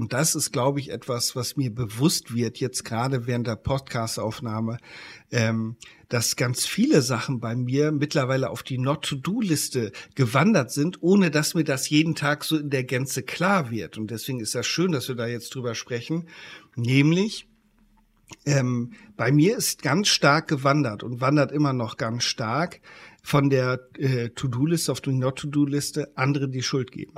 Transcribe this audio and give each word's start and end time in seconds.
Und 0.00 0.14
das 0.14 0.34
ist, 0.34 0.50
glaube 0.50 0.80
ich, 0.80 0.90
etwas, 0.90 1.36
was 1.36 1.58
mir 1.58 1.74
bewusst 1.74 2.34
wird, 2.34 2.56
jetzt 2.56 2.86
gerade 2.86 3.26
während 3.26 3.46
der 3.46 3.56
Podcastaufnahme, 3.56 4.78
ähm, 5.30 5.76
dass 6.08 6.36
ganz 6.36 6.64
viele 6.64 7.02
Sachen 7.02 7.38
bei 7.38 7.54
mir 7.54 7.92
mittlerweile 7.92 8.48
auf 8.48 8.62
die 8.62 8.78
Not-to-Do-Liste 8.78 9.92
gewandert 10.14 10.70
sind, 10.70 11.02
ohne 11.02 11.30
dass 11.30 11.52
mir 11.52 11.64
das 11.64 11.90
jeden 11.90 12.14
Tag 12.14 12.44
so 12.44 12.56
in 12.56 12.70
der 12.70 12.84
Gänze 12.84 13.22
klar 13.22 13.70
wird. 13.70 13.98
Und 13.98 14.10
deswegen 14.10 14.40
ist 14.40 14.54
das 14.54 14.66
schön, 14.66 14.90
dass 14.90 15.08
wir 15.08 15.16
da 15.16 15.26
jetzt 15.26 15.54
drüber 15.54 15.74
sprechen. 15.74 16.28
Nämlich, 16.76 17.46
ähm, 18.46 18.94
bei 19.18 19.30
mir 19.30 19.58
ist 19.58 19.82
ganz 19.82 20.08
stark 20.08 20.48
gewandert 20.48 21.02
und 21.02 21.20
wandert 21.20 21.52
immer 21.52 21.74
noch 21.74 21.98
ganz 21.98 22.24
stark 22.24 22.80
von 23.22 23.50
der 23.50 23.80
äh, 23.98 24.30
To-Do-Liste 24.30 24.92
auf 24.92 25.02
die 25.02 25.12
Not-to-Do-Liste 25.12 26.12
andere 26.14 26.48
die 26.48 26.62
Schuld 26.62 26.90
geben. 26.90 27.12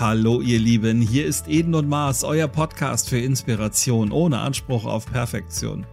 Hallo 0.00 0.40
ihr 0.40 0.58
Lieben, 0.58 1.02
hier 1.02 1.26
ist 1.26 1.46
Eden 1.46 1.74
und 1.74 1.86
Mars, 1.86 2.24
euer 2.24 2.48
Podcast 2.48 3.10
für 3.10 3.18
Inspiration 3.18 4.12
ohne 4.12 4.38
Anspruch 4.38 4.86
auf 4.86 5.04
Perfektion. 5.04 5.84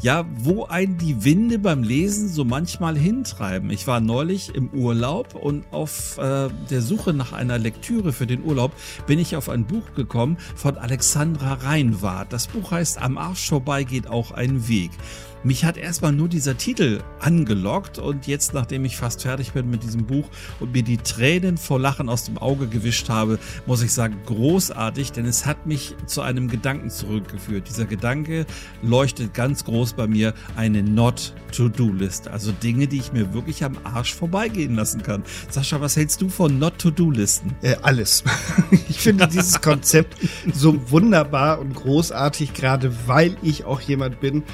Ja, 0.00 0.24
wo 0.36 0.66
einen 0.66 0.96
die 0.96 1.24
Winde 1.24 1.58
beim 1.58 1.82
Lesen 1.82 2.28
so 2.28 2.44
manchmal 2.44 2.96
hintreiben. 2.96 3.70
Ich 3.70 3.88
war 3.88 3.98
neulich 3.98 4.54
im 4.54 4.68
Urlaub 4.68 5.34
und 5.34 5.64
auf 5.72 6.18
äh, 6.18 6.50
der 6.70 6.82
Suche 6.82 7.12
nach 7.14 7.32
einer 7.32 7.58
Lektüre 7.58 8.12
für 8.12 8.28
den 8.28 8.44
Urlaub 8.44 8.70
bin 9.08 9.18
ich 9.18 9.34
auf 9.34 9.48
ein 9.48 9.64
Buch 9.64 9.92
gekommen 9.96 10.38
von 10.54 10.78
Alexandra 10.78 11.54
Reinwart. 11.54 12.32
Das 12.32 12.46
Buch 12.46 12.70
heißt 12.70 13.02
Am 13.02 13.18
Arsch 13.18 13.48
vorbei 13.48 13.82
geht 13.82 14.06
auch 14.06 14.30
ein 14.30 14.68
Weg. 14.68 14.92
Mich 15.44 15.64
hat 15.64 15.76
erstmal 15.76 16.12
nur 16.12 16.28
dieser 16.28 16.56
Titel 16.56 17.00
angelockt 17.18 17.98
und 17.98 18.28
jetzt, 18.28 18.54
nachdem 18.54 18.84
ich 18.84 18.96
fast 18.96 19.22
fertig 19.22 19.52
bin 19.52 19.68
mit 19.70 19.82
diesem 19.82 20.06
Buch 20.06 20.28
und 20.60 20.72
mir 20.72 20.84
die 20.84 20.98
Tränen 20.98 21.58
vor 21.58 21.80
Lachen 21.80 22.08
aus 22.08 22.24
dem 22.24 22.38
Auge 22.38 22.68
gewischt 22.68 23.08
habe, 23.08 23.40
muss 23.66 23.82
ich 23.82 23.92
sagen, 23.92 24.16
großartig, 24.26 25.10
denn 25.10 25.26
es 25.26 25.44
hat 25.44 25.66
mich 25.66 25.96
zu 26.06 26.22
einem 26.22 26.46
Gedanken 26.46 26.90
zurückgeführt. 26.90 27.68
Dieser 27.68 27.86
Gedanke 27.86 28.46
leuchtet 28.82 29.34
ganz 29.34 29.64
groß 29.64 29.94
bei 29.94 30.06
mir 30.06 30.32
eine 30.54 30.84
Not-to-Do-Liste, 30.84 32.30
also 32.30 32.52
Dinge, 32.52 32.86
die 32.86 32.98
ich 32.98 33.12
mir 33.12 33.34
wirklich 33.34 33.64
am 33.64 33.76
Arsch 33.82 34.14
vorbeigehen 34.14 34.76
lassen 34.76 35.02
kann. 35.02 35.24
Sascha, 35.50 35.80
was 35.80 35.96
hältst 35.96 36.22
du 36.22 36.28
von 36.28 36.60
Not-to-Do-Listen? 36.60 37.56
Äh, 37.62 37.76
alles. 37.82 38.22
ich 38.88 38.98
finde 38.98 39.26
dieses 39.26 39.60
Konzept 39.60 40.16
so 40.54 40.90
wunderbar 40.90 41.58
und 41.58 41.74
großartig, 41.74 42.54
gerade 42.54 42.92
weil 43.06 43.36
ich 43.42 43.64
auch 43.64 43.80
jemand 43.80 44.20
bin, 44.20 44.44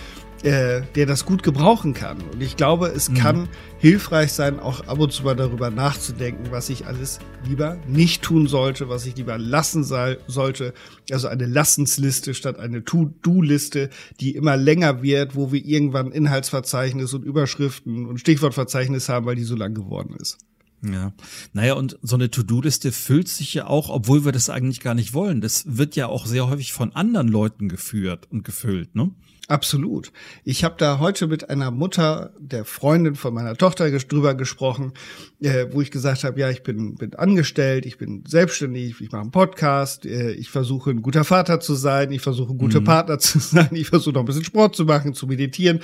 äh, 0.42 0.82
der 0.94 1.06
das 1.06 1.24
gut 1.24 1.42
gebrauchen 1.42 1.94
kann. 1.94 2.18
Und 2.32 2.42
ich 2.42 2.56
glaube, 2.56 2.88
es 2.88 3.08
mhm. 3.08 3.14
kann 3.14 3.48
hilfreich 3.78 4.32
sein, 4.32 4.60
auch 4.60 4.86
ab 4.86 4.98
und 4.98 5.12
zu 5.12 5.24
mal 5.24 5.34
darüber 5.34 5.70
nachzudenken, 5.70 6.48
was 6.50 6.68
ich 6.68 6.86
alles 6.86 7.18
lieber 7.44 7.76
nicht 7.86 8.22
tun 8.22 8.46
sollte, 8.46 8.88
was 8.88 9.06
ich 9.06 9.16
lieber 9.16 9.38
lassen 9.38 9.84
sollte. 9.84 10.74
Also 11.10 11.28
eine 11.28 11.46
Lassensliste 11.46 12.34
statt 12.34 12.58
eine 12.58 12.84
To-Do-Liste, 12.84 13.90
die 14.20 14.36
immer 14.36 14.56
länger 14.56 15.02
wird, 15.02 15.34
wo 15.34 15.52
wir 15.52 15.64
irgendwann 15.64 16.12
Inhaltsverzeichnis 16.12 17.14
und 17.14 17.24
Überschriften 17.24 18.06
und 18.06 18.18
Stichwortverzeichnis 18.18 19.08
haben, 19.08 19.26
weil 19.26 19.36
die 19.36 19.44
so 19.44 19.56
lang 19.56 19.74
geworden 19.74 20.14
ist. 20.20 20.38
Ja, 20.82 21.12
naja, 21.52 21.74
und 21.74 21.98
so 22.02 22.14
eine 22.14 22.30
To-Do-Liste 22.30 22.92
füllt 22.92 23.28
sich 23.28 23.54
ja 23.54 23.66
auch, 23.66 23.88
obwohl 23.88 24.24
wir 24.24 24.30
das 24.30 24.48
eigentlich 24.48 24.80
gar 24.80 24.94
nicht 24.94 25.12
wollen. 25.12 25.40
Das 25.40 25.64
wird 25.66 25.96
ja 25.96 26.06
auch 26.06 26.26
sehr 26.26 26.48
häufig 26.48 26.72
von 26.72 26.94
anderen 26.94 27.26
Leuten 27.26 27.68
geführt 27.68 28.28
und 28.30 28.44
gefüllt, 28.44 28.94
ne? 28.94 29.10
Absolut. 29.48 30.12
Ich 30.44 30.62
habe 30.62 30.74
da 30.76 30.98
heute 30.98 31.26
mit 31.26 31.48
einer 31.48 31.70
Mutter, 31.70 32.34
der 32.38 32.66
Freundin 32.66 33.14
von 33.14 33.32
meiner 33.32 33.56
Tochter 33.56 33.90
drüber 33.90 34.34
gesprochen, 34.34 34.92
äh, 35.40 35.68
wo 35.70 35.80
ich 35.80 35.90
gesagt 35.90 36.24
habe, 36.24 36.38
ja, 36.38 36.50
ich 36.50 36.62
bin, 36.62 36.96
bin 36.96 37.14
angestellt, 37.14 37.86
ich 37.86 37.96
bin 37.96 38.24
selbstständig, 38.28 39.00
ich 39.00 39.10
mache 39.10 39.22
einen 39.22 39.30
Podcast, 39.30 40.04
äh, 40.04 40.32
ich 40.32 40.50
versuche 40.50 40.90
ein 40.90 41.00
guter 41.00 41.24
Vater 41.24 41.60
zu 41.60 41.74
sein, 41.74 42.12
ich 42.12 42.20
versuche 42.20 42.52
ein 42.52 42.58
guter 42.58 42.80
mhm. 42.80 42.84
Partner 42.84 43.18
zu 43.18 43.38
sein, 43.38 43.70
ich 43.72 43.88
versuche 43.88 44.16
noch 44.16 44.20
ein 44.20 44.26
bisschen 44.26 44.44
Sport 44.44 44.76
zu 44.76 44.84
machen, 44.84 45.14
zu 45.14 45.26
meditieren. 45.26 45.80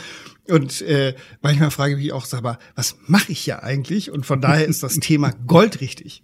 Und 0.47 0.83
äh, 0.83 1.15
manchmal 1.41 1.71
frage 1.71 1.94
ich 1.94 2.03
mich 2.03 2.12
auch, 2.12 2.27
sag 2.27 2.43
mal, 2.43 2.59
was 2.75 2.99
mache 3.06 3.33
ich 3.33 3.47
ja 3.47 3.62
eigentlich? 3.62 4.11
Und 4.11 4.27
von 4.27 4.43
daher 4.43 4.67
ist 4.67 4.83
das 4.83 4.97
Thema 5.00 5.33
goldrichtig. 5.47 6.22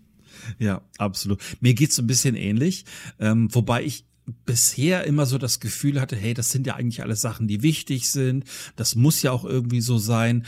Ja, 0.58 0.82
absolut. 0.98 1.40
Mir 1.60 1.72
geht's 1.72 1.98
ein 1.98 2.06
bisschen 2.06 2.36
ähnlich, 2.36 2.84
ähm, 3.18 3.48
wobei 3.54 3.82
ich 3.82 4.04
bisher 4.44 5.04
immer 5.04 5.26
so 5.26 5.38
das 5.38 5.60
Gefühl 5.60 6.00
hatte, 6.00 6.16
hey, 6.16 6.34
das 6.34 6.50
sind 6.50 6.66
ja 6.66 6.74
eigentlich 6.74 7.02
alles 7.02 7.20
Sachen, 7.20 7.48
die 7.48 7.62
wichtig 7.62 8.10
sind. 8.10 8.44
Das 8.76 8.94
muss 8.94 9.22
ja 9.22 9.32
auch 9.32 9.44
irgendwie 9.44 9.80
so 9.80 9.98
sein. 9.98 10.46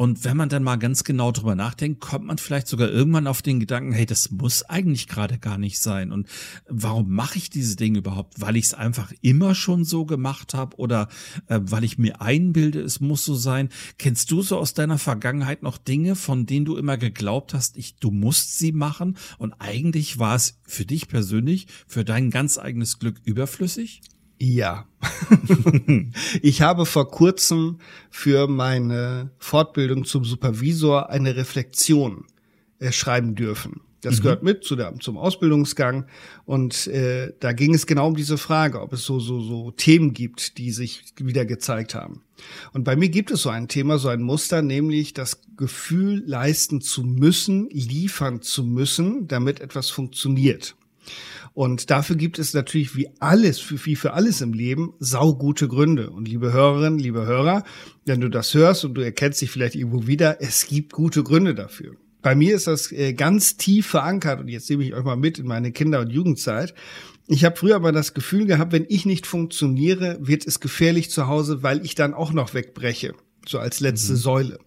Und 0.00 0.24
wenn 0.24 0.34
man 0.34 0.48
dann 0.48 0.62
mal 0.62 0.76
ganz 0.76 1.04
genau 1.04 1.30
drüber 1.30 1.54
nachdenkt, 1.54 2.00
kommt 2.00 2.24
man 2.24 2.38
vielleicht 2.38 2.68
sogar 2.68 2.88
irgendwann 2.88 3.26
auf 3.26 3.42
den 3.42 3.60
Gedanken, 3.60 3.92
hey, 3.92 4.06
das 4.06 4.30
muss 4.30 4.62
eigentlich 4.62 5.08
gerade 5.08 5.36
gar 5.36 5.58
nicht 5.58 5.78
sein. 5.78 6.10
Und 6.10 6.26
warum 6.66 7.10
mache 7.10 7.36
ich 7.36 7.50
diese 7.50 7.76
Dinge 7.76 7.98
überhaupt? 7.98 8.40
Weil 8.40 8.56
ich 8.56 8.64
es 8.64 8.72
einfach 8.72 9.12
immer 9.20 9.54
schon 9.54 9.84
so 9.84 10.06
gemacht 10.06 10.54
habe 10.54 10.78
oder 10.78 11.08
äh, 11.48 11.60
weil 11.62 11.84
ich 11.84 11.98
mir 11.98 12.22
einbilde, 12.22 12.80
es 12.80 13.00
muss 13.00 13.26
so 13.26 13.34
sein. 13.34 13.68
Kennst 13.98 14.30
du 14.30 14.40
so 14.40 14.56
aus 14.56 14.72
deiner 14.72 14.96
Vergangenheit 14.96 15.62
noch 15.62 15.76
Dinge, 15.76 16.16
von 16.16 16.46
denen 16.46 16.64
du 16.64 16.78
immer 16.78 16.96
geglaubt 16.96 17.52
hast, 17.52 17.76
ich, 17.76 17.96
du 17.96 18.10
musst 18.10 18.58
sie 18.58 18.72
machen 18.72 19.18
und 19.36 19.52
eigentlich 19.58 20.18
war 20.18 20.34
es 20.34 20.62
für 20.66 20.86
dich 20.86 21.08
persönlich, 21.08 21.66
für 21.86 22.06
dein 22.06 22.30
ganz 22.30 22.56
eigenes 22.56 23.00
Glück 23.00 23.20
überflüssig? 23.24 24.00
Ja. 24.42 24.86
ich 26.42 26.62
habe 26.62 26.86
vor 26.86 27.10
kurzem 27.10 27.78
für 28.10 28.48
meine 28.48 29.30
Fortbildung 29.38 30.04
zum 30.04 30.24
Supervisor 30.24 31.10
eine 31.10 31.36
Reflexion 31.36 32.24
äh, 32.78 32.90
schreiben 32.90 33.34
dürfen. 33.34 33.82
Das 34.00 34.18
mhm. 34.18 34.22
gehört 34.22 34.42
mit 34.42 34.64
zu 34.64 34.76
der, 34.76 34.94
zum 34.98 35.18
Ausbildungsgang. 35.18 36.06
Und 36.46 36.86
äh, 36.86 37.34
da 37.38 37.52
ging 37.52 37.74
es 37.74 37.86
genau 37.86 38.06
um 38.06 38.16
diese 38.16 38.38
Frage, 38.38 38.80
ob 38.80 38.94
es 38.94 39.04
so, 39.04 39.20
so, 39.20 39.42
so 39.42 39.72
Themen 39.72 40.14
gibt, 40.14 40.56
die 40.56 40.70
sich 40.70 41.04
wieder 41.16 41.44
gezeigt 41.44 41.94
haben. 41.94 42.22
Und 42.72 42.84
bei 42.84 42.96
mir 42.96 43.10
gibt 43.10 43.30
es 43.30 43.42
so 43.42 43.50
ein 43.50 43.68
Thema, 43.68 43.98
so 43.98 44.08
ein 44.08 44.22
Muster, 44.22 44.62
nämlich 44.62 45.12
das 45.12 45.42
Gefühl, 45.58 46.22
leisten 46.24 46.80
zu 46.80 47.02
müssen, 47.02 47.68
liefern 47.68 48.40
zu 48.40 48.64
müssen, 48.64 49.28
damit 49.28 49.60
etwas 49.60 49.90
funktioniert. 49.90 50.76
Und 51.52 51.90
dafür 51.90 52.16
gibt 52.16 52.38
es 52.38 52.54
natürlich 52.54 52.96
wie 52.96 53.08
alles, 53.18 53.62
wie 53.84 53.96
für 53.96 54.12
alles 54.12 54.40
im 54.40 54.52
Leben, 54.52 54.94
saugute 54.98 55.68
Gründe. 55.68 56.10
Und 56.10 56.28
liebe 56.28 56.52
Hörerinnen, 56.52 56.98
liebe 56.98 57.26
Hörer, 57.26 57.64
wenn 58.04 58.20
du 58.20 58.28
das 58.28 58.54
hörst 58.54 58.84
und 58.84 58.94
du 58.94 59.00
erkennst 59.00 59.40
dich 59.40 59.50
vielleicht 59.50 59.74
irgendwo 59.74 60.06
wieder, 60.06 60.40
es 60.40 60.66
gibt 60.66 60.92
gute 60.92 61.22
Gründe 61.22 61.54
dafür. 61.54 61.96
Bei 62.22 62.34
mir 62.34 62.54
ist 62.54 62.66
das 62.66 62.92
äh, 62.92 63.14
ganz 63.14 63.56
tief 63.56 63.86
verankert 63.86 64.40
und 64.40 64.48
jetzt 64.48 64.68
nehme 64.68 64.84
ich 64.84 64.94
euch 64.94 65.04
mal 65.04 65.16
mit 65.16 65.38
in 65.38 65.46
meine 65.46 65.72
Kinder- 65.72 66.00
und 66.00 66.10
Jugendzeit. 66.10 66.74
Ich 67.26 67.44
habe 67.44 67.56
früher 67.56 67.76
aber 67.76 67.92
das 67.92 68.12
Gefühl 68.12 68.46
gehabt, 68.46 68.72
wenn 68.72 68.86
ich 68.88 69.06
nicht 69.06 69.26
funktioniere, 69.26 70.18
wird 70.20 70.46
es 70.46 70.60
gefährlich 70.60 71.10
zu 71.10 71.28
Hause, 71.28 71.62
weil 71.62 71.84
ich 71.84 71.94
dann 71.94 72.12
auch 72.12 72.32
noch 72.32 72.54
wegbreche, 72.54 73.14
so 73.46 73.58
als 73.58 73.80
letzte 73.80 74.12
mhm. 74.12 74.16
Säule. 74.16 74.58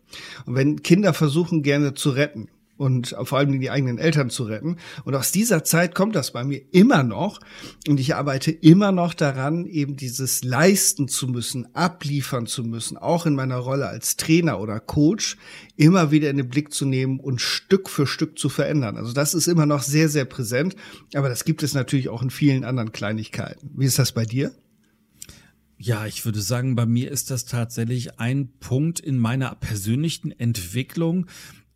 Und 0.46 0.56
wenn 0.56 0.82
Kinder 0.82 1.14
versuchen 1.14 1.62
gerne 1.62 1.94
zu 1.94 2.10
retten, 2.10 2.48
und 2.84 3.16
vor 3.24 3.38
allem 3.38 3.62
die 3.62 3.72
eigenen 3.72 3.98
Eltern 3.98 4.30
zu 4.30 4.44
retten. 4.44 4.76
Und 5.06 5.16
aus 5.16 5.32
dieser 5.32 5.64
Zeit 5.64 5.96
kommt 5.96 6.18
das 6.18 6.34
bei 6.34 6.44
mir 6.44 6.62
immer 6.72 7.02
noch. 7.02 7.40
Und 7.88 7.98
ich 7.98 8.14
arbeite 8.14 8.52
immer 8.52 8.92
noch 8.92 9.14
daran, 9.14 9.66
eben 9.66 9.96
dieses 9.96 10.44
leisten 10.44 11.08
zu 11.08 11.30
müssen, 11.30 11.74
abliefern 11.74 12.46
zu 12.46 12.66
müssen, 12.66 12.98
auch 12.98 13.26
in 13.26 13.36
meiner 13.36 13.56
Rolle 13.56 13.88
als 13.88 14.18
Trainer 14.18 14.60
oder 14.60 14.82
Coach, 14.82 15.38
immer 15.78 16.12
wieder 16.12 16.30
in 16.30 16.36
den 16.36 16.50
Blick 16.50 16.74
zu 16.74 16.86
nehmen 16.86 17.22
und 17.22 17.40
Stück 17.40 17.90
für 17.90 18.06
Stück 18.06 18.38
zu 18.38 18.50
verändern. 18.50 18.98
Also 18.98 19.14
das 19.14 19.34
ist 19.34 19.48
immer 19.48 19.66
noch 19.66 19.82
sehr, 19.82 20.10
sehr 20.10 20.26
präsent. 20.26 20.76
Aber 21.14 21.30
das 21.30 21.46
gibt 21.46 21.64
es 21.64 21.74
natürlich 21.74 22.10
auch 22.10 22.22
in 22.22 22.32
vielen 22.32 22.66
anderen 22.66 22.92
Kleinigkeiten. 22.92 23.72
Wie 23.78 23.86
ist 23.86 23.98
das 23.98 24.12
bei 24.12 24.26
dir? 24.26 24.52
Ja, 25.78 26.06
ich 26.06 26.26
würde 26.26 26.42
sagen, 26.42 26.76
bei 26.76 26.86
mir 26.86 27.10
ist 27.10 27.32
das 27.32 27.46
tatsächlich 27.46 28.20
ein 28.20 28.50
Punkt 28.60 29.00
in 29.00 29.18
meiner 29.18 29.56
persönlichen 29.56 30.38
Entwicklung, 30.38 31.28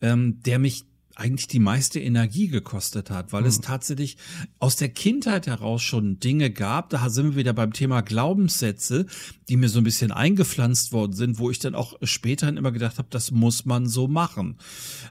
ähm, 0.02 0.42
der 0.44 0.60
mich 0.60 0.86
eigentlich 1.18 1.48
die 1.48 1.60
meiste 1.60 2.00
Energie 2.00 2.48
gekostet 2.48 3.10
hat, 3.10 3.34
weil 3.34 3.42
hm. 3.42 3.50
es 3.50 3.62
tatsächlich 3.62 4.18
aus 4.60 4.76
der 4.76 4.90
Kindheit 4.90 5.48
heraus 5.48 5.82
schon 5.82 6.20
Dinge 6.20 6.52
gab, 6.52 6.90
da 6.92 7.10
sind 7.10 7.32
wir 7.32 7.36
wieder 7.38 7.54
beim 7.54 7.74
Thema 7.74 8.02
Glaubenssätze, 8.02 9.08
die 9.50 9.58
mir 9.58 9.70
so 9.70 9.80
ein 9.80 9.84
bisschen 9.84 10.12
eingepflanzt 10.12 10.92
worden 10.92 11.14
sind, 11.14 11.40
wo 11.40 11.50
ich 11.50 11.60
dann 11.60 11.74
auch 11.74 11.96
später 12.04 12.48
immer 12.50 12.72
gedacht 12.72 13.00
habe, 13.00 13.08
das 13.10 13.32
muss 13.32 13.66
man 13.66 13.88
so 13.88 14.08
machen. 14.08 14.58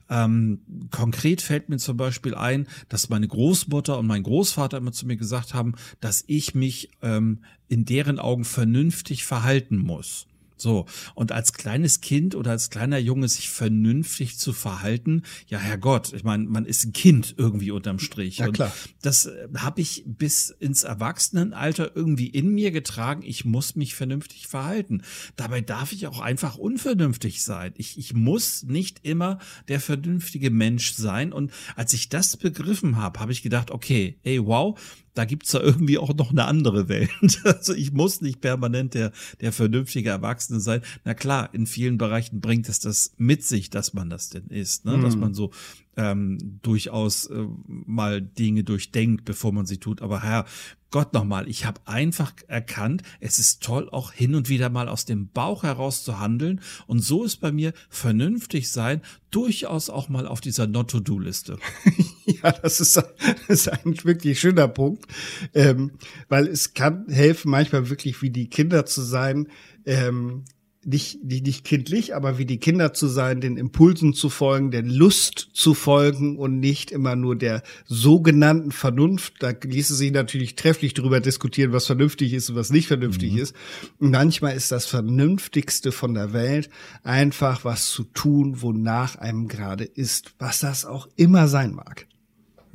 Ähm, 0.08 0.60
konkret 0.90 1.42
fällt 1.42 1.68
mir 1.68 1.78
zum 1.78 1.96
Beispiel 1.96 2.34
ein, 2.34 2.68
dass 2.88 3.08
meine 3.08 3.26
Großmutter 3.26 3.98
und 3.98 4.06
mein 4.06 4.22
Großvater 4.22 4.78
immer 4.78 4.92
zu 4.92 5.06
mir 5.06 5.16
gesagt 5.16 5.54
haben, 5.54 5.74
dass 6.00 6.22
ich 6.28 6.54
mich 6.54 6.90
ähm, 7.02 7.40
in 7.68 7.84
deren 7.84 8.20
Augen 8.20 8.44
vernünftig 8.44 9.24
verhalten 9.24 9.78
muss. 9.78 10.28
So. 10.56 10.86
Und 11.14 11.32
als 11.32 11.52
kleines 11.52 12.00
Kind 12.00 12.34
oder 12.34 12.52
als 12.52 12.70
kleiner 12.70 12.98
Junge 12.98 13.28
sich 13.28 13.50
vernünftig 13.50 14.38
zu 14.38 14.52
verhalten, 14.52 15.22
ja, 15.48 15.58
Herrgott, 15.58 16.12
ich 16.12 16.24
meine, 16.24 16.44
man 16.44 16.64
ist 16.64 16.84
ein 16.84 16.92
Kind 16.92 17.34
irgendwie 17.36 17.70
unterm 17.70 17.98
Strich. 17.98 18.38
Ja, 18.38 18.48
klar. 18.48 18.72
Und 18.72 18.94
das 19.02 19.26
äh, 19.26 19.48
habe 19.58 19.80
ich 19.80 20.04
bis 20.06 20.50
ins 20.50 20.84
Erwachsenenalter 20.84 21.94
irgendwie 21.94 22.28
in 22.28 22.50
mir 22.50 22.70
getragen. 22.70 23.22
Ich 23.24 23.44
muss 23.44 23.76
mich 23.76 23.94
vernünftig 23.94 24.46
verhalten. 24.46 25.02
Dabei 25.36 25.60
darf 25.60 25.92
ich 25.92 26.06
auch 26.06 26.20
einfach 26.20 26.56
unvernünftig 26.56 27.42
sein. 27.42 27.72
Ich, 27.76 27.98
ich 27.98 28.14
muss 28.14 28.62
nicht 28.62 29.00
immer 29.02 29.38
der 29.68 29.80
vernünftige 29.80 30.50
Mensch 30.50 30.92
sein. 30.92 31.32
Und 31.32 31.52
als 31.74 31.92
ich 31.92 32.08
das 32.08 32.36
begriffen 32.36 32.96
habe, 32.96 33.20
habe 33.20 33.32
ich 33.32 33.42
gedacht, 33.42 33.70
okay, 33.70 34.18
ey, 34.22 34.44
wow, 34.44 34.78
da 35.16 35.24
gibt's 35.24 35.50
da 35.50 35.60
irgendwie 35.60 35.98
auch 35.98 36.14
noch 36.14 36.30
eine 36.30 36.44
andere 36.44 36.88
Welt. 36.88 37.10
Also 37.44 37.74
ich 37.74 37.92
muss 37.92 38.20
nicht 38.20 38.40
permanent 38.40 38.94
der, 38.94 39.12
der 39.40 39.52
vernünftige 39.52 40.10
Erwachsene 40.10 40.60
sein. 40.60 40.82
Na 41.04 41.14
klar, 41.14 41.48
in 41.52 41.66
vielen 41.66 41.96
Bereichen 41.96 42.40
bringt 42.40 42.68
es 42.68 42.80
das 42.80 43.12
mit 43.16 43.44
sich, 43.44 43.70
dass 43.70 43.94
man 43.94 44.10
das 44.10 44.28
denn 44.28 44.46
ist, 44.48 44.84
ne? 44.84 44.96
Mhm. 44.96 45.02
dass 45.02 45.16
man 45.16 45.32
so 45.32 45.52
ähm, 45.96 46.58
durchaus 46.62 47.26
äh, 47.26 47.46
mal 47.66 48.20
Dinge 48.20 48.64
durchdenkt, 48.64 49.24
bevor 49.24 49.52
man 49.52 49.66
sie 49.66 49.78
tut. 49.78 50.02
Aber 50.02 50.22
Herr 50.22 50.44
Gott 50.90 51.12
nochmal, 51.12 51.48
ich 51.48 51.64
habe 51.66 51.80
einfach 51.84 52.32
erkannt, 52.46 53.02
es 53.20 53.38
ist 53.38 53.62
toll, 53.62 53.88
auch 53.90 54.12
hin 54.12 54.34
und 54.34 54.48
wieder 54.48 54.70
mal 54.70 54.88
aus 54.88 55.04
dem 55.04 55.28
Bauch 55.28 55.64
heraus 55.64 56.04
zu 56.04 56.20
handeln. 56.20 56.60
Und 56.86 57.00
so 57.00 57.24
ist 57.24 57.36
bei 57.38 57.50
mir 57.50 57.72
vernünftig 57.88 58.70
sein 58.70 59.02
durchaus 59.30 59.90
auch 59.90 60.08
mal 60.08 60.26
auf 60.26 60.40
dieser 60.40 60.66
Not-to-Do-Liste. 60.66 61.58
ja, 62.24 62.52
das 62.52 62.80
ist, 62.80 62.96
das 62.96 63.06
ist 63.48 63.68
ein 63.68 64.04
wirklich 64.04 64.38
schöner 64.38 64.68
Punkt, 64.68 65.06
ähm, 65.52 65.92
weil 66.28 66.46
es 66.46 66.72
kann 66.72 67.06
helfen, 67.08 67.50
manchmal 67.50 67.90
wirklich 67.90 68.22
wie 68.22 68.30
die 68.30 68.48
Kinder 68.48 68.86
zu 68.86 69.02
sein, 69.02 69.48
ähm, 69.84 70.44
nicht, 70.86 71.24
nicht, 71.24 71.44
nicht 71.44 71.64
kindlich, 71.64 72.14
aber 72.14 72.38
wie 72.38 72.46
die 72.46 72.58
Kinder 72.58 72.92
zu 72.92 73.08
sein, 73.08 73.40
den 73.40 73.56
Impulsen 73.56 74.14
zu 74.14 74.30
folgen, 74.30 74.70
der 74.70 74.82
Lust 74.82 75.48
zu 75.52 75.74
folgen 75.74 76.38
und 76.38 76.60
nicht 76.60 76.92
immer 76.92 77.16
nur 77.16 77.36
der 77.36 77.62
sogenannten 77.86 78.70
Vernunft. 78.70 79.34
Da 79.40 79.52
ließe 79.60 79.94
sich 79.94 80.12
natürlich 80.12 80.54
trefflich 80.54 80.94
darüber 80.94 81.20
diskutieren, 81.20 81.72
was 81.72 81.86
vernünftig 81.86 82.32
ist 82.32 82.50
und 82.50 82.56
was 82.56 82.70
nicht 82.70 82.86
vernünftig 82.86 83.32
mhm. 83.32 83.38
ist. 83.38 83.56
Und 83.98 84.12
manchmal 84.12 84.56
ist 84.56 84.70
das 84.70 84.86
Vernünftigste 84.86 85.90
von 85.90 86.14
der 86.14 86.32
Welt 86.32 86.70
einfach 87.02 87.64
was 87.64 87.90
zu 87.90 88.04
tun, 88.04 88.62
wonach 88.62 89.16
einem 89.16 89.48
gerade 89.48 89.84
ist, 89.84 90.34
was 90.38 90.60
das 90.60 90.84
auch 90.84 91.08
immer 91.16 91.48
sein 91.48 91.74
mag. 91.74 92.06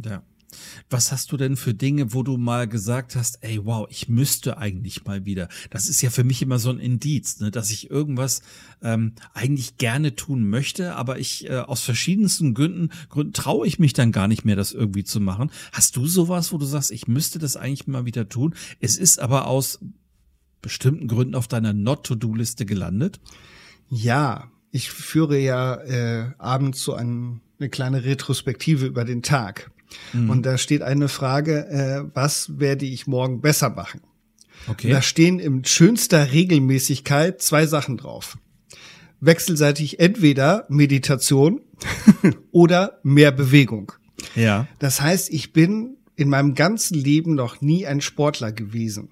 Ja. 0.03 0.21
Was 0.89 1.11
hast 1.11 1.31
du 1.31 1.37
denn 1.37 1.57
für 1.57 1.73
Dinge, 1.73 2.13
wo 2.13 2.23
du 2.23 2.37
mal 2.37 2.67
gesagt 2.67 3.15
hast, 3.15 3.39
ey, 3.41 3.63
wow, 3.63 3.87
ich 3.89 4.09
müsste 4.09 4.57
eigentlich 4.57 5.05
mal 5.05 5.25
wieder. 5.25 5.49
Das 5.69 5.87
ist 5.87 6.01
ja 6.01 6.09
für 6.09 6.23
mich 6.23 6.41
immer 6.41 6.59
so 6.59 6.69
ein 6.69 6.79
Indiz, 6.79 7.39
ne, 7.39 7.51
dass 7.51 7.71
ich 7.71 7.89
irgendwas 7.89 8.41
ähm, 8.81 9.13
eigentlich 9.33 9.77
gerne 9.77 10.15
tun 10.15 10.49
möchte, 10.49 10.95
aber 10.95 11.19
ich 11.19 11.49
äh, 11.49 11.57
aus 11.59 11.81
verschiedensten 11.81 12.53
Gründen, 12.53 12.89
Gründen 13.09 13.33
traue 13.33 13.67
ich 13.67 13.79
mich 13.79 13.93
dann 13.93 14.11
gar 14.11 14.27
nicht 14.27 14.45
mehr, 14.45 14.55
das 14.55 14.71
irgendwie 14.71 15.03
zu 15.03 15.19
machen. 15.19 15.51
Hast 15.71 15.95
du 15.95 16.07
sowas, 16.07 16.51
wo 16.51 16.57
du 16.57 16.65
sagst, 16.65 16.91
ich 16.91 17.07
müsste 17.07 17.39
das 17.39 17.55
eigentlich 17.55 17.87
mal 17.87 18.05
wieder 18.05 18.29
tun? 18.29 18.55
Es 18.79 18.97
ist 18.97 19.19
aber 19.19 19.47
aus 19.47 19.79
bestimmten 20.61 21.07
Gründen 21.07 21.35
auf 21.35 21.47
deiner 21.47 21.73
Not-to-Do-Liste 21.73 22.65
gelandet? 22.65 23.19
Ja, 23.89 24.51
ich 24.71 24.91
führe 24.91 25.37
ja 25.37 25.75
äh, 25.75 26.31
abends 26.37 26.81
so 26.81 26.93
ein, 26.93 27.41
eine 27.59 27.69
kleine 27.69 28.03
Retrospektive 28.03 28.85
über 28.85 29.03
den 29.03 29.21
Tag. 29.21 29.71
Mhm. 30.13 30.29
Und 30.29 30.45
da 30.45 30.57
steht 30.57 30.81
eine 30.81 31.07
Frage, 31.07 31.67
äh, 31.67 32.09
was 32.13 32.59
werde 32.59 32.85
ich 32.85 33.07
morgen 33.07 33.41
besser 33.41 33.69
machen? 33.69 34.01
Okay. 34.67 34.91
da 34.91 35.01
stehen 35.01 35.39
in 35.39 35.65
schönster 35.65 36.31
Regelmäßigkeit 36.31 37.41
zwei 37.41 37.65
Sachen 37.65 37.97
drauf. 37.97 38.37
Wechselseitig 39.19 39.99
entweder 39.99 40.65
Meditation 40.69 41.61
oder 42.51 42.99
mehr 43.03 43.31
Bewegung. 43.31 43.91
Ja. 44.35 44.67
Das 44.77 45.01
heißt, 45.01 45.31
ich 45.31 45.51
bin 45.51 45.97
in 46.15 46.29
meinem 46.29 46.53
ganzen 46.53 46.95
Leben 46.95 47.33
noch 47.33 47.61
nie 47.61 47.87
ein 47.87 48.01
Sportler 48.01 48.51
gewesen. 48.51 49.09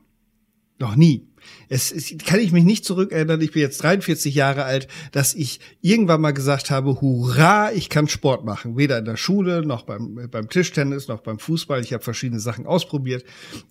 Noch 0.78 0.96
nie. 0.96 1.28
Es, 1.68 1.92
es 1.92 2.14
kann 2.26 2.40
ich 2.40 2.52
mich 2.52 2.64
nicht 2.64 2.86
zurückerinnern, 2.86 3.42
ich 3.42 3.52
bin 3.52 3.62
jetzt 3.62 3.84
43 3.84 4.34
Jahre 4.34 4.64
alt, 4.64 4.88
dass 5.12 5.34
ich 5.34 5.60
irgendwann 5.82 6.22
mal 6.22 6.32
gesagt 6.32 6.72
habe, 6.72 7.02
hurra, 7.02 7.72
ich 7.72 7.90
kann 7.90 8.08
Sport 8.08 8.46
machen. 8.46 8.78
Weder 8.78 8.98
in 8.98 9.06
der 9.06 9.18
Schule, 9.18 9.66
noch 9.66 9.84
beim, 9.84 10.30
beim 10.30 10.50
Tischtennis, 10.50 11.08
noch 11.08 11.22
beim 11.22 11.40
Fußball. 11.40 11.82
Ich 11.82 11.94
habe 11.94 12.04
verschiedene 12.04 12.40
Sachen 12.40 12.66
ausprobiert. 12.66 13.24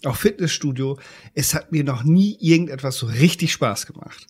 Auch 0.04 0.16
Fitnessstudio. 0.16 0.98
Es 1.34 1.54
hat 1.54 1.72
mir 1.72 1.84
noch 1.84 2.04
nie 2.04 2.36
irgendetwas 2.40 2.96
so 2.96 3.06
richtig 3.06 3.52
Spaß 3.52 3.86
gemacht. 3.86 4.26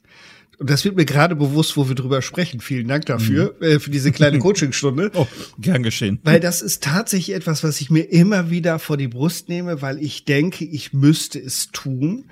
Und 0.58 0.70
das 0.70 0.84
wird 0.84 0.96
mir 0.96 1.04
gerade 1.04 1.36
bewusst, 1.36 1.76
wo 1.76 1.88
wir 1.88 1.94
drüber 1.94 2.20
sprechen. 2.20 2.60
Vielen 2.60 2.88
Dank 2.88 3.06
dafür, 3.06 3.54
mhm. 3.60 3.66
äh, 3.66 3.80
für 3.80 3.90
diese 3.90 4.10
kleine 4.10 4.38
Coachingstunde. 4.40 5.12
oh, 5.14 5.26
gern 5.58 5.84
geschehen. 5.84 6.18
Weil 6.24 6.40
das 6.40 6.62
ist 6.62 6.82
tatsächlich 6.82 7.36
etwas, 7.36 7.62
was 7.62 7.80
ich 7.80 7.90
mir 7.90 8.02
immer 8.02 8.50
wieder 8.50 8.80
vor 8.80 8.96
die 8.96 9.06
Brust 9.06 9.48
nehme, 9.48 9.82
weil 9.82 10.02
ich 10.02 10.24
denke, 10.24 10.64
ich 10.64 10.92
müsste 10.92 11.38
es 11.38 11.68
tun. 11.70 12.24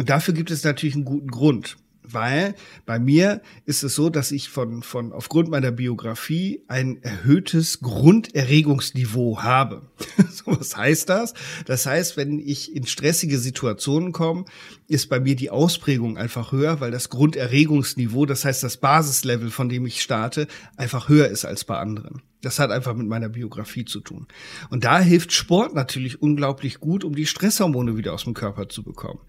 Und 0.00 0.08
dafür 0.08 0.32
gibt 0.32 0.50
es 0.50 0.64
natürlich 0.64 0.94
einen 0.94 1.04
guten 1.04 1.30
Grund. 1.30 1.76
Weil 2.02 2.54
bei 2.86 2.98
mir 2.98 3.42
ist 3.66 3.82
es 3.82 3.94
so, 3.94 4.08
dass 4.08 4.32
ich 4.32 4.48
von, 4.48 4.82
von 4.82 5.12
aufgrund 5.12 5.50
meiner 5.50 5.72
Biografie 5.72 6.64
ein 6.68 7.02
erhöhtes 7.02 7.80
Grunderregungsniveau 7.80 9.42
habe. 9.42 9.82
so, 10.30 10.58
was 10.58 10.74
heißt 10.74 11.10
das? 11.10 11.34
Das 11.66 11.84
heißt, 11.84 12.16
wenn 12.16 12.38
ich 12.38 12.74
in 12.74 12.86
stressige 12.86 13.38
Situationen 13.38 14.12
komme, 14.12 14.46
ist 14.88 15.10
bei 15.10 15.20
mir 15.20 15.36
die 15.36 15.50
Ausprägung 15.50 16.16
einfach 16.16 16.50
höher, 16.50 16.80
weil 16.80 16.90
das 16.90 17.10
Grunderregungsniveau, 17.10 18.24
das 18.24 18.46
heißt 18.46 18.62
das 18.62 18.78
Basislevel, 18.78 19.50
von 19.50 19.68
dem 19.68 19.84
ich 19.84 20.00
starte, 20.00 20.46
einfach 20.78 21.10
höher 21.10 21.28
ist 21.28 21.44
als 21.44 21.64
bei 21.64 21.76
anderen. 21.76 22.22
Das 22.40 22.58
hat 22.58 22.70
einfach 22.70 22.94
mit 22.94 23.06
meiner 23.06 23.28
Biografie 23.28 23.84
zu 23.84 24.00
tun. 24.00 24.28
Und 24.70 24.84
da 24.84 24.98
hilft 24.98 25.32
Sport 25.32 25.74
natürlich 25.74 26.22
unglaublich 26.22 26.80
gut, 26.80 27.04
um 27.04 27.14
die 27.14 27.26
Stresshormone 27.26 27.98
wieder 27.98 28.14
aus 28.14 28.24
dem 28.24 28.32
Körper 28.32 28.70
zu 28.70 28.82
bekommen. 28.82 29.20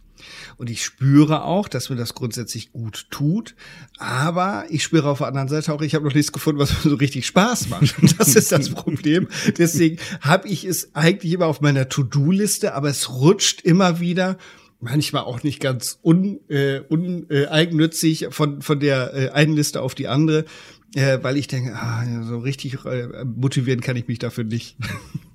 Und 0.58 0.70
ich 0.70 0.84
spüre 0.84 1.44
auch, 1.44 1.68
dass 1.68 1.90
mir 1.90 1.96
das 1.96 2.14
grundsätzlich 2.14 2.72
gut 2.72 3.08
tut. 3.10 3.56
Aber 3.98 4.66
ich 4.70 4.84
spüre 4.84 5.10
auf 5.10 5.20
der 5.20 5.28
anderen 5.28 5.48
Seite 5.48 5.74
auch, 5.74 5.82
ich 5.82 5.96
habe 5.96 6.06
noch 6.06 6.14
nichts 6.14 6.32
gefunden, 6.32 6.60
was 6.60 6.72
mir 6.84 6.92
so 6.92 6.96
richtig 6.96 7.26
Spaß 7.26 7.70
macht. 7.70 7.96
Das 8.18 8.36
ist 8.36 8.52
das 8.52 8.70
Problem. 8.70 9.28
Deswegen 9.58 9.98
habe 10.22 10.48
ich 10.48 10.66
es 10.66 10.96
eigentlich 10.96 11.34
immer 11.34 11.48
auf 11.48 11.62
meiner 11.62 11.90
To-Do-Liste, 11.90 12.74
aber 12.74 12.90
es 12.90 13.10
rutscht 13.10 13.62
immer 13.62 14.00
wieder 14.00 14.38
manchmal 14.82 15.24
auch 15.24 15.44
nicht 15.44 15.60
ganz 15.60 16.00
un, 16.04 16.40
äh, 16.50 16.82
uneigennützig 16.90 18.28
von, 18.32 18.62
von 18.62 18.80
der 18.80 19.14
äh, 19.14 19.30
einen 19.30 19.56
Liste 19.56 19.82
auf 19.82 19.96
die 19.96 20.08
andere, 20.08 20.46
äh, 20.96 21.20
weil 21.22 21.38
ich 21.38 21.48
denke, 21.48 21.74
ah, 21.76 22.06
so 22.24 22.40
richtig 22.40 22.86
äh, 22.86 23.24
motivieren 23.24 23.82
kann 23.82 23.96
ich 23.96 24.08
mich 24.08 24.20
dafür 24.20 24.44
nicht. 24.44 24.78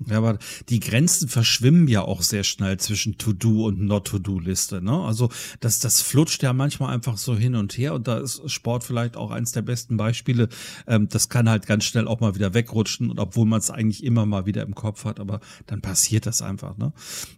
Ja, 0.09 0.19
aber 0.19 0.37
die 0.69 0.79
Grenzen 0.79 1.27
verschwimmen 1.27 1.87
ja 1.87 2.01
auch 2.01 2.21
sehr 2.21 2.43
schnell 2.43 2.77
zwischen 2.77 3.17
To-Do 3.17 3.65
und 3.65 3.81
Not-To-Do-Liste. 3.81 4.81
Ne? 4.81 4.93
Also 4.93 5.29
das, 5.59 5.79
das 5.79 6.01
flutscht 6.01 6.41
ja 6.43 6.53
manchmal 6.53 6.93
einfach 6.93 7.17
so 7.17 7.35
hin 7.35 7.55
und 7.55 7.77
her 7.77 7.93
und 7.93 8.07
da 8.07 8.19
ist 8.19 8.49
Sport 8.49 8.85
vielleicht 8.85 9.17
auch 9.17 9.31
eins 9.31 9.51
der 9.51 9.63
besten 9.63 9.97
Beispiele. 9.97 10.47
Ähm, 10.87 11.09
das 11.09 11.27
kann 11.27 11.49
halt 11.49 11.67
ganz 11.67 11.83
schnell 11.83 12.07
auch 12.07 12.21
mal 12.21 12.35
wieder 12.35 12.53
wegrutschen 12.53 13.11
und 13.11 13.19
obwohl 13.19 13.45
man 13.45 13.59
es 13.59 13.69
eigentlich 13.69 14.03
immer 14.03 14.25
mal 14.25 14.45
wieder 14.45 14.63
im 14.63 14.75
Kopf 14.75 15.03
hat, 15.03 15.19
aber 15.19 15.41
dann 15.65 15.81
passiert 15.81 16.25
das 16.25 16.41
einfach. 16.41 16.77
Ne? 16.77 16.93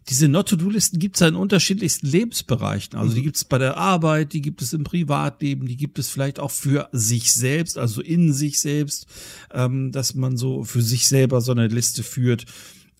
Diese 0.10 0.28
Not-To-Do-Listen 0.28 1.00
gibt 1.00 1.16
es 1.16 1.22
ja 1.22 1.28
in 1.28 1.36
unterschiedlichsten 1.36 2.06
Lebensbereichen. 2.06 3.00
Also 3.00 3.14
die 3.14 3.22
mhm. 3.22 3.26
gibt 3.26 3.38
es 3.38 3.46
bei 3.46 3.58
der 3.58 3.78
Arbeit, 3.78 4.34
die 4.34 4.42
gibt 4.42 4.62
es 4.62 4.74
im 4.74 4.84
Privatleben, 4.84 5.66
die 5.66 5.78
gibt 5.78 5.98
es 5.98 6.10
vielleicht 6.10 6.40
auch 6.40 6.52
für 6.52 6.90
sich 6.92 7.34
selbst, 7.34 7.80
also 7.80 8.04
in 8.10 8.34
sich 8.34 8.60
selbst, 8.60 9.06
ähm, 9.54 9.92
dass 9.92 10.16
man 10.16 10.36
so 10.38 10.64
für 10.64 10.82
sich 10.82 11.08
selber 11.08 11.42
so 11.42 11.52
eine 11.52 11.68
Liste 11.68 12.04
führt. 12.04 12.46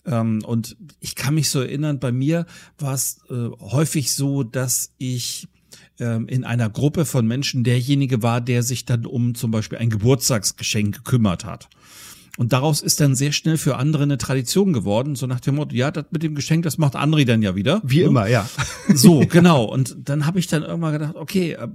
Ähm, 0.06 0.42
und 0.44 0.76
ich 1.00 1.14
kann 1.14 1.34
mich 1.34 1.48
so 1.48 1.60
erinnern, 1.60 1.98
bei 1.98 2.12
mir 2.12 2.46
war 2.78 2.94
es 2.94 3.18
äh, 3.28 3.50
häufig 3.60 4.14
so, 4.14 4.42
dass 4.42 4.92
ich 4.98 5.48
ähm, 5.98 6.28
in 6.28 6.44
einer 6.44 6.70
Gruppe 6.70 7.04
von 7.04 7.26
Menschen 7.26 7.64
derjenige 7.64 8.22
war, 8.22 8.40
der 8.40 8.62
sich 8.62 8.84
dann 8.84 9.04
um 9.04 9.34
zum 9.34 9.50
Beispiel 9.50 9.78
ein 9.78 9.90
Geburtstagsgeschenk 9.90 10.96
gekümmert 10.96 11.44
hat. 11.44 11.68
Und 12.36 12.52
daraus 12.52 12.80
ist 12.80 13.00
dann 13.00 13.14
sehr 13.14 13.32
schnell 13.32 13.58
für 13.58 13.76
andere 13.76 14.04
eine 14.04 14.16
Tradition 14.16 14.72
geworden, 14.72 15.16
so 15.16 15.26
nach 15.26 15.40
dem 15.40 15.56
Motto, 15.56 15.74
ja, 15.74 15.90
das 15.90 16.06
mit 16.10 16.22
dem 16.22 16.34
Geschenk, 16.34 16.62
das 16.64 16.78
macht 16.78 16.96
Andri 16.96 17.24
dann 17.24 17.42
ja 17.42 17.54
wieder. 17.54 17.80
Wie 17.84 17.98
ne? 17.98 18.04
immer, 18.04 18.26
ja. 18.28 18.48
So, 18.94 19.20
genau. 19.20 19.64
Und 19.64 19.96
dann 20.04 20.26
habe 20.26 20.38
ich 20.38 20.46
dann 20.46 20.62
irgendwann 20.62 20.92
gedacht, 20.92 21.16
okay, 21.16 21.52
äh, 21.52 21.68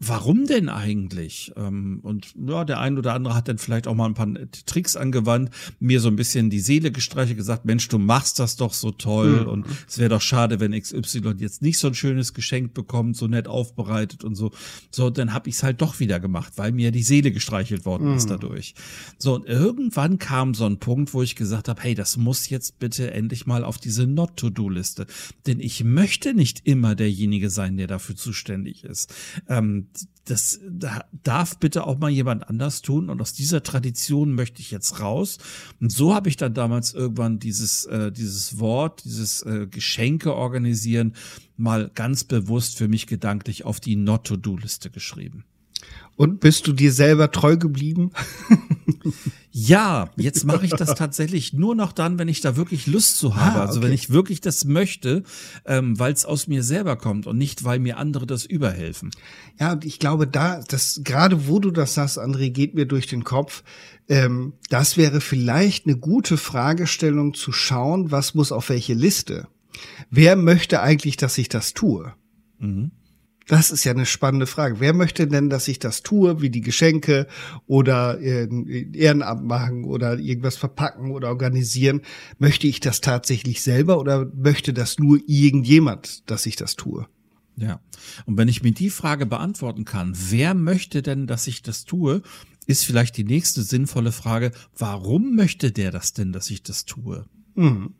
warum 0.00 0.46
denn 0.46 0.68
eigentlich? 0.68 1.52
Ähm, 1.56 2.00
und 2.02 2.34
ja, 2.46 2.64
der 2.64 2.80
ein 2.80 2.98
oder 2.98 3.14
andere 3.14 3.34
hat 3.34 3.48
dann 3.48 3.58
vielleicht 3.58 3.86
auch 3.86 3.94
mal 3.94 4.06
ein 4.06 4.14
paar 4.14 4.28
Tricks 4.66 4.96
angewandt, 4.96 5.50
mir 5.80 6.00
so 6.00 6.08
ein 6.08 6.16
bisschen 6.16 6.50
die 6.50 6.60
Seele 6.60 6.90
gestreichelt, 6.90 7.36
gesagt, 7.36 7.64
Mensch, 7.64 7.88
du 7.88 7.98
machst 7.98 8.38
das 8.38 8.56
doch 8.56 8.74
so 8.74 8.90
toll. 8.90 9.42
Mhm. 9.42 9.48
Und 9.48 9.66
es 9.88 9.98
wäre 9.98 10.10
doch 10.10 10.20
schade, 10.20 10.60
wenn 10.60 10.78
XY 10.78 11.34
jetzt 11.38 11.62
nicht 11.62 11.78
so 11.78 11.88
ein 11.88 11.94
schönes 11.94 12.34
Geschenk 12.34 12.74
bekommt, 12.74 13.16
so 13.16 13.28
nett 13.28 13.48
aufbereitet 13.48 14.24
und 14.24 14.34
so. 14.34 14.50
So, 14.90 15.10
dann 15.10 15.32
habe 15.32 15.48
ich 15.48 15.56
es 15.56 15.62
halt 15.62 15.80
doch 15.80 16.00
wieder 16.00 16.20
gemacht, 16.20 16.54
weil 16.56 16.72
mir 16.72 16.90
die 16.90 17.02
Seele 17.02 17.32
gestreichelt 17.32 17.84
worden 17.84 18.10
mhm. 18.10 18.16
ist 18.16 18.30
dadurch. 18.30 18.74
So, 19.18 19.34
und 19.34 19.46
irgendwann 19.46 19.91
irgendwann 19.92 20.18
kam 20.18 20.54
so 20.54 20.64
ein 20.64 20.78
Punkt, 20.78 21.12
wo 21.12 21.22
ich 21.22 21.36
gesagt 21.36 21.68
habe, 21.68 21.82
hey, 21.82 21.94
das 21.94 22.16
muss 22.16 22.48
jetzt 22.48 22.78
bitte 22.78 23.10
endlich 23.10 23.46
mal 23.46 23.62
auf 23.62 23.76
diese 23.76 24.06
Not-to-Do-Liste. 24.06 25.06
Denn 25.46 25.60
ich 25.60 25.84
möchte 25.84 26.32
nicht 26.32 26.66
immer 26.66 26.94
derjenige 26.94 27.50
sein, 27.50 27.76
der 27.76 27.88
dafür 27.88 28.16
zuständig 28.16 28.84
ist. 28.84 29.14
Ähm, 29.48 29.88
das 30.24 30.60
darf 31.22 31.58
bitte 31.58 31.86
auch 31.86 31.98
mal 31.98 32.10
jemand 32.10 32.48
anders 32.48 32.80
tun. 32.80 33.10
Und 33.10 33.20
aus 33.20 33.34
dieser 33.34 33.62
Tradition 33.62 34.32
möchte 34.32 34.60
ich 34.60 34.70
jetzt 34.70 34.98
raus. 35.00 35.38
Und 35.78 35.92
so 35.92 36.14
habe 36.14 36.30
ich 36.30 36.38
dann 36.38 36.54
damals 36.54 36.94
irgendwann 36.94 37.38
dieses, 37.38 37.84
äh, 37.84 38.10
dieses 38.10 38.58
Wort, 38.58 39.04
dieses 39.04 39.42
äh, 39.42 39.66
Geschenke 39.66 40.34
organisieren, 40.34 41.14
mal 41.58 41.90
ganz 41.94 42.24
bewusst 42.24 42.78
für 42.78 42.88
mich 42.88 43.06
gedanklich 43.06 43.66
auf 43.66 43.78
die 43.78 43.96
Not-to-Do-Liste 43.96 44.88
geschrieben. 44.90 45.44
Und 46.16 46.40
bist 46.40 46.66
du 46.66 46.72
dir 46.72 46.92
selber 46.92 47.30
treu 47.30 47.56
geblieben? 47.56 48.12
ja, 49.50 50.10
jetzt 50.16 50.44
mache 50.44 50.66
ich 50.66 50.72
das 50.72 50.94
tatsächlich 50.94 51.52
nur 51.54 51.74
noch 51.74 51.90
dann, 51.90 52.18
wenn 52.18 52.28
ich 52.28 52.40
da 52.40 52.54
wirklich 52.54 52.86
Lust 52.86 53.16
zu 53.16 53.34
habe. 53.34 53.44
Ah, 53.44 53.62
okay. 53.62 53.66
Also 53.68 53.82
wenn 53.82 53.92
ich 53.92 54.10
wirklich 54.10 54.40
das 54.40 54.64
möchte, 54.64 55.22
ähm, 55.64 55.98
weil 55.98 56.12
es 56.12 56.26
aus 56.26 56.48
mir 56.48 56.62
selber 56.62 56.96
kommt 56.96 57.26
und 57.26 57.38
nicht, 57.38 57.64
weil 57.64 57.78
mir 57.78 57.96
andere 57.96 58.26
das 58.26 58.44
überhelfen. 58.44 59.10
Ja, 59.58 59.72
und 59.72 59.84
ich 59.84 59.98
glaube, 59.98 60.26
da, 60.26 60.60
das 60.68 61.00
gerade 61.02 61.48
wo 61.48 61.58
du 61.58 61.70
das 61.70 61.94
sagst, 61.94 62.18
André, 62.18 62.50
geht 62.50 62.74
mir 62.74 62.86
durch 62.86 63.06
den 63.06 63.24
Kopf. 63.24 63.64
Ähm, 64.08 64.52
das 64.68 64.98
wäre 64.98 65.20
vielleicht 65.20 65.86
eine 65.86 65.96
gute 65.96 66.36
Fragestellung 66.36 67.32
zu 67.32 67.52
schauen, 67.52 68.10
was 68.10 68.34
muss 68.34 68.52
auf 68.52 68.68
welche 68.68 68.94
Liste. 68.94 69.48
Wer 70.10 70.36
möchte 70.36 70.82
eigentlich, 70.82 71.16
dass 71.16 71.38
ich 71.38 71.48
das 71.48 71.72
tue? 71.72 72.12
Mhm. 72.58 72.90
Das 73.46 73.70
ist 73.70 73.84
ja 73.84 73.92
eine 73.92 74.06
spannende 74.06 74.46
Frage. 74.46 74.80
Wer 74.80 74.92
möchte 74.92 75.26
denn, 75.26 75.50
dass 75.50 75.68
ich 75.68 75.78
das 75.78 76.02
tue, 76.02 76.40
wie 76.40 76.50
die 76.50 76.60
Geschenke 76.60 77.26
oder 77.66 78.20
äh, 78.20 78.48
Ehrenamt 78.92 79.44
machen 79.44 79.84
oder 79.84 80.18
irgendwas 80.18 80.56
verpacken 80.56 81.10
oder 81.10 81.28
organisieren? 81.28 82.02
Möchte 82.38 82.66
ich 82.66 82.80
das 82.80 83.00
tatsächlich 83.00 83.62
selber 83.62 83.98
oder 83.98 84.30
möchte 84.34 84.72
das 84.72 84.98
nur 84.98 85.18
irgendjemand, 85.26 86.30
dass 86.30 86.46
ich 86.46 86.56
das 86.56 86.76
tue? 86.76 87.06
Ja. 87.56 87.80
Und 88.26 88.38
wenn 88.38 88.48
ich 88.48 88.62
mir 88.62 88.72
die 88.72 88.90
Frage 88.90 89.26
beantworten 89.26 89.84
kann, 89.84 90.14
wer 90.16 90.54
möchte 90.54 91.02
denn, 91.02 91.26
dass 91.26 91.46
ich 91.46 91.62
das 91.62 91.84
tue, 91.84 92.22
ist 92.66 92.84
vielleicht 92.84 93.16
die 93.16 93.24
nächste 93.24 93.62
sinnvolle 93.62 94.12
Frage, 94.12 94.52
warum 94.76 95.34
möchte 95.34 95.72
der 95.72 95.90
das 95.90 96.12
denn, 96.12 96.32
dass 96.32 96.48
ich 96.50 96.62
das 96.62 96.84
tue? 96.84 97.26
Mhm. 97.54 97.94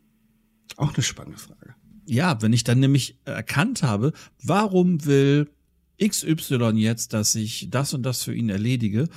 Auch 0.77 0.93
eine 0.93 1.03
spannende 1.03 1.37
Frage 1.37 1.62
ja, 2.05 2.41
wenn 2.41 2.53
ich 2.53 2.63
dann 2.63 2.79
nämlich 2.79 3.17
erkannt 3.25 3.83
habe, 3.83 4.13
warum 4.41 5.05
will 5.05 5.49
XY 6.01 6.71
jetzt, 6.75 7.13
dass 7.13 7.35
ich 7.35 7.67
das 7.69 7.93
und 7.93 8.03
das 8.03 8.23
für 8.23 8.33
ihn 8.33 8.49
erledige, 8.49 9.07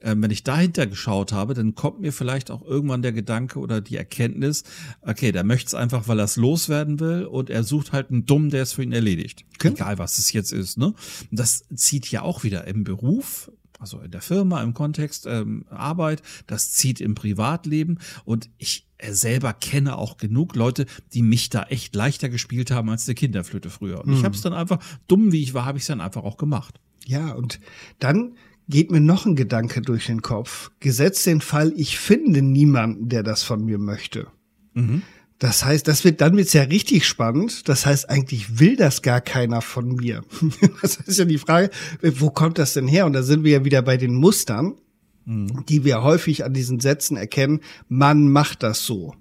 ähm, 0.00 0.22
wenn 0.22 0.30
ich 0.30 0.44
dahinter 0.44 0.86
geschaut 0.86 1.32
habe, 1.32 1.54
dann 1.54 1.74
kommt 1.74 2.00
mir 2.00 2.12
vielleicht 2.12 2.50
auch 2.50 2.62
irgendwann 2.62 3.02
der 3.02 3.12
Gedanke 3.12 3.58
oder 3.58 3.80
die 3.80 3.96
Erkenntnis, 3.96 4.62
okay, 5.02 5.32
der 5.32 5.44
möchte 5.44 5.68
es 5.68 5.74
einfach, 5.74 6.06
weil 6.06 6.20
er 6.20 6.24
es 6.24 6.36
loswerden 6.36 7.00
will 7.00 7.24
und 7.24 7.50
er 7.50 7.64
sucht 7.64 7.92
halt 7.92 8.10
einen 8.10 8.24
Dumm, 8.24 8.50
der 8.50 8.62
es 8.62 8.72
für 8.72 8.82
ihn 8.82 8.92
erledigt. 8.92 9.44
Okay. 9.56 9.68
Egal, 9.68 9.98
was 9.98 10.18
es 10.18 10.32
jetzt 10.32 10.52
ist. 10.52 10.78
Ne? 10.78 10.94
das 11.30 11.64
zieht 11.74 12.10
ja 12.10 12.22
auch 12.22 12.44
wieder 12.44 12.66
im 12.66 12.84
Beruf, 12.84 13.50
also 13.78 14.00
in 14.00 14.10
der 14.10 14.22
Firma, 14.22 14.62
im 14.62 14.74
Kontext 14.74 15.26
ähm, 15.26 15.64
Arbeit, 15.68 16.22
das 16.46 16.72
zieht 16.72 17.00
im 17.00 17.14
Privatleben 17.14 17.98
und 18.24 18.50
ich 18.58 18.87
selber 19.10 19.52
kenne 19.52 19.96
auch 19.96 20.16
genug 20.16 20.56
Leute, 20.56 20.86
die 21.14 21.22
mich 21.22 21.50
da 21.50 21.64
echt 21.64 21.94
leichter 21.94 22.28
gespielt 22.28 22.70
haben 22.70 22.90
als 22.90 23.04
der 23.04 23.14
Kinderflöte 23.14 23.70
früher. 23.70 24.00
Und 24.00 24.08
mhm. 24.08 24.16
ich 24.16 24.24
habe 24.24 24.34
es 24.34 24.42
dann 24.42 24.52
einfach, 24.52 24.78
dumm 25.06 25.32
wie 25.32 25.42
ich 25.42 25.54
war, 25.54 25.64
habe 25.64 25.78
ich 25.78 25.82
es 25.82 25.88
dann 25.88 26.00
einfach 26.00 26.24
auch 26.24 26.36
gemacht. 26.36 26.80
Ja, 27.06 27.32
und 27.32 27.60
dann 28.00 28.34
geht 28.68 28.90
mir 28.90 29.00
noch 29.00 29.24
ein 29.24 29.36
Gedanke 29.36 29.80
durch 29.80 30.06
den 30.06 30.22
Kopf. 30.22 30.70
Gesetzt 30.80 31.26
den 31.26 31.40
Fall, 31.40 31.72
ich 31.76 31.98
finde 31.98 32.42
niemanden, 32.42 33.08
der 33.08 33.22
das 33.22 33.42
von 33.42 33.64
mir 33.64 33.78
möchte. 33.78 34.26
Mhm. 34.74 35.02
Das 35.38 35.64
heißt, 35.64 35.86
das 35.86 36.04
wird, 36.04 36.20
dann 36.20 36.36
wird's 36.36 36.52
ja 36.52 36.62
richtig 36.62 37.06
spannend. 37.06 37.68
Das 37.68 37.86
heißt, 37.86 38.10
eigentlich 38.10 38.58
will 38.58 38.76
das 38.76 39.02
gar 39.02 39.20
keiner 39.20 39.62
von 39.62 39.94
mir. 39.94 40.24
das 40.82 40.96
ist 40.96 41.18
ja 41.18 41.24
die 41.24 41.38
Frage, 41.38 41.70
wo 42.02 42.30
kommt 42.30 42.58
das 42.58 42.74
denn 42.74 42.88
her? 42.88 43.06
Und 43.06 43.12
da 43.12 43.22
sind 43.22 43.44
wir 43.44 43.52
ja 43.52 43.64
wieder 43.64 43.82
bei 43.82 43.96
den 43.96 44.14
Mustern, 44.14 44.74
mhm. 45.28 45.64
die 45.68 45.84
wir 45.84 46.02
häufig 46.02 46.44
an 46.44 46.54
diesen 46.54 46.80
Sätzen 46.80 47.16
erkennen. 47.16 47.60
Man 47.88 48.30
macht 48.30 48.62
das 48.62 48.84
so. 48.84 49.14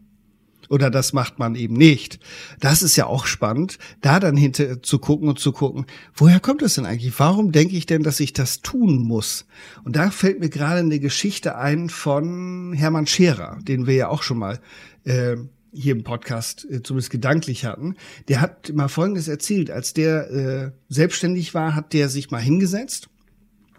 Oder 0.70 0.90
das 0.90 1.14
macht 1.14 1.40
man 1.40 1.56
eben 1.56 1.76
nicht. 1.76 2.20
Das 2.60 2.82
ist 2.82 2.98
ja 2.98 3.06
auch 3.06 3.26
spannend, 3.26 3.78
da 4.02 4.20
dann 4.20 4.36
hinter 4.36 4.82
zu 4.84 5.00
gucken 5.00 5.30
und 5.30 5.40
zu 5.40 5.54
gucken, 5.54 5.86
woher 6.14 6.42
kommt 6.42 6.62
das 6.62 6.76
denn 6.76 6.86
eigentlich? 6.86 7.18
Warum 7.20 7.54
denke 7.54 7.78
ich 7.78 7.86
denn, 7.86 8.04
dass 8.04 8.20
ich 8.20 8.34
das 8.34 8.62
tun 8.62 9.02
muss? 9.04 9.46
Und 9.86 9.96
da 9.96 10.12
fällt 10.12 10.42
mir 10.42 10.50
gerade 10.50 10.80
eine 10.80 11.00
Geschichte 11.00 11.56
ein 11.58 11.90
von 11.90 12.74
Hermann 12.74 13.08
Scherer, 13.08 13.60
den 13.62 13.88
wir 13.88 13.96
ja 13.96 14.08
auch 14.10 14.24
schon 14.24 14.40
mal 14.40 14.60
äh, 15.06 15.38
hier 15.72 15.94
im 15.94 16.04
Podcast 16.04 16.68
äh, 16.70 16.84
zumindest 16.84 17.12
gedanklich 17.12 17.64
hatten, 17.64 17.96
der 18.28 18.42
hat 18.42 18.74
mal 18.74 18.90
Folgendes 18.90 19.30
erzählt. 19.30 19.72
Als 19.72 19.94
der 19.94 20.30
äh, 20.32 20.72
selbstständig 20.90 21.54
war, 21.54 21.76
hat 21.76 21.94
der 21.94 22.10
sich 22.10 22.30
mal 22.30 22.42
hingesetzt 22.42 23.08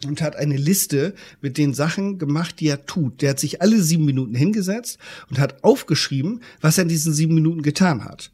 und 0.07 0.23
hat 0.23 0.37
eine 0.37 0.57
Liste 0.57 1.15
mit 1.41 1.59
den 1.59 1.75
Sachen 1.75 2.19
gemacht, 2.19 2.61
die 2.61 2.69
er 2.69 2.87
tut. 2.87 3.23
Der 3.23 3.31
hat 3.31 3.41
sich 3.41 3.63
alle 3.63 3.83
sieben 3.83 4.05
Minuten 4.05 4.35
hingesetzt 4.35 4.99
und 5.31 5.39
hat 5.39 5.65
aufgeschrieben, 5.65 6.41
was 6.61 6.79
er 6.79 6.83
in 6.83 6.89
diesen 6.89 7.13
sieben 7.13 7.35
Minuten 7.35 7.63
getan 7.63 8.05
hat. 8.05 8.31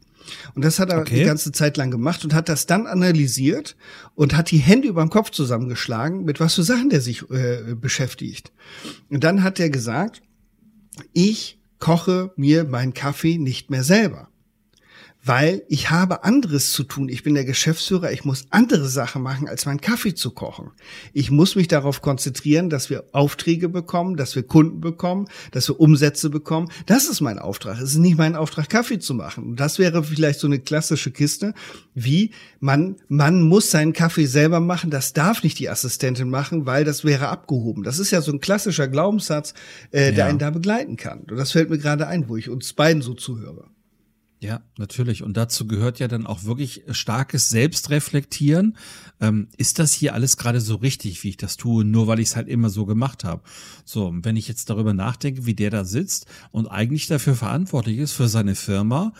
Und 0.55 0.65
das 0.65 0.79
hat 0.79 0.89
er 0.89 0.99
okay. 0.99 1.19
die 1.19 1.25
ganze 1.25 1.51
Zeit 1.51 1.77
lang 1.77 1.91
gemacht 1.91 2.23
und 2.23 2.33
hat 2.33 2.49
das 2.49 2.65
dann 2.65 2.87
analysiert 2.87 3.75
und 4.15 4.35
hat 4.35 4.49
die 4.51 4.57
Hände 4.57 4.87
über 4.87 5.01
dem 5.01 5.09
Kopf 5.09 5.29
zusammengeschlagen, 5.29 6.25
mit 6.25 6.39
was 6.39 6.55
für 6.55 6.63
Sachen 6.63 6.89
der 6.89 7.01
sich 7.01 7.29
äh, 7.29 7.75
beschäftigt. 7.75 8.51
Und 9.09 9.23
dann 9.23 9.43
hat 9.43 9.59
er 9.59 9.69
gesagt, 9.69 10.21
ich 11.13 11.59
koche 11.79 12.31
mir 12.35 12.63
meinen 12.63 12.93
Kaffee 12.93 13.37
nicht 13.37 13.69
mehr 13.69 13.83
selber 13.83 14.29
weil 15.25 15.63
ich 15.69 15.89
habe 15.89 16.23
anderes 16.23 16.71
zu 16.71 16.83
tun. 16.83 17.09
Ich 17.09 17.23
bin 17.23 17.33
der 17.33 17.45
Geschäftsführer, 17.45 18.11
ich 18.11 18.25
muss 18.25 18.45
andere 18.51 18.87
Sachen 18.87 19.23
machen, 19.23 19.49
als 19.49 19.65
meinen 19.65 19.81
Kaffee 19.81 20.13
zu 20.13 20.29
kochen. 20.29 20.69
Ich 21.13 21.31
muss 21.31 21.55
mich 21.55 21.67
darauf 21.67 22.03
konzentrieren, 22.03 22.69
dass 22.69 22.91
wir 22.91 23.05
Aufträge 23.11 23.67
bekommen, 23.67 24.17
dass 24.17 24.35
wir 24.35 24.43
Kunden 24.43 24.81
bekommen, 24.81 25.27
dass 25.51 25.67
wir 25.67 25.79
Umsätze 25.79 26.29
bekommen. 26.29 26.69
Das 26.85 27.09
ist 27.09 27.21
mein 27.21 27.39
Auftrag. 27.39 27.77
Es 27.77 27.91
ist 27.91 27.97
nicht 27.97 28.19
mein 28.19 28.35
Auftrag, 28.35 28.69
Kaffee 28.69 28.99
zu 28.99 29.15
machen. 29.15 29.45
Und 29.45 29.59
das 29.59 29.79
wäre 29.79 30.03
vielleicht 30.03 30.39
so 30.39 30.45
eine 30.45 30.59
klassische 30.59 31.09
Kiste, 31.11 31.55
wie 31.95 32.29
man, 32.59 32.97
man 33.07 33.41
muss 33.41 33.71
seinen 33.71 33.93
Kaffee 33.93 34.27
selber 34.27 34.59
machen. 34.59 34.91
Das 34.91 35.13
darf 35.13 35.41
nicht 35.41 35.57
die 35.57 35.69
Assistentin 35.69 36.29
machen, 36.29 36.67
weil 36.67 36.83
das 36.83 37.03
wäre 37.03 37.29
abgehoben. 37.29 37.83
Das 37.83 37.97
ist 37.97 38.11
ja 38.11 38.21
so 38.21 38.31
ein 38.31 38.41
klassischer 38.41 38.87
Glaubenssatz, 38.87 39.55
äh, 39.89 40.11
der 40.11 40.25
ja. 40.25 40.25
einen 40.27 40.37
da 40.37 40.51
begleiten 40.51 40.97
kann. 40.97 41.21
Und 41.21 41.37
das 41.37 41.51
fällt 41.51 41.71
mir 41.71 41.79
gerade 41.79 42.05
ein, 42.05 42.29
wo 42.29 42.37
ich 42.37 42.47
uns 42.49 42.73
beiden 42.73 43.01
so 43.01 43.15
zuhöre. 43.15 43.74
Ja, 44.45 44.61
natürlich. 44.77 45.23
Und 45.23 45.37
dazu 45.37 45.65
gehört 45.65 45.97
ja 45.97 46.07
dann 46.07 46.27
auch 46.27 46.43
wirklich 46.43 46.83
starkes 46.91 47.49
Selbstreflektieren. 47.49 48.77
Ähm, 49.19 49.47
ist 49.57 49.79
das 49.79 49.91
hier 49.91 50.13
alles 50.13 50.37
gerade 50.37 50.61
so 50.61 50.75
richtig, 50.75 51.23
wie 51.23 51.29
ich 51.29 51.37
das 51.37 51.57
tue, 51.57 51.83
nur 51.83 52.05
weil 52.05 52.19
ich 52.19 52.27
es 52.27 52.35
halt 52.35 52.47
immer 52.47 52.69
so 52.69 52.85
gemacht 52.85 53.23
habe? 53.23 53.41
So, 53.85 54.13
wenn 54.21 54.37
ich 54.37 54.47
jetzt 54.47 54.69
darüber 54.69 54.93
nachdenke, 54.93 55.47
wie 55.47 55.55
der 55.55 55.71
da 55.71 55.83
sitzt 55.83 56.27
und 56.51 56.67
eigentlich 56.67 57.07
dafür 57.07 57.33
verantwortlich 57.33 57.97
ist, 57.97 58.11
für 58.11 58.27
seine 58.27 58.53
Firma 58.53 59.13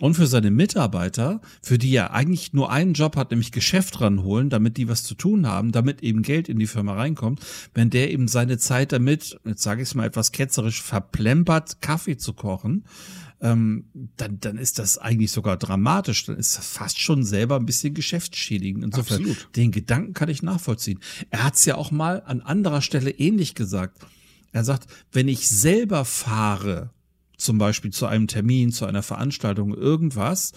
und 0.00 0.14
für 0.14 0.26
seine 0.26 0.50
Mitarbeiter, 0.50 1.40
für 1.62 1.78
die 1.78 1.94
er 1.94 2.12
eigentlich 2.12 2.52
nur 2.52 2.70
einen 2.70 2.94
Job 2.94 3.16
hat, 3.16 3.30
nämlich 3.30 3.52
Geschäft 3.52 4.00
ranholen, 4.00 4.50
damit 4.50 4.76
die 4.76 4.88
was 4.88 5.04
zu 5.04 5.14
tun 5.14 5.46
haben, 5.46 5.72
damit 5.72 6.02
eben 6.02 6.22
Geld 6.22 6.48
in 6.48 6.58
die 6.58 6.66
Firma 6.66 6.94
reinkommt, 6.94 7.40
wenn 7.74 7.90
der 7.90 8.10
eben 8.10 8.28
seine 8.28 8.58
Zeit 8.58 8.92
damit, 8.92 9.38
jetzt 9.44 9.62
sage 9.62 9.82
ich 9.82 9.88
es 9.88 9.94
mal 9.94 10.06
etwas 10.06 10.32
ketzerisch, 10.32 10.82
verplempert, 10.82 11.80
Kaffee 11.80 12.16
zu 12.16 12.32
kochen, 12.32 12.84
ähm, 13.42 13.86
dann, 14.16 14.38
dann 14.38 14.56
ist 14.56 14.78
das 14.78 14.98
eigentlich 14.98 15.32
sogar 15.32 15.56
dramatisch. 15.56 16.24
Dann 16.26 16.36
ist 16.36 16.56
das 16.56 16.66
fast 16.66 17.00
schon 17.00 17.24
selber 17.24 17.56
ein 17.56 17.66
bisschen 17.66 17.92
geschäftsschädigend. 17.92 18.84
Insofern, 18.84 19.18
Absolut. 19.18 19.48
den 19.56 19.72
Gedanken 19.72 20.14
kann 20.14 20.28
ich 20.28 20.42
nachvollziehen. 20.42 21.00
Er 21.30 21.42
hat 21.42 21.56
es 21.56 21.64
ja 21.64 21.74
auch 21.74 21.90
mal 21.90 22.22
an 22.24 22.40
anderer 22.40 22.82
Stelle 22.82 23.10
ähnlich 23.10 23.54
gesagt. 23.56 23.98
Er 24.52 24.64
sagt, 24.64 24.86
wenn 25.10 25.26
ich 25.28 25.48
selber 25.48 26.04
fahre, 26.04 26.90
zum 27.42 27.58
Beispiel 27.58 27.90
zu 27.90 28.06
einem 28.06 28.28
Termin, 28.28 28.72
zu 28.72 28.86
einer 28.86 29.02
Veranstaltung, 29.02 29.74
irgendwas, 29.74 30.52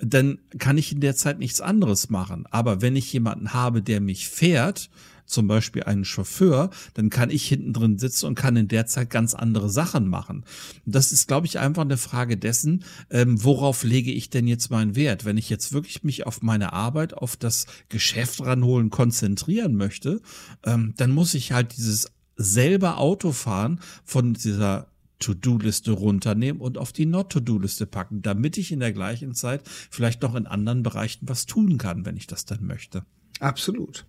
dann 0.00 0.38
kann 0.58 0.78
ich 0.78 0.92
in 0.92 1.00
der 1.00 1.16
Zeit 1.16 1.38
nichts 1.38 1.60
anderes 1.60 2.10
machen. 2.10 2.46
Aber 2.50 2.80
wenn 2.80 2.96
ich 2.96 3.12
jemanden 3.12 3.52
habe, 3.52 3.82
der 3.82 4.00
mich 4.00 4.28
fährt, 4.28 4.88
zum 5.26 5.46
Beispiel 5.46 5.82
einen 5.82 6.06
Chauffeur, 6.06 6.70
dann 6.94 7.10
kann 7.10 7.28
ich 7.28 7.46
hinten 7.46 7.74
drin 7.74 7.98
sitzen 7.98 8.26
und 8.26 8.34
kann 8.34 8.56
in 8.56 8.68
der 8.68 8.86
Zeit 8.86 9.10
ganz 9.10 9.34
andere 9.34 9.68
Sachen 9.68 10.08
machen. 10.08 10.44
Das 10.86 11.12
ist, 11.12 11.28
glaube 11.28 11.46
ich, 11.46 11.58
einfach 11.58 11.82
eine 11.82 11.98
Frage 11.98 12.38
dessen, 12.38 12.84
ähm, 13.10 13.44
worauf 13.44 13.84
lege 13.84 14.10
ich 14.10 14.30
denn 14.30 14.46
jetzt 14.46 14.70
meinen 14.70 14.96
Wert? 14.96 15.26
Wenn 15.26 15.36
ich 15.36 15.50
jetzt 15.50 15.72
wirklich 15.72 16.02
mich 16.02 16.26
auf 16.26 16.40
meine 16.40 16.72
Arbeit, 16.72 17.12
auf 17.12 17.36
das 17.36 17.66
Geschäft 17.90 18.40
ranholen 18.40 18.88
konzentrieren 18.88 19.74
möchte, 19.74 20.22
ähm, 20.64 20.94
dann 20.96 21.10
muss 21.10 21.34
ich 21.34 21.52
halt 21.52 21.76
dieses 21.76 22.10
selber 22.36 22.96
Autofahren 22.98 23.80
von 24.04 24.32
dieser 24.32 24.86
To-Do-Liste 25.18 25.92
runternehmen 25.92 26.60
und 26.60 26.78
auf 26.78 26.92
die 26.92 27.06
Not-To-Do-Liste 27.06 27.86
packen, 27.86 28.22
damit 28.22 28.56
ich 28.58 28.72
in 28.72 28.80
der 28.80 28.92
gleichen 28.92 29.34
Zeit 29.34 29.62
vielleicht 29.90 30.22
noch 30.22 30.34
in 30.34 30.46
anderen 30.46 30.82
Bereichen 30.82 31.28
was 31.28 31.46
tun 31.46 31.78
kann, 31.78 32.04
wenn 32.04 32.16
ich 32.16 32.26
das 32.26 32.44
dann 32.44 32.64
möchte. 32.64 33.04
Absolut. 33.40 34.04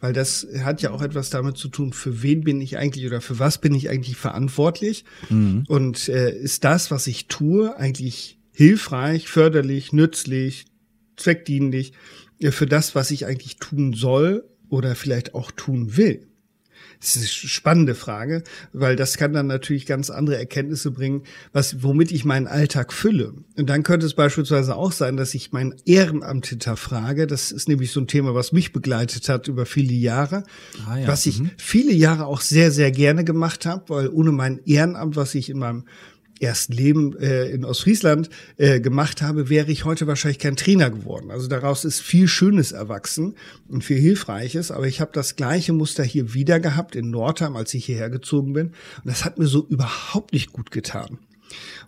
Weil 0.00 0.12
das 0.12 0.46
hat 0.60 0.82
ja 0.82 0.90
auch 0.90 1.02
etwas 1.02 1.30
damit 1.30 1.56
zu 1.56 1.68
tun, 1.68 1.92
für 1.92 2.22
wen 2.22 2.42
bin 2.42 2.60
ich 2.60 2.76
eigentlich 2.76 3.06
oder 3.06 3.20
für 3.20 3.38
was 3.38 3.58
bin 3.58 3.74
ich 3.74 3.88
eigentlich 3.88 4.16
verantwortlich? 4.16 5.04
Mhm. 5.30 5.64
Und 5.68 6.08
äh, 6.08 6.36
ist 6.36 6.64
das, 6.64 6.90
was 6.90 7.06
ich 7.06 7.28
tue, 7.28 7.76
eigentlich 7.76 8.38
hilfreich, 8.52 9.28
förderlich, 9.28 9.92
nützlich, 9.92 10.66
zweckdienlich 11.16 11.92
äh, 12.40 12.50
für 12.50 12.66
das, 12.66 12.94
was 12.94 13.10
ich 13.10 13.26
eigentlich 13.26 13.56
tun 13.56 13.94
soll 13.94 14.44
oder 14.68 14.94
vielleicht 14.94 15.34
auch 15.34 15.50
tun 15.50 15.96
will? 15.96 16.26
Das 17.04 17.16
ist 17.16 17.22
eine 17.42 17.50
spannende 17.50 17.94
Frage, 17.94 18.42
weil 18.72 18.96
das 18.96 19.18
kann 19.18 19.34
dann 19.34 19.46
natürlich 19.46 19.84
ganz 19.84 20.08
andere 20.08 20.38
Erkenntnisse 20.38 20.90
bringen, 20.90 21.24
was, 21.52 21.82
womit 21.82 22.10
ich 22.12 22.24
meinen 22.24 22.46
Alltag 22.46 22.94
fülle. 22.94 23.34
Und 23.58 23.68
dann 23.68 23.82
könnte 23.82 24.06
es 24.06 24.14
beispielsweise 24.14 24.74
auch 24.74 24.90
sein, 24.90 25.18
dass 25.18 25.34
ich 25.34 25.52
mein 25.52 25.74
Ehrenamt 25.84 26.46
hinterfrage. 26.46 27.26
Das 27.26 27.52
ist 27.52 27.68
nämlich 27.68 27.92
so 27.92 28.00
ein 28.00 28.06
Thema, 28.06 28.34
was 28.34 28.52
mich 28.52 28.72
begleitet 28.72 29.28
hat 29.28 29.48
über 29.48 29.66
viele 29.66 29.92
Jahre, 29.92 30.44
ah, 30.86 30.96
ja. 30.96 31.06
was 31.06 31.26
ich 31.26 31.40
mhm. 31.40 31.50
viele 31.58 31.92
Jahre 31.92 32.24
auch 32.24 32.40
sehr, 32.40 32.70
sehr 32.70 32.90
gerne 32.90 33.22
gemacht 33.22 33.66
habe, 33.66 33.84
weil 33.88 34.08
ohne 34.08 34.32
mein 34.32 34.60
Ehrenamt, 34.64 35.14
was 35.16 35.34
ich 35.34 35.50
in 35.50 35.58
meinem 35.58 35.84
ersten 36.40 36.72
Leben 36.72 37.16
äh, 37.18 37.46
in 37.50 37.64
Ostfriesland 37.64 38.28
äh, 38.56 38.80
gemacht 38.80 39.22
habe, 39.22 39.48
wäre 39.48 39.70
ich 39.70 39.84
heute 39.84 40.06
wahrscheinlich 40.06 40.38
kein 40.38 40.56
Trainer 40.56 40.90
geworden. 40.90 41.30
Also 41.30 41.48
daraus 41.48 41.84
ist 41.84 42.00
viel 42.00 42.28
Schönes 42.28 42.72
erwachsen 42.72 43.34
und 43.68 43.84
viel 43.84 43.98
Hilfreiches. 43.98 44.70
Aber 44.70 44.86
ich 44.86 45.00
habe 45.00 45.12
das 45.12 45.36
gleiche 45.36 45.72
Muster 45.72 46.04
hier 46.04 46.34
wieder 46.34 46.60
gehabt 46.60 46.96
in 46.96 47.10
Nordheim, 47.10 47.56
als 47.56 47.72
ich 47.74 47.84
hierher 47.86 48.10
gezogen 48.10 48.52
bin. 48.52 48.68
Und 48.68 49.06
das 49.06 49.24
hat 49.24 49.38
mir 49.38 49.46
so 49.46 49.66
überhaupt 49.66 50.32
nicht 50.32 50.52
gut 50.52 50.70
getan. 50.70 51.18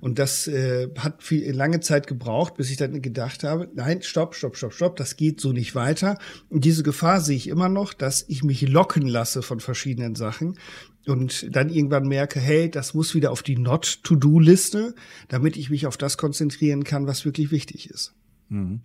Und 0.01 0.19
das 0.19 0.47
äh, 0.47 0.89
hat 0.99 1.23
viel, 1.23 1.51
lange 1.53 1.81
Zeit 1.81 2.07
gebraucht, 2.07 2.57
bis 2.57 2.71
ich 2.71 2.77
dann 2.77 3.01
gedacht 3.03 3.45
habe, 3.45 3.69
nein, 3.75 4.03
stopp, 4.03 4.35
stopp, 4.35 4.57
stopp, 4.57 4.73
stopp, 4.73 4.97
das 4.97 5.17
geht 5.17 5.41
so 5.41 5.53
nicht 5.53 5.75
weiter. 5.75 6.19
Und 6.49 6.65
diese 6.65 6.83
Gefahr 6.83 7.21
sehe 7.21 7.37
ich 7.37 7.49
immer 7.49 7.69
noch, 7.69 7.95
dass 7.95 8.25
ich 8.29 8.45
mich 8.45 8.63
locken 8.63 9.07
lasse 9.07 9.43
von 9.43 9.61
verschiedenen 9.61 10.15
Sachen 10.15 10.59
und 11.07 11.55
dann 11.55 11.69
irgendwann 11.71 12.09
merke, 12.09 12.41
hey, 12.41 12.71
das 12.71 12.95
muss 12.95 13.15
wieder 13.15 13.31
auf 13.31 13.43
die 13.43 13.57
Not-to-Do-Liste, 13.57 14.95
damit 15.29 15.57
ich 15.57 15.71
mich 15.71 15.87
auf 15.87 15.97
das 15.97 16.19
konzentrieren 16.19 16.85
kann, 16.85 17.07
was 17.07 17.25
wirklich 17.25 17.51
wichtig 17.51 17.91
ist. 17.91 18.15
Mhm. 18.49 18.81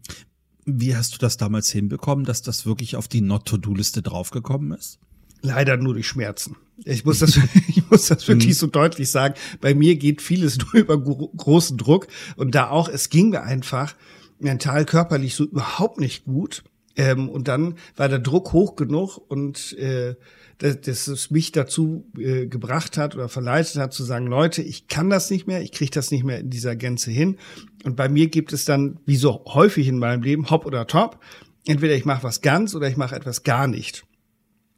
Wie 0.66 0.96
hast 0.96 1.16
du 1.16 1.18
das 1.18 1.38
damals 1.38 1.72
hinbekommen, 1.72 2.26
dass 2.26 2.42
das 2.42 2.66
wirklich 2.66 2.96
auf 2.96 3.08
die 3.08 3.22
Not-to-Do-Liste 3.22 4.02
draufgekommen 4.02 4.78
ist? 4.78 5.00
Leider 5.42 5.78
nur 5.78 5.94
durch 5.94 6.08
Schmerzen. 6.08 6.56
Ich 6.86 7.04
muss 7.04 7.20
das, 7.20 7.40
ich 7.68 7.90
muss 7.90 8.06
das 8.08 8.28
wirklich 8.28 8.50
mhm. 8.50 8.60
so 8.60 8.68
deutlich 8.68 9.10
sagen. 9.10 9.36
Bei 9.60 9.74
mir 9.74 9.96
geht 9.96 10.22
vieles 10.22 10.58
nur 10.74 10.74
über 10.76 11.00
großen 11.00 11.78
Druck 11.78 12.08
und 12.36 12.54
da 12.54 12.70
auch, 12.70 12.88
es 12.88 13.10
ging 13.10 13.30
mir 13.30 13.42
einfach 13.42 13.96
mental, 14.40 14.86
körperlich 14.86 15.36
so 15.36 15.46
überhaupt 15.46 16.00
nicht 16.00 16.26
gut. 16.26 16.64
Ähm, 16.96 17.30
und 17.30 17.48
dann 17.48 17.76
war 17.96 18.10
der 18.10 18.20
Druck 18.20 18.54
hoch 18.54 18.76
genug 18.76 19.18
und 19.18 19.74
äh, 19.78 20.16
dass, 20.58 20.82
dass 20.82 21.08
es 21.08 21.32
mich 21.32 21.52
dazu 21.52 22.06
äh, 22.18 22.46
gebracht 22.46 22.98
hat 22.98 23.16
oder 23.16 23.30
verleitet 23.30 23.78
hat 23.78 23.94
zu 23.94 24.04
sagen, 24.04 24.28
Leute, 24.28 24.62
ich 24.62 24.88
kann 24.88 25.10
das 25.10 25.30
nicht 25.30 25.48
mehr, 25.48 25.62
ich 25.62 25.72
kriege 25.72 25.92
das 25.92 26.12
nicht 26.12 26.24
mehr 26.24 26.40
in 26.40 26.50
dieser 26.50 26.76
Gänze 26.76 27.10
hin. 27.10 27.38
Und 27.84 27.96
bei 27.96 28.10
mir 28.10 28.28
gibt 28.28 28.54
es 28.54 28.66
dann, 28.66 29.00
wie 29.06 29.16
so 29.16 29.44
häufig 29.48 29.88
in 29.88 29.98
meinem 29.98 30.22
Leben, 30.22 30.50
hopp 30.50 30.66
oder 30.66 30.86
top. 30.86 31.20
Entweder 31.66 31.96
ich 31.96 32.06
mache 32.06 32.24
was 32.24 32.42
ganz 32.42 32.76
oder 32.76 32.88
ich 32.88 32.98
mache 32.98 33.16
etwas 33.16 33.44
gar 33.44 33.68
nicht. 33.68 34.06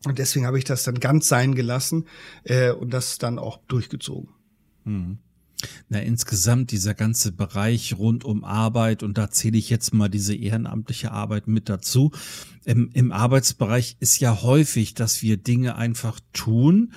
Und 0.06 0.20
deswegen 0.20 0.46
habe 0.46 0.58
ich 0.58 0.66
das 0.66 0.84
dann 0.84 1.00
ganz 1.00 1.28
sein 1.28 1.56
gelassen 1.56 2.06
äh, 2.44 2.72
und 2.72 2.94
das 2.94 3.18
dann 3.18 3.40
auch 3.40 3.60
durchgezogen. 3.68 4.30
Mhm. 4.84 5.18
Na, 5.90 6.00
insgesamt 6.00 6.72
dieser 6.72 6.94
ganze 6.94 7.32
Bereich 7.32 7.98
rund 7.98 8.24
um 8.26 8.44
Arbeit, 8.44 9.04
und 9.04 9.18
da 9.18 9.30
zähle 9.30 9.58
ich 9.58 9.70
jetzt 9.70 9.94
mal 9.94 10.10
diese 10.10 10.36
ehrenamtliche 10.36 11.12
Arbeit 11.12 11.48
mit 11.48 11.70
dazu. 11.70 12.12
Im, 12.66 12.90
Im 12.94 13.12
Arbeitsbereich 13.12 13.98
ist 14.00 14.20
ja 14.20 14.42
häufig, 14.42 14.94
dass 14.94 15.22
wir 15.22 15.38
Dinge 15.38 15.76
einfach 15.76 16.20
tun, 16.32 16.94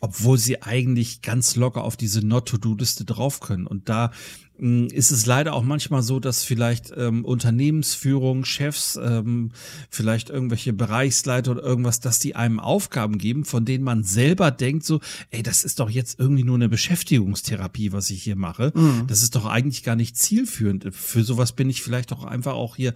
obwohl 0.00 0.38
sie 0.38 0.62
eigentlich 0.62 1.22
ganz 1.22 1.56
locker 1.56 1.82
auf 1.82 1.96
diese 1.96 2.20
Not-to-Do-Liste 2.26 3.04
drauf 3.04 3.40
können. 3.40 3.66
Und 3.66 3.88
da 3.88 4.12
ist 4.58 5.10
es 5.10 5.26
leider 5.26 5.52
auch 5.52 5.62
manchmal 5.62 6.02
so, 6.02 6.18
dass 6.18 6.42
vielleicht 6.42 6.92
ähm, 6.96 7.24
Unternehmensführung, 7.24 8.44
Chefs, 8.44 8.98
ähm, 9.02 9.50
vielleicht 9.90 10.30
irgendwelche 10.30 10.72
Bereichsleiter 10.72 11.50
oder 11.50 11.62
irgendwas, 11.62 12.00
dass 12.00 12.18
die 12.18 12.36
einem 12.36 12.58
Aufgaben 12.58 13.18
geben, 13.18 13.44
von 13.44 13.64
denen 13.64 13.84
man 13.84 14.02
selber 14.02 14.50
denkt 14.50 14.84
so, 14.84 15.00
ey, 15.30 15.42
das 15.42 15.62
ist 15.62 15.80
doch 15.80 15.90
jetzt 15.90 16.18
irgendwie 16.18 16.44
nur 16.44 16.54
eine 16.54 16.68
Beschäftigungstherapie, 16.68 17.92
was 17.92 18.08
ich 18.10 18.22
hier 18.22 18.36
mache. 18.36 18.72
Mhm. 18.74 19.06
Das 19.06 19.22
ist 19.22 19.36
doch 19.36 19.44
eigentlich 19.44 19.82
gar 19.82 19.96
nicht 19.96 20.16
zielführend. 20.16 20.88
Für 20.92 21.22
sowas 21.22 21.52
bin 21.52 21.68
ich 21.68 21.82
vielleicht 21.82 22.12
auch 22.12 22.24
einfach 22.24 22.54
auch 22.54 22.76
hier 22.76 22.94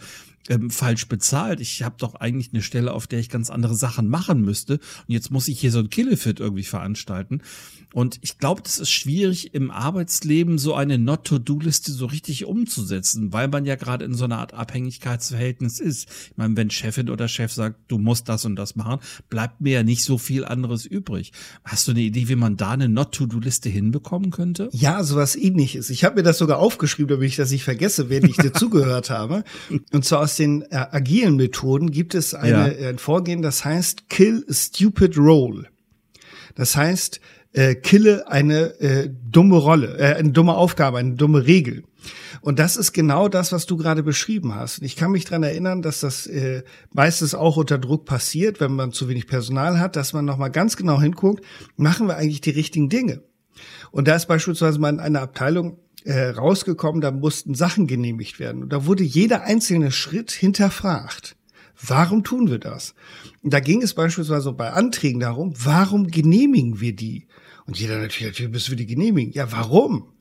ähm, 0.49 0.71
falsch 0.71 1.09
bezahlt. 1.09 1.61
Ich 1.61 1.83
habe 1.83 1.97
doch 1.99 2.15
eigentlich 2.17 2.51
eine 2.53 2.63
Stelle, 2.63 2.93
auf 2.93 3.07
der 3.07 3.19
ich 3.19 3.29
ganz 3.29 3.51
andere 3.51 3.75
Sachen 3.75 4.09
machen 4.09 4.43
müsste. 4.43 4.75
Und 4.75 4.81
jetzt 5.09 5.31
muss 5.31 5.49
ich 5.49 5.61
hier 5.61 5.71
so 5.71 5.81
ein 5.81 5.91
Killefit 5.91 6.41
irgendwie 6.41 6.65
veranstalten. 6.65 7.43
Und 7.93 8.19
ich 8.23 8.39
glaube, 8.39 8.63
das 8.63 8.79
ist 8.79 8.91
schwierig 8.91 9.53
im 9.53 9.71
Arbeitsleben 9.71 10.59
so 10.59 10.75
eine 10.75 10.97
Not-to-Do-Liste 10.97 11.93
so 11.93 12.07
richtig 12.07 12.45
umzusetzen, 12.45 13.33
weil 13.33 13.49
man 13.49 13.65
ja 13.65 13.75
gerade 13.75 14.05
in 14.05 14.15
so 14.15 14.25
einer 14.25 14.39
Art 14.39 14.55
Abhängigkeitsverhältnis 14.55 15.81
ist. 15.81 16.09
Ich 16.31 16.37
meine, 16.37 16.57
wenn 16.57 16.71
Chefin 16.71 17.11
oder 17.11 17.27
Chef 17.27 17.53
sagt, 17.53 17.81
du 17.89 17.99
musst 17.99 18.29
das 18.29 18.45
und 18.45 18.55
das 18.55 18.77
machen, 18.77 19.01
bleibt 19.29 19.61
mir 19.61 19.73
ja 19.73 19.83
nicht 19.83 20.05
so 20.05 20.19
viel 20.19 20.45
anderes 20.45 20.87
übrig. 20.87 21.33
Hast 21.65 21.89
du 21.89 21.91
eine 21.91 22.01
Idee, 22.01 22.29
wie 22.29 22.37
man 22.37 22.57
da 22.57 22.71
eine 22.71 22.89
Not-to-Do-Liste 22.89 23.69
hinbekommen 23.69 24.31
könnte? 24.31 24.69
Ja, 24.73 25.03
sowas 25.03 25.35
ähnliches. 25.35 25.91
Ich 25.91 26.05
habe 26.05 26.17
mir 26.17 26.23
das 26.23 26.39
sogar 26.39 26.59
aufgeschrieben, 26.59 27.09
damit 27.09 27.29
ich 27.29 27.37
das 27.37 27.51
nicht 27.51 27.65
vergesse, 27.65 28.09
während 28.09 28.31
ich 28.31 28.37
dir 28.37 28.53
zugehört 28.55 29.11
habe. 29.11 29.43
Und 29.91 30.05
zwar 30.05 30.21
aus 30.31 30.37
den 30.37 30.63
äh, 30.71 30.77
agilen 30.77 31.35
Methoden 31.35 31.91
gibt 31.91 32.15
es 32.15 32.35
eine, 32.35 32.81
ja. 32.81 32.89
ein 32.91 32.99
Vorgehen, 32.99 33.43
das 33.43 33.65
heißt 33.65 34.09
Kill 34.09 34.45
a 34.49 34.53
Stupid 34.53 35.19
Role. 35.19 35.67
Das 36.55 36.77
heißt, 36.77 37.21
äh, 37.53 37.75
kille 37.75 38.29
eine 38.29 38.79
äh, 38.81 39.11
dumme 39.29 39.57
Rolle, 39.57 39.99
äh, 39.99 40.15
eine 40.15 40.31
dumme 40.31 40.55
Aufgabe, 40.55 40.99
eine 40.99 41.15
dumme 41.15 41.47
Regel. 41.47 41.83
Und 42.43 42.61
das 42.61 42.77
ist 42.77 42.93
genau 42.93 43.29
das, 43.29 43.51
was 43.51 43.67
du 43.67 43.77
gerade 43.77 44.05
beschrieben 44.05 44.55
hast. 44.55 44.83
Ich 44.83 44.95
kann 44.95 45.11
mich 45.11 45.25
dran 45.25 45.43
erinnern, 45.43 45.83
dass 45.83 45.99
das 45.99 46.29
äh, 46.29 46.63
meistens 46.93 47.35
auch 47.35 47.57
unter 47.57 47.79
Druck 47.79 48.05
passiert, 48.05 48.61
wenn 48.61 48.73
man 48.73 48.93
zu 48.93 49.09
wenig 49.09 49.27
Personal 49.27 49.81
hat, 49.81 49.97
dass 49.97 50.13
man 50.13 50.25
nochmal 50.25 50.53
ganz 50.53 50.77
genau 50.77 51.01
hinguckt, 51.01 51.45
machen 51.77 52.07
wir 52.07 52.17
eigentlich 52.17 52.41
die 52.41 52.51
richtigen 52.51 52.89
Dinge? 52.89 53.23
Und 53.91 54.07
da 54.07 54.15
ist 54.15 54.29
beispielsweise 54.29 54.79
mal 54.79 54.91
in 54.91 55.01
einer 55.01 55.23
Abteilung 55.23 55.79
äh, 56.05 56.31
rausgekommen, 56.31 57.01
da 57.01 57.11
mussten 57.11 57.55
Sachen 57.55 57.87
genehmigt 57.87 58.39
werden. 58.39 58.63
Und 58.63 58.73
da 58.73 58.87
wurde 58.87 59.05
jeder 59.05 59.43
einzelne 59.43 59.93
Schritt 59.93 60.31
hinterfragt. 60.31 61.37
Warum 61.83 62.25
tun 62.25 62.51
wir 62.51 62.59
das? 62.59 62.95
Und 63.43 63.53
da 63.53 63.61
ging 63.61 63.83
es 63.83 63.95
beispielsweise 63.95 64.53
bei 64.53 64.73
Anträgen 64.73 65.21
darum, 65.21 65.55
warum 65.57 66.09
genehmigen 66.09 66.81
wir 66.81 66.95
die? 66.95 67.27
Und 67.67 67.79
jeder 67.79 67.99
natürlich, 67.99 68.33
natürlich 68.33 68.53
müssen 68.53 68.71
wir 68.71 68.77
die 68.77 68.87
genehmigen. 68.87 69.33
Ja, 69.33 69.51
warum? 69.53 70.13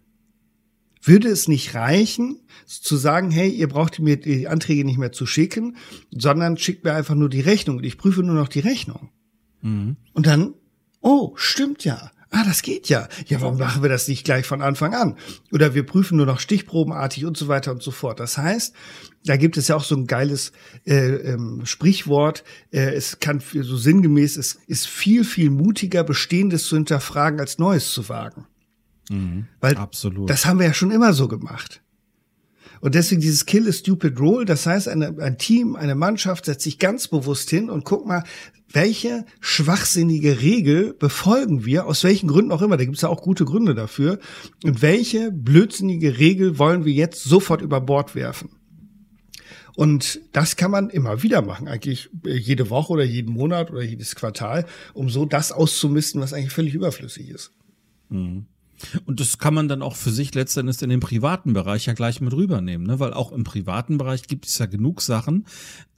Würde 1.02 1.30
es 1.30 1.48
nicht 1.48 1.76
reichen, 1.76 2.42
zu 2.66 2.98
sagen, 2.98 3.32
hey, 3.32 3.50
ihr 3.50 3.68
braucht 3.68 4.00
mir 4.00 4.18
die 4.18 4.48
Anträge 4.48 4.86
nicht 4.86 4.98
mehr 4.98 5.12
zu 5.12 5.26
schicken, 5.26 5.78
sondern 6.12 6.58
schickt 6.58 6.84
mir 6.84 6.94
einfach 6.94 7.16
nur 7.16 7.30
die 7.30 7.42
Rechnung 7.42 7.78
und 7.78 7.86
ich 7.86 7.98
prüfe 7.98 8.22
nur 8.22 8.36
noch 8.36 8.50
die 8.50 8.60
Rechnung. 8.60 9.10
Mhm. 9.62 9.96
Und 10.14 10.28
dann, 10.28 10.54
oh, 11.02 11.34
stimmt 11.36 11.84
ja 11.86 12.12
ah, 12.32 12.44
das 12.46 12.62
geht 12.62 12.90
ja. 12.90 13.08
Ja, 13.28 13.42
warum 13.42 13.58
machen 13.58 13.82
wir 13.82 13.90
das 13.90 14.08
nicht 14.08 14.24
gleich 14.24 14.46
von 14.46 14.62
Anfang 14.62 14.94
an? 14.94 15.18
Oder 15.52 15.74
wir 15.74 15.86
prüfen 15.86 16.18
nur 16.18 16.26
noch 16.26 16.40
stichprobenartig 16.40 17.26
und 17.26 17.38
so 17.38 17.48
weiter 17.48 17.72
und 17.72 17.82
so 17.82 17.92
fort. 17.92 18.20
Das 18.20 18.38
heißt, 18.38 18.74
da 19.26 19.38
gibt 19.38 19.58
es 19.58 19.68
ja 19.68 19.76
auch 19.76 19.84
so 19.84 19.96
ein 19.96 20.08
geiles 20.08 20.52
äh, 20.86 21.16
ähm, 21.16 21.66
Sprichwort. 21.66 22.44
Äh, 22.72 22.94
es 22.94 23.20
kann 23.20 23.40
so 23.40 23.78
sinngemäß, 23.78 24.38
es 24.38 24.60
ist 24.68 24.88
viel, 24.88 25.24
viel 25.24 25.50
mutiger, 25.50 26.04
Bestehendes 26.04 26.66
zu 26.66 26.76
hinterfragen, 26.76 27.40
als 27.40 27.58
Neues 27.58 27.92
zu 27.92 28.10
wagen. 28.10 28.46
Mhm, 29.10 29.48
Weil 29.60 29.76
absolut. 29.78 30.30
das 30.30 30.46
haben 30.46 30.60
wir 30.60 30.68
ja 30.68 30.74
schon 30.74 30.92
immer 30.92 31.14
so 31.14 31.28
gemacht. 31.28 31.82
Und 32.82 32.96
deswegen 32.96 33.22
dieses 33.22 33.46
Kill 33.46 33.68
a 33.68 33.72
Stupid 33.72 34.20
Role, 34.20 34.46
das 34.46 34.66
heißt, 34.66 34.88
eine, 34.88 35.16
ein 35.20 35.38
Team, 35.38 35.76
eine 35.76 35.96
Mannschaft 35.96 36.46
setzt 36.46 36.64
sich 36.64 36.80
ganz 36.80 37.08
bewusst 37.08 37.50
hin 37.50 37.70
und 37.70 37.84
guck 37.84 38.06
mal, 38.06 38.24
welche 38.72 39.26
schwachsinnige 39.40 40.42
Regel 40.42 40.94
befolgen 40.94 41.66
wir, 41.66 41.88
aus 41.88 42.04
welchen 42.04 42.28
Gründen 42.28 42.52
auch 42.52 42.62
immer, 42.62 42.78
da 42.78 42.84
gibt 42.84 42.98
es 42.98 43.02
ja 43.02 43.10
auch 43.10 43.22
gute 43.22 43.46
Gründe 43.46 43.74
dafür, 43.76 44.20
und 44.64 44.82
welche 44.82 45.32
blödsinnige 45.32 46.20
Regel 46.20 46.60
wollen 46.60 46.86
wir 46.86 46.94
jetzt 46.94 47.24
sofort 47.24 47.62
über 47.62 47.82
Bord 47.82 48.16
werfen. 48.16 48.52
Und 49.76 50.20
das 50.34 50.56
kann 50.56 50.72
man 50.72 50.90
immer 50.90 51.24
wieder 51.24 51.42
machen, 51.42 51.68
eigentlich 51.68 52.10
jede 52.26 52.70
Woche 52.70 52.94
oder 52.94 53.04
jeden 53.04 53.34
Monat 53.34 53.72
oder 53.72 53.82
jedes 53.82 54.16
Quartal, 54.16 54.66
um 54.94 55.10
so 55.10 55.26
das 55.26 55.52
auszumisten, 55.52 56.22
was 56.22 56.34
eigentlich 56.34 56.52
völlig 56.52 56.74
überflüssig 56.74 57.30
ist. 57.30 57.52
Mhm. 58.10 58.46
Und 59.06 59.20
das 59.20 59.38
kann 59.38 59.54
man 59.54 59.68
dann 59.68 59.82
auch 59.82 59.96
für 59.96 60.12
sich 60.12 60.34
letztendlich 60.34 60.82
in 60.82 60.90
den 60.90 61.00
privaten 61.00 61.54
Bereich 61.54 61.86
ja 61.86 61.94
gleich 61.94 62.22
mit 62.22 62.34
rübernehmen, 62.34 62.88
ne? 62.88 63.00
weil 63.00 63.14
auch 63.14 63.32
im 63.32 63.44
privaten 63.44 63.98
Bereich 63.98 64.24
gibt 64.24 64.46
es 64.46 64.58
ja 64.58 64.66
genug 64.66 65.02
Sachen, 65.02 65.46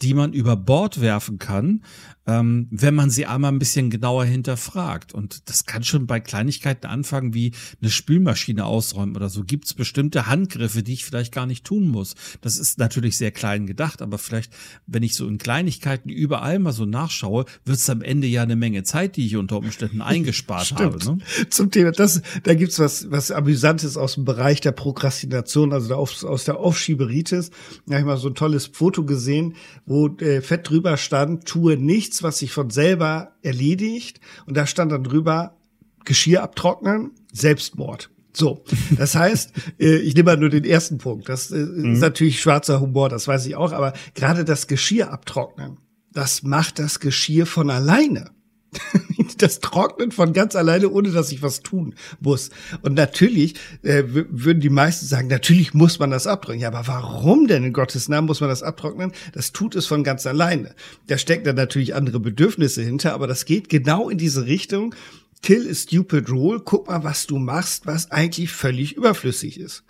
die 0.02 0.14
man 0.14 0.34
über 0.34 0.56
Bord 0.56 1.02
werfen 1.02 1.40
kann, 1.40 1.84
ähm, 2.28 2.68
wenn 2.70 2.94
man 2.94 3.10
sie 3.10 3.26
einmal 3.26 3.52
ein 3.52 3.60
bisschen 3.60 3.90
genauer 3.90 4.26
hinterfragt. 4.26 5.14
Und 5.14 5.50
das 5.50 5.66
kann 5.66 5.84
schon 5.84 6.06
bei 6.06 6.20
Kleinigkeiten 6.20 6.88
anfangen, 6.88 7.34
wie 7.34 7.54
eine 7.82 7.90
Spülmaschine 7.90 8.66
ausräumen 8.66 9.16
oder 9.16 9.30
so. 9.30 9.44
Gibt 9.44 9.66
es 9.66 9.74
bestimmte 9.74 10.28
Handgriffe, 10.28 10.84
die 10.84 10.94
ich 10.94 11.06
vielleicht 11.06 11.34
gar 11.34 11.46
nicht 11.46 11.66
tun 11.66 11.88
muss. 11.88 12.16
Das 12.42 12.58
ist 12.58 12.78
natürlich 12.78 13.18
sehr 13.18 13.32
klein 13.32 13.66
gedacht, 13.66 14.02
aber 14.02 14.18
vielleicht, 14.18 14.54
wenn 14.86 15.04
ich 15.04 15.16
so 15.16 15.28
in 15.28 15.38
Kleinigkeiten 15.38 16.10
überall 16.10 16.60
mal 16.60 16.74
so 16.74 16.86
nachschaue, 16.86 17.46
wird 17.66 17.78
es 17.78 17.90
am 17.90 18.02
Ende 18.02 18.28
ja 18.28 18.44
eine 18.44 18.56
Menge 18.56 18.84
Zeit, 18.84 19.16
die 19.16 19.26
ich 19.26 19.36
unter 19.36 19.58
Umständen 19.58 20.02
eingespart 20.02 20.74
habe. 20.74 21.04
Ne? 21.04 21.18
Zum 21.50 21.72
Thema, 21.72 21.92
das, 21.92 22.22
da 22.44 22.54
gibt's 22.54 22.78
was, 22.80 23.10
was 23.10 23.32
Amüsantes 23.32 23.98
aus 23.98 24.16
dem 24.16 24.26
Bereich 24.26 24.62
der 24.62 24.72
Prokrastination, 24.74 25.74
also 25.74 25.96
aus 25.96 26.44
der 26.44 26.60
Aufschieberitis. 26.60 27.50
Da 27.88 27.94
habe 27.94 28.02
ich 28.02 28.06
mal 28.06 28.18
so 28.18 28.28
ein 28.28 28.36
tolles 28.36 28.68
Foto 28.68 29.06
gesehen, 29.06 29.56
wo 29.86 30.08
äh, 30.18 30.42
fett 30.42 30.70
drüber 30.70 30.98
stand, 30.98 31.46
tue 31.46 31.78
nichts, 31.78 32.11
was 32.22 32.40
sich 32.40 32.52
von 32.52 32.70
selber 32.70 33.32
erledigt. 33.42 34.20
Und 34.46 34.58
da 34.58 34.68
stand 34.68 34.92
dann 34.92 35.04
drüber, 35.04 35.58
Geschirr 36.06 36.44
abtrocknen, 36.44 37.12
Selbstmord. 37.32 38.10
So, 38.34 38.64
das 38.98 39.16
heißt, 39.16 39.52
äh, 39.80 39.98
ich 39.98 40.16
nehme 40.16 40.32
mal 40.32 40.38
nur 40.38 40.50
den 40.50 40.64
ersten 40.64 40.98
Punkt. 40.98 41.30
Das 41.30 41.52
äh, 41.52 41.58
mhm. 41.58 41.94
ist 41.94 42.00
natürlich 42.00 42.42
schwarzer 42.42 42.80
Humor, 42.80 43.10
das 43.10 43.28
weiß 43.28 43.46
ich 43.46 43.56
auch, 43.56 43.72
aber 43.72 43.94
gerade 44.14 44.46
das 44.46 44.68
Geschirr 44.68 45.12
abtrocknen, 45.12 45.78
das 46.12 46.44
macht 46.44 46.80
das 46.80 47.00
Geschirr 47.00 47.46
von 47.46 47.70
alleine. 47.70 48.32
das 49.42 49.60
trocknet 49.60 50.14
von 50.14 50.34
ganz 50.34 50.56
alleine, 50.56 50.90
ohne 50.90 51.12
dass 51.12 51.32
ich 51.32 51.42
was 51.42 51.62
tun 51.62 51.96
muss. 52.20 52.50
Und 52.82 52.94
natürlich 52.94 53.56
äh, 53.84 54.04
würden 54.06 54.60
die 54.60 54.70
meisten 54.70 55.06
sagen, 55.06 55.28
natürlich 55.28 55.74
muss 55.74 56.00
man 56.00 56.12
das 56.12 56.28
abtrocknen. 56.28 56.62
Ja, 56.62 56.70
aber 56.70 56.88
warum 56.88 57.48
denn 57.48 57.64
in 57.64 57.74
Gottes 57.74 58.10
Namen 58.10 58.28
muss 58.28 58.42
man 58.42 58.50
das 58.50 58.64
abtrocknen? 58.64 59.12
Das 59.34 59.52
tut 59.52 59.76
es 59.76 59.86
von 59.86 60.04
ganz 60.04 60.26
alleine. 60.26 60.76
Da 61.08 61.18
stecken 61.18 61.44
dann 61.44 61.56
natürlich 61.56 61.96
andere 61.96 62.20
Bedürfnisse 62.20 62.82
hinter, 62.82 63.14
aber 63.14 63.28
das 63.28 63.46
geht 63.46 63.70
genau 63.70 64.10
in 64.10 64.18
diese 64.18 64.46
Richtung. 64.46 64.96
Kill 65.42 65.70
a 65.70 65.74
stupid 65.74 66.30
rule. 66.30 66.62
Guck 66.64 66.88
mal, 66.88 67.04
was 67.04 67.26
du 67.26 67.38
machst, 67.38 67.88
was 67.88 68.12
eigentlich 68.12 68.52
völlig 68.52 68.96
überflüssig 68.96 69.60
ist. 69.60 69.84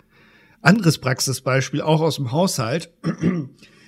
Anderes 0.62 0.98
Praxisbeispiel, 0.98 1.82
auch 1.82 2.00
aus 2.00 2.16
dem 2.16 2.32
Haushalt. 2.32 2.90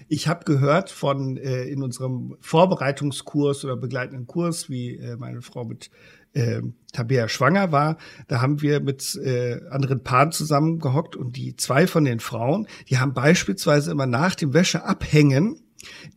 Ich 0.09 0.29
habe 0.29 0.45
gehört 0.45 0.91
von 0.91 1.37
äh, 1.37 1.65
in 1.65 1.83
unserem 1.83 2.37
Vorbereitungskurs 2.41 3.65
oder 3.65 3.77
begleitenden 3.77 4.27
Kurs, 4.27 4.69
wie 4.69 4.97
äh, 4.97 5.17
meine 5.17 5.43
Frau 5.43 5.65
mit 5.65 5.91
äh, 6.35 6.63
Tabea 6.93 7.29
schwanger 7.29 7.73
war, 7.73 7.97
da 8.29 8.41
haben 8.41 8.61
wir 8.61 8.81
mit 8.81 9.15
äh, 9.17 9.61
anderen 9.71 10.03
Paaren 10.03 10.33
zusammengehockt 10.33 11.17
und 11.17 11.37
die 11.37 11.57
zwei 11.57 11.87
von 11.87 12.05
den 12.05 12.21
Frauen, 12.21 12.67
die 12.89 12.99
haben 12.99 13.15
beispielsweise 13.15 13.93
immer 13.93 14.07
nach 14.07 14.35
dem 14.35 14.53
Wäscheabhängen 14.53 15.61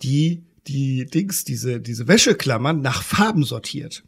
die 0.02 0.44
die 0.68 1.06
Dings, 1.06 1.44
diese 1.44 1.80
diese 1.80 2.08
Wäscheklammern 2.08 2.82
nach 2.82 3.04
Farben 3.04 3.44
sortiert. 3.44 4.04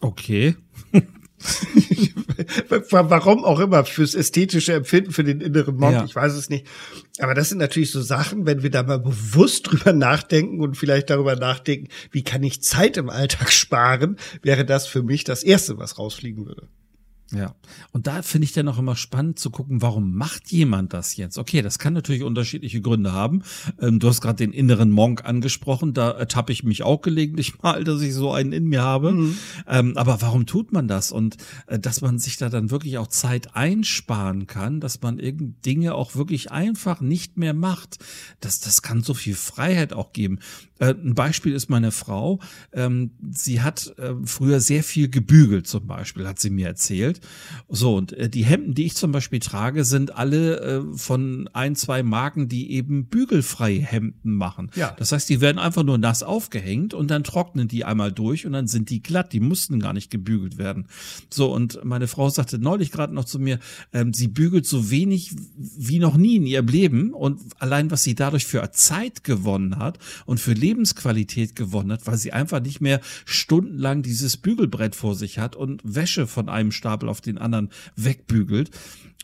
Okay. 0.00 0.56
Warum 2.90 3.44
auch 3.44 3.60
immer, 3.60 3.84
fürs 3.84 4.14
ästhetische 4.14 4.74
Empfinden, 4.74 5.12
für 5.12 5.24
den 5.24 5.40
inneren 5.40 5.76
Monk, 5.76 5.94
ja. 5.94 6.04
ich 6.04 6.14
weiß 6.14 6.34
es 6.34 6.48
nicht. 6.50 6.66
Aber 7.18 7.34
das 7.34 7.48
sind 7.48 7.58
natürlich 7.58 7.90
so 7.90 8.00
Sachen, 8.02 8.46
wenn 8.46 8.62
wir 8.62 8.70
da 8.70 8.82
mal 8.82 8.98
bewusst 8.98 9.70
drüber 9.70 9.92
nachdenken 9.92 10.60
und 10.60 10.76
vielleicht 10.76 11.10
darüber 11.10 11.36
nachdenken, 11.36 11.88
wie 12.10 12.22
kann 12.22 12.42
ich 12.42 12.62
Zeit 12.62 12.96
im 12.96 13.10
Alltag 13.10 13.52
sparen, 13.52 14.16
wäre 14.42 14.64
das 14.64 14.86
für 14.86 15.02
mich 15.02 15.24
das 15.24 15.42
Erste, 15.42 15.78
was 15.78 15.98
rausfliegen 15.98 16.46
würde. 16.46 16.68
Ja, 17.32 17.56
und 17.90 18.06
da 18.06 18.22
finde 18.22 18.44
ich 18.44 18.52
dann 18.52 18.68
auch 18.68 18.78
immer 18.78 18.94
spannend 18.94 19.40
zu 19.40 19.50
gucken, 19.50 19.82
warum 19.82 20.14
macht 20.14 20.52
jemand 20.52 20.92
das 20.92 21.16
jetzt? 21.16 21.38
Okay, 21.38 21.60
das 21.60 21.80
kann 21.80 21.92
natürlich 21.92 22.22
unterschiedliche 22.22 22.80
Gründe 22.80 23.12
haben. 23.12 23.42
Ähm, 23.80 23.98
du 23.98 24.08
hast 24.08 24.20
gerade 24.20 24.36
den 24.36 24.52
inneren 24.52 24.90
Monk 24.92 25.24
angesprochen, 25.24 25.92
da 25.92 26.12
ertappe 26.12 26.52
ich 26.52 26.62
mich 26.62 26.84
auch 26.84 27.02
gelegentlich 27.02 27.58
mal, 27.62 27.82
dass 27.82 28.00
ich 28.00 28.14
so 28.14 28.30
einen 28.32 28.52
in 28.52 28.66
mir 28.66 28.82
habe. 28.82 29.10
Mhm. 29.10 29.38
Ähm, 29.66 29.96
aber 29.96 30.22
warum 30.22 30.46
tut 30.46 30.72
man 30.72 30.86
das? 30.86 31.10
Und 31.10 31.36
äh, 31.66 31.80
dass 31.80 32.00
man 32.00 32.20
sich 32.20 32.36
da 32.36 32.48
dann 32.48 32.70
wirklich 32.70 32.96
auch 32.98 33.08
Zeit 33.08 33.56
einsparen 33.56 34.46
kann, 34.46 34.78
dass 34.78 35.02
man 35.02 35.18
irgend 35.18 35.66
Dinge 35.66 35.96
auch 35.96 36.14
wirklich 36.14 36.52
einfach 36.52 37.00
nicht 37.00 37.36
mehr 37.38 37.54
macht. 37.54 37.98
Das, 38.38 38.60
das 38.60 38.82
kann 38.82 39.02
so 39.02 39.14
viel 39.14 39.34
Freiheit 39.34 39.92
auch 39.92 40.12
geben. 40.12 40.38
Äh, 40.78 40.94
ein 40.94 41.14
Beispiel 41.14 41.54
ist 41.54 41.70
meine 41.70 41.90
Frau. 41.90 42.40
Ähm, 42.72 43.12
sie 43.30 43.62
hat 43.62 43.94
äh, 43.98 44.14
früher 44.24 44.60
sehr 44.60 44.82
viel 44.82 45.08
gebügelt, 45.08 45.66
zum 45.66 45.86
Beispiel, 45.86 46.26
hat 46.26 46.38
sie 46.38 46.50
mir 46.50 46.66
erzählt. 46.66 47.15
So, 47.68 47.96
und 47.96 48.12
äh, 48.12 48.28
die 48.28 48.44
Hemden, 48.44 48.74
die 48.74 48.84
ich 48.84 48.94
zum 48.94 49.12
Beispiel 49.12 49.40
trage, 49.40 49.84
sind 49.84 50.14
alle 50.14 50.60
äh, 50.60 50.82
von 50.96 51.48
ein, 51.52 51.74
zwei 51.74 52.02
Marken, 52.02 52.48
die 52.48 52.72
eben 52.72 53.06
bügelfreie 53.06 53.80
Hemden 53.80 54.34
machen. 54.34 54.70
Ja. 54.74 54.94
Das 54.98 55.12
heißt, 55.12 55.28
die 55.28 55.40
werden 55.40 55.58
einfach 55.58 55.82
nur 55.82 55.98
nass 55.98 56.22
aufgehängt 56.22 56.94
und 56.94 57.10
dann 57.10 57.24
trocknen 57.24 57.68
die 57.68 57.84
einmal 57.84 58.12
durch 58.12 58.46
und 58.46 58.52
dann 58.52 58.66
sind 58.66 58.90
die 58.90 59.02
glatt. 59.02 59.32
Die 59.32 59.40
mussten 59.40 59.80
gar 59.80 59.92
nicht 59.92 60.10
gebügelt 60.10 60.58
werden. 60.58 60.86
So, 61.30 61.52
und 61.52 61.84
meine 61.84 62.08
Frau 62.08 62.28
sagte 62.28 62.58
neulich 62.58 62.92
gerade 62.92 63.14
noch 63.14 63.24
zu 63.24 63.38
mir, 63.38 63.58
ähm, 63.92 64.12
sie 64.12 64.28
bügelt 64.28 64.66
so 64.66 64.90
wenig 64.90 65.34
wie 65.56 65.98
noch 65.98 66.16
nie 66.16 66.36
in 66.36 66.46
ihrem 66.46 66.68
Leben 66.68 67.12
und 67.12 67.40
allein, 67.58 67.90
was 67.90 68.02
sie 68.02 68.14
dadurch 68.14 68.46
für 68.46 68.70
Zeit 68.72 69.24
gewonnen 69.24 69.78
hat 69.78 69.98
und 70.26 70.40
für 70.40 70.52
Lebensqualität 70.52 71.56
gewonnen 71.56 71.92
hat, 71.92 72.06
weil 72.06 72.16
sie 72.16 72.32
einfach 72.32 72.60
nicht 72.60 72.80
mehr 72.80 73.00
stundenlang 73.24 74.02
dieses 74.02 74.36
Bügelbrett 74.36 74.94
vor 74.94 75.14
sich 75.14 75.38
hat 75.38 75.56
und 75.56 75.82
Wäsche 75.84 76.26
von 76.26 76.48
einem 76.48 76.72
Stapel 76.72 77.05
auf 77.08 77.20
den 77.20 77.38
anderen 77.38 77.70
wegbügelt. 77.96 78.70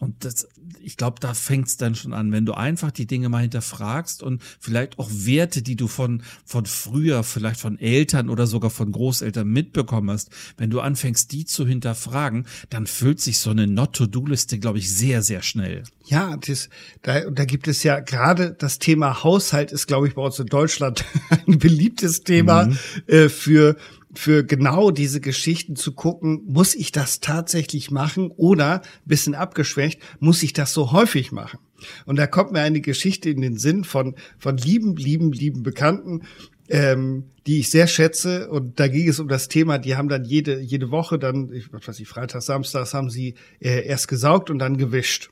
Und 0.03 0.25
das, 0.25 0.49
ich 0.81 0.97
glaube, 0.97 1.21
da 1.21 1.33
fängt 1.33 1.69
es 1.69 1.77
dann 1.77 1.95
schon 1.95 2.13
an, 2.13 2.33
wenn 2.33 2.45
du 2.45 2.55
einfach 2.55 2.91
die 2.91 3.07
Dinge 3.07 3.29
mal 3.29 3.43
hinterfragst 3.43 4.23
und 4.25 4.43
vielleicht 4.59 4.99
auch 4.99 5.09
Werte, 5.13 5.63
die 5.63 5.77
du 5.77 5.87
von, 5.87 6.25
von 6.45 6.67
früher, 6.67 7.23
vielleicht 7.23 7.61
von 7.61 7.79
Eltern 7.79 8.29
oder 8.29 8.49
sogar 8.49 8.71
von 8.71 8.91
Großeltern 8.91 9.47
mitbekommen 9.47 10.11
hast, 10.11 10.31
wenn 10.57 10.71
du 10.71 10.81
anfängst, 10.81 11.31
die 11.31 11.45
zu 11.45 11.69
hinterfragen, 11.69 12.47
dann 12.69 12.89
füllt 12.89 13.21
sich 13.21 13.39
so 13.39 13.51
eine 13.51 13.69
Not-to-Do-Liste, 13.69 14.59
glaube 14.59 14.79
ich, 14.79 14.93
sehr, 14.93 15.23
sehr 15.23 15.43
schnell. 15.43 15.85
Ja, 16.05 16.37
das, 16.37 16.69
da, 17.03 17.31
da 17.31 17.45
gibt 17.45 17.69
es 17.69 17.85
ja 17.85 18.01
gerade 18.01 18.57
das 18.59 18.81
Thema 18.81 19.23
Haushalt 19.23 19.71
ist, 19.71 19.87
glaube 19.87 20.09
ich, 20.09 20.15
bei 20.15 20.23
uns 20.23 20.37
in 20.39 20.47
Deutschland 20.47 21.05
ein 21.47 21.59
beliebtes 21.59 22.25
Thema 22.25 22.67
mhm. 22.67 22.79
äh, 23.07 23.29
für 23.29 23.77
für 24.15 24.45
genau 24.45 24.91
diese 24.91 25.21
Geschichten 25.21 25.77
zu 25.77 25.93
gucken, 25.93 26.43
muss 26.47 26.75
ich 26.75 26.93
das 26.93 27.21
tatsächlich 27.21 27.91
machen 27.91 28.31
oder, 28.31 28.83
bisschen 29.05 29.35
abgeschwächt, 29.35 30.01
muss 30.21 30.43
ich 30.43 30.53
das 30.53 30.73
so 30.73 30.93
häufig 30.93 31.33
machen? 31.33 31.59
Und 32.05 32.17
da 32.17 32.27
kommt 32.27 32.53
mir 32.53 32.61
eine 32.61 32.81
Geschichte 32.81 33.31
in 33.31 33.41
den 33.41 33.57
Sinn 33.57 33.85
von, 33.85 34.15
von 34.39 34.57
lieben, 34.57 34.97
lieben, 34.97 35.33
lieben 35.33 35.63
Bekannten, 35.63 36.23
ähm, 36.69 37.25
die 37.47 37.61
ich 37.61 37.71
sehr 37.71 37.87
schätze. 37.87 38.51
Und 38.51 38.79
da 38.79 38.87
ging 38.89 39.09
es 39.09 39.19
um 39.19 39.29
das 39.29 39.49
Thema, 39.49 39.79
die 39.79 39.97
haben 39.97 40.09
dann 40.09 40.25
jede, 40.25 40.61
jede 40.61 40.91
Woche 40.91 41.19
dann, 41.19 41.53
ich 41.53 41.73
was 41.73 41.89
weiß 41.89 41.99
ich, 42.01 42.09
Freitag, 42.09 42.43
Samstags 42.43 42.95
haben 42.95 43.11
sie 43.11 43.35
äh, 43.61 43.85
erst 43.87 44.09
gesaugt 44.09 44.51
und 44.51 44.59
dann 44.59 44.77
gewischt. 44.77 45.31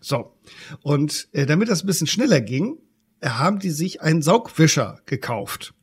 So. 0.00 0.34
Und 0.82 1.28
äh, 1.32 1.46
damit 1.46 1.68
das 1.68 1.84
ein 1.84 1.86
bisschen 1.86 2.08
schneller 2.08 2.40
ging, 2.40 2.78
haben 3.22 3.60
die 3.60 3.70
sich 3.70 4.00
einen 4.00 4.22
Saugwischer 4.22 5.00
gekauft 5.06 5.74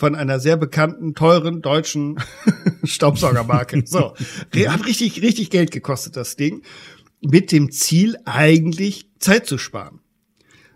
von 0.00 0.14
einer 0.14 0.40
sehr 0.40 0.56
bekannten, 0.56 1.14
teuren 1.14 1.60
deutschen 1.60 2.16
Staubsaugermarke. 2.84 3.82
So, 3.84 4.14
hat 4.66 4.86
richtig, 4.86 5.20
richtig 5.20 5.50
Geld 5.50 5.70
gekostet, 5.70 6.16
das 6.16 6.36
Ding. 6.36 6.62
Mit 7.20 7.52
dem 7.52 7.70
Ziel, 7.70 8.16
eigentlich 8.24 9.10
Zeit 9.18 9.46
zu 9.46 9.58
sparen. 9.58 10.00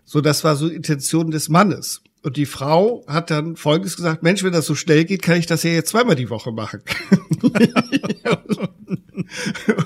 So, 0.05 0.21
das 0.21 0.43
war 0.43 0.55
so 0.55 0.67
Intention 0.67 1.31
des 1.31 1.49
Mannes. 1.49 2.03
Und 2.21 2.37
die 2.37 2.45
Frau 2.45 3.03
hat 3.07 3.31
dann 3.31 3.55
Folgendes 3.55 3.95
gesagt, 3.95 4.21
Mensch, 4.21 4.43
wenn 4.43 4.53
das 4.53 4.67
so 4.67 4.75
schnell 4.75 5.05
geht, 5.05 5.23
kann 5.23 5.39
ich 5.39 5.47
das 5.47 5.63
ja 5.63 5.71
jetzt 5.71 5.89
zweimal 5.89 6.15
die 6.15 6.29
Woche 6.29 6.51
machen. 6.51 6.83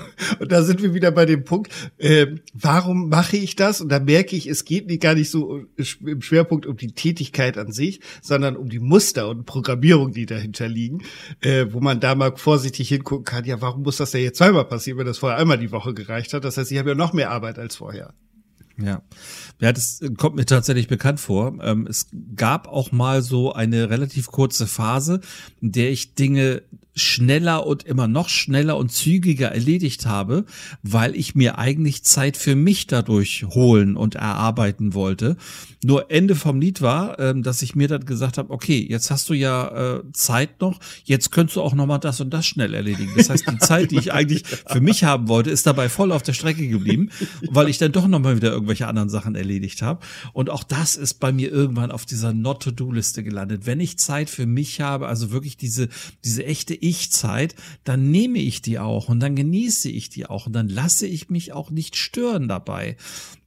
da 0.50 0.62
sind 0.62 0.82
wir 0.82 0.94
wieder 0.94 1.10
bei 1.10 1.26
dem 1.26 1.44
Punkt, 1.44 1.72
äh, 1.98 2.26
warum 2.52 3.08
mache 3.08 3.36
ich 3.36 3.56
das? 3.56 3.80
Und 3.80 3.90
da 3.90 3.98
merke 3.98 4.36
ich, 4.36 4.46
es 4.46 4.64
geht 4.64 5.00
gar 5.00 5.14
nicht 5.14 5.30
so 5.30 5.64
im 6.04 6.22
Schwerpunkt 6.22 6.66
um 6.66 6.76
die 6.76 6.92
Tätigkeit 6.92 7.56
an 7.58 7.72
sich, 7.72 8.00
sondern 8.20 8.56
um 8.56 8.68
die 8.68 8.80
Muster 8.80 9.28
und 9.28 9.46
Programmierung, 9.46 10.12
die 10.12 10.26
dahinter 10.26 10.68
liegen, 10.68 11.02
äh, 11.40 11.66
wo 11.70 11.80
man 11.80 12.00
da 12.00 12.14
mal 12.14 12.36
vorsichtig 12.36 12.88
hingucken 12.88 13.24
kann, 13.24 13.44
ja, 13.44 13.60
warum 13.60 13.82
muss 13.82 13.96
das 13.96 14.12
ja 14.12 14.20
jetzt 14.20 14.38
zweimal 14.38 14.64
passieren, 14.64 14.98
wenn 14.98 15.06
das 15.06 15.18
vorher 15.18 15.38
einmal 15.38 15.58
die 15.58 15.72
Woche 15.72 15.94
gereicht 15.94 16.32
hat? 16.34 16.44
Das 16.44 16.56
heißt, 16.56 16.70
ich 16.72 16.78
habe 16.78 16.90
ja 16.90 16.94
noch 16.94 17.12
mehr 17.12 17.30
Arbeit 17.30 17.58
als 17.58 17.76
vorher. 17.76 18.14
Ja. 18.82 19.02
Ja, 19.60 19.72
das 19.72 20.00
kommt 20.16 20.36
mir 20.36 20.46
tatsächlich 20.46 20.88
bekannt 20.88 21.20
vor. 21.20 21.58
Ähm, 21.62 21.86
es 21.86 22.08
gab 22.34 22.66
auch 22.66 22.92
mal 22.92 23.22
so 23.22 23.52
eine 23.52 23.90
relativ 23.90 24.28
kurze 24.28 24.66
Phase, 24.66 25.20
in 25.60 25.72
der 25.72 25.90
ich 25.90 26.14
Dinge 26.14 26.62
schneller 26.94 27.66
und 27.66 27.84
immer 27.84 28.08
noch 28.08 28.28
schneller 28.28 28.76
und 28.76 28.90
zügiger 28.90 29.48
erledigt 29.48 30.06
habe, 30.06 30.44
weil 30.82 31.14
ich 31.14 31.34
mir 31.34 31.58
eigentlich 31.58 32.04
Zeit 32.04 32.36
für 32.36 32.56
mich 32.56 32.86
dadurch 32.86 33.44
holen 33.48 33.96
und 33.96 34.16
erarbeiten 34.16 34.94
wollte. 34.94 35.36
Nur 35.82 36.10
Ende 36.10 36.34
vom 36.34 36.60
Lied 36.60 36.82
war, 36.82 37.18
ähm, 37.18 37.42
dass 37.42 37.62
ich 37.62 37.74
mir 37.74 37.88
dann 37.88 38.04
gesagt 38.04 38.38
habe, 38.38 38.52
okay, 38.52 38.86
jetzt 38.88 39.10
hast 39.10 39.28
du 39.30 39.34
ja 39.34 39.98
äh, 39.98 40.02
Zeit 40.12 40.60
noch, 40.60 40.78
jetzt 41.04 41.30
könntest 41.30 41.56
du 41.56 41.62
auch 41.62 41.74
noch 41.74 41.86
mal 41.86 41.98
das 41.98 42.20
und 42.20 42.30
das 42.30 42.44
schnell 42.44 42.74
erledigen. 42.74 43.12
Das 43.16 43.30
heißt, 43.30 43.48
die 43.50 43.58
Zeit, 43.60 43.90
die 43.90 43.98
ich 43.98 44.12
eigentlich 44.12 44.44
für 44.66 44.80
mich 44.80 45.04
haben 45.04 45.28
wollte, 45.28 45.50
ist 45.50 45.66
dabei 45.66 45.88
voll 45.88 46.12
auf 46.12 46.22
der 46.22 46.34
Strecke 46.34 46.68
geblieben, 46.68 47.10
weil 47.50 47.68
ich 47.68 47.78
dann 47.78 47.92
doch 47.92 48.06
noch 48.08 48.20
mal 48.20 48.36
wieder 48.36 48.50
irgendwelche 48.50 48.86
anderen 48.86 49.08
Sachen 49.08 49.34
erledigt 49.34 49.49
habe. 49.82 50.00
Und 50.32 50.50
auch 50.50 50.64
das 50.64 50.96
ist 50.96 51.14
bei 51.14 51.32
mir 51.32 51.50
irgendwann 51.50 51.90
auf 51.90 52.06
dieser 52.06 52.32
Not-to-Do-Liste 52.32 53.22
gelandet. 53.22 53.66
Wenn 53.66 53.80
ich 53.80 53.98
Zeit 53.98 54.30
für 54.30 54.46
mich 54.46 54.80
habe, 54.80 55.08
also 55.08 55.30
wirklich 55.30 55.56
diese 55.56 55.88
diese 56.24 56.44
echte 56.44 56.74
Ich-Zeit, 56.74 57.54
dann 57.84 58.10
nehme 58.10 58.38
ich 58.38 58.62
die 58.62 58.78
auch 58.78 59.08
und 59.08 59.20
dann 59.20 59.36
genieße 59.36 59.88
ich 59.88 60.10
die 60.10 60.26
auch 60.26 60.46
und 60.46 60.52
dann 60.52 60.68
lasse 60.68 61.06
ich 61.06 61.30
mich 61.30 61.52
auch 61.52 61.70
nicht 61.70 61.96
stören 61.96 62.48
dabei 62.48 62.96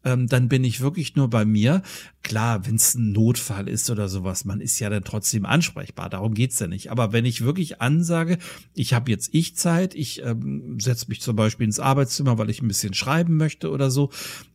ähm, 0.03 0.27
dann 0.27 0.49
bin 0.49 0.63
ich 0.63 0.81
wirklich 0.81 1.15
nur 1.15 1.29
bei 1.29 1.45
mir. 1.45 1.81
Klar, 2.23 2.65
wenn 2.65 2.75
es 2.75 2.95
ein 2.95 3.11
Notfall 3.11 3.67
ist 3.67 3.89
oder 3.89 4.07
sowas, 4.07 4.45
man 4.45 4.61
ist 4.61 4.79
ja 4.79 4.89
dann 4.89 5.03
trotzdem 5.03 5.45
ansprechbar, 5.45 6.09
darum 6.09 6.33
geht's 6.33 6.59
ja 6.59 6.67
nicht. 6.67 6.91
Aber 6.91 7.13
wenn 7.13 7.25
ich 7.25 7.43
wirklich 7.43 7.81
ansage, 7.81 8.37
ich 8.73 8.93
habe 8.93 9.11
jetzt 9.11 9.29
ich 9.33 9.55
Zeit, 9.55 9.95
ich 9.95 10.23
ähm, 10.23 10.79
setze 10.79 11.05
mich 11.09 11.21
zum 11.21 11.35
Beispiel 11.35 11.65
ins 11.65 11.79
Arbeitszimmer, 11.79 12.37
weil 12.37 12.49
ich 12.49 12.61
ein 12.61 12.67
bisschen 12.67 12.93
schreiben 12.93 13.37
möchte 13.37 13.69
oder 13.69 13.91
so, 13.91 14.11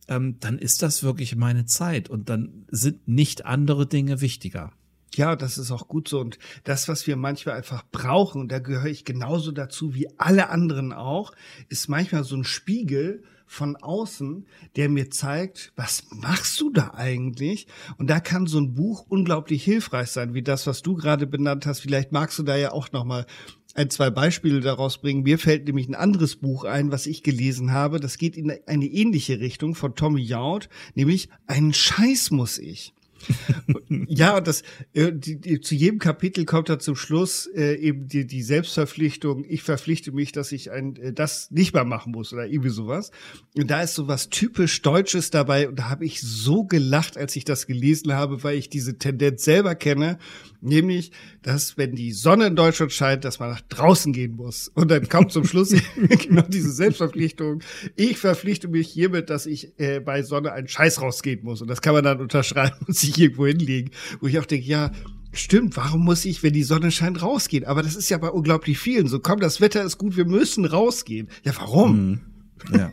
ähm, 0.07 0.37
dann 0.39 0.57
ist 0.57 0.81
das 0.81 1.03
wirklich 1.03 1.35
meine 1.35 1.65
Zeit 1.65 2.09
und 2.09 2.29
dann 2.29 2.65
sind 2.69 3.07
nicht 3.07 3.45
andere 3.45 3.87
Dinge 3.87 4.21
wichtiger. 4.21 4.71
Ja, 5.15 5.35
das 5.35 5.57
ist 5.57 5.71
auch 5.71 5.87
gut 5.87 6.07
so. 6.07 6.19
Und 6.19 6.37
das, 6.63 6.87
was 6.87 7.07
wir 7.07 7.15
manchmal 7.15 7.55
einfach 7.55 7.83
brauchen, 7.91 8.41
und 8.41 8.51
da 8.51 8.59
gehöre 8.59 8.85
ich 8.85 9.05
genauso 9.05 9.51
dazu 9.51 9.95
wie 9.95 10.07
alle 10.19 10.49
anderen 10.49 10.93
auch, 10.93 11.33
ist 11.67 11.89
manchmal 11.89 12.23
so 12.23 12.35
ein 12.35 12.43
Spiegel, 12.43 13.23
von 13.49 13.75
außen, 13.75 14.45
der 14.75 14.89
mir 14.89 15.09
zeigt, 15.09 15.73
was 15.75 16.03
machst 16.11 16.61
du 16.61 16.69
da 16.69 16.93
eigentlich? 16.93 17.65
Und 17.97 18.07
da 18.07 18.19
kann 18.19 18.45
so 18.45 18.59
ein 18.59 18.75
Buch 18.75 19.07
unglaublich 19.09 19.63
hilfreich 19.63 20.11
sein, 20.11 20.35
wie 20.35 20.43
das, 20.43 20.67
was 20.67 20.83
du 20.83 20.93
gerade 20.93 21.25
benannt 21.25 21.65
hast. 21.65 21.79
Vielleicht 21.79 22.11
magst 22.11 22.37
du 22.37 22.43
da 22.43 22.55
ja 22.55 22.71
auch 22.71 22.91
noch 22.91 23.05
mal 23.05 23.25
ein, 23.73 23.89
zwei 23.89 24.11
Beispiele 24.11 24.59
daraus 24.59 25.01
bringen. 25.01 25.23
Mir 25.23 25.39
fällt 25.39 25.65
nämlich 25.65 25.89
ein 25.89 25.95
anderes 25.95 26.35
Buch 26.35 26.63
ein, 26.63 26.91
was 26.91 27.07
ich 27.07 27.23
gelesen 27.23 27.71
habe. 27.71 27.99
Das 27.99 28.19
geht 28.19 28.37
in 28.37 28.51
eine 28.67 28.85
ähnliche 28.85 29.39
Richtung 29.39 29.73
von 29.73 29.95
Tommy 29.95 30.21
Jaud, 30.21 30.69
nämlich 30.93 31.29
Einen 31.47 31.73
Scheiß 31.73 32.29
muss 32.29 32.59
ich 32.59 32.93
ja, 34.07 34.41
das 34.41 34.63
äh, 34.93 35.11
die, 35.13 35.39
die, 35.39 35.61
zu 35.61 35.75
jedem 35.75 35.99
Kapitel 35.99 36.45
kommt 36.45 36.69
da 36.69 36.79
zum 36.79 36.95
Schluss 36.95 37.47
äh, 37.47 37.75
eben 37.75 38.07
die, 38.07 38.25
die 38.25 38.41
Selbstverpflichtung. 38.41 39.45
Ich 39.47 39.63
verpflichte 39.63 40.11
mich, 40.11 40.31
dass 40.31 40.51
ich 40.51 40.71
ein 40.71 40.95
äh, 40.97 41.13
das 41.13 41.51
nicht 41.51 41.73
mehr 41.73 41.85
machen 41.85 42.11
muss 42.11 42.33
oder 42.33 42.47
irgendwie 42.47 42.69
sowas. 42.69 43.11
Und 43.57 43.69
da 43.69 43.81
ist 43.81 43.95
so 43.95 44.07
was 44.07 44.29
typisch 44.29 44.81
Deutsches 44.81 45.29
dabei 45.31 45.67
und 45.67 45.77
da 45.79 45.89
habe 45.89 46.05
ich 46.05 46.21
so 46.21 46.63
gelacht, 46.63 47.17
als 47.17 47.35
ich 47.35 47.45
das 47.45 47.67
gelesen 47.67 48.13
habe, 48.13 48.43
weil 48.43 48.57
ich 48.57 48.69
diese 48.69 48.97
Tendenz 48.97 49.43
selber 49.43 49.75
kenne 49.75 50.17
Nämlich, 50.61 51.11
dass 51.41 51.77
wenn 51.77 51.95
die 51.95 52.11
Sonne 52.11 52.47
in 52.47 52.55
Deutschland 52.57 52.91
scheint, 52.91 53.23
dass 53.23 53.39
man 53.39 53.49
nach 53.49 53.61
draußen 53.61 54.11
gehen 54.11 54.35
muss. 54.35 54.67
Und 54.67 54.91
dann 54.91 55.07
kommt 55.07 55.31
zum 55.31 55.45
Schluss 55.45 55.69
genau 55.95 56.41
diese 56.41 56.71
Selbstverpflichtung. 56.71 57.61
Ich 57.95 58.17
verpflichte 58.17 58.67
mich 58.67 58.89
hiermit, 58.89 59.29
dass 59.29 59.45
ich 59.45 59.79
äh, 59.79 60.01
bei 60.01 60.21
Sonne 60.21 60.51
einen 60.51 60.67
Scheiß 60.67 61.01
rausgehen 61.01 61.43
muss. 61.43 61.61
Und 61.61 61.69
das 61.69 61.81
kann 61.81 61.93
man 61.93 62.03
dann 62.03 62.19
unterschreiben 62.19 62.75
und 62.87 62.95
sich 62.95 63.08
irgendwo 63.17 63.47
hinlegen. 63.47 63.91
Wo 64.19 64.27
ich 64.27 64.39
auch 64.39 64.45
denke, 64.45 64.67
ja, 64.67 64.91
Stimmt, 65.31 65.77
warum 65.77 66.05
muss 66.05 66.25
ich, 66.25 66.41
wenn 66.41 66.53
die 66.53 66.63
Sonne 66.63 66.91
scheint, 66.91 67.21
rausgehen? 67.21 67.63
Aber 67.63 67.83
das 67.83 67.95
ist 67.95 68.09
ja 68.09 68.17
bei 68.17 68.29
unglaublich 68.29 68.79
vielen 68.79 69.07
so. 69.07 69.19
Komm, 69.19 69.39
das 69.39 69.61
Wetter 69.61 69.83
ist 69.83 69.99
gut, 69.99 70.17
wir 70.17 70.25
müssen 70.25 70.65
rausgehen. 70.65 71.27
Ja, 71.43 71.53
warum? 71.55 71.97
Mhm. 71.97 72.19
Ja, 72.75 72.91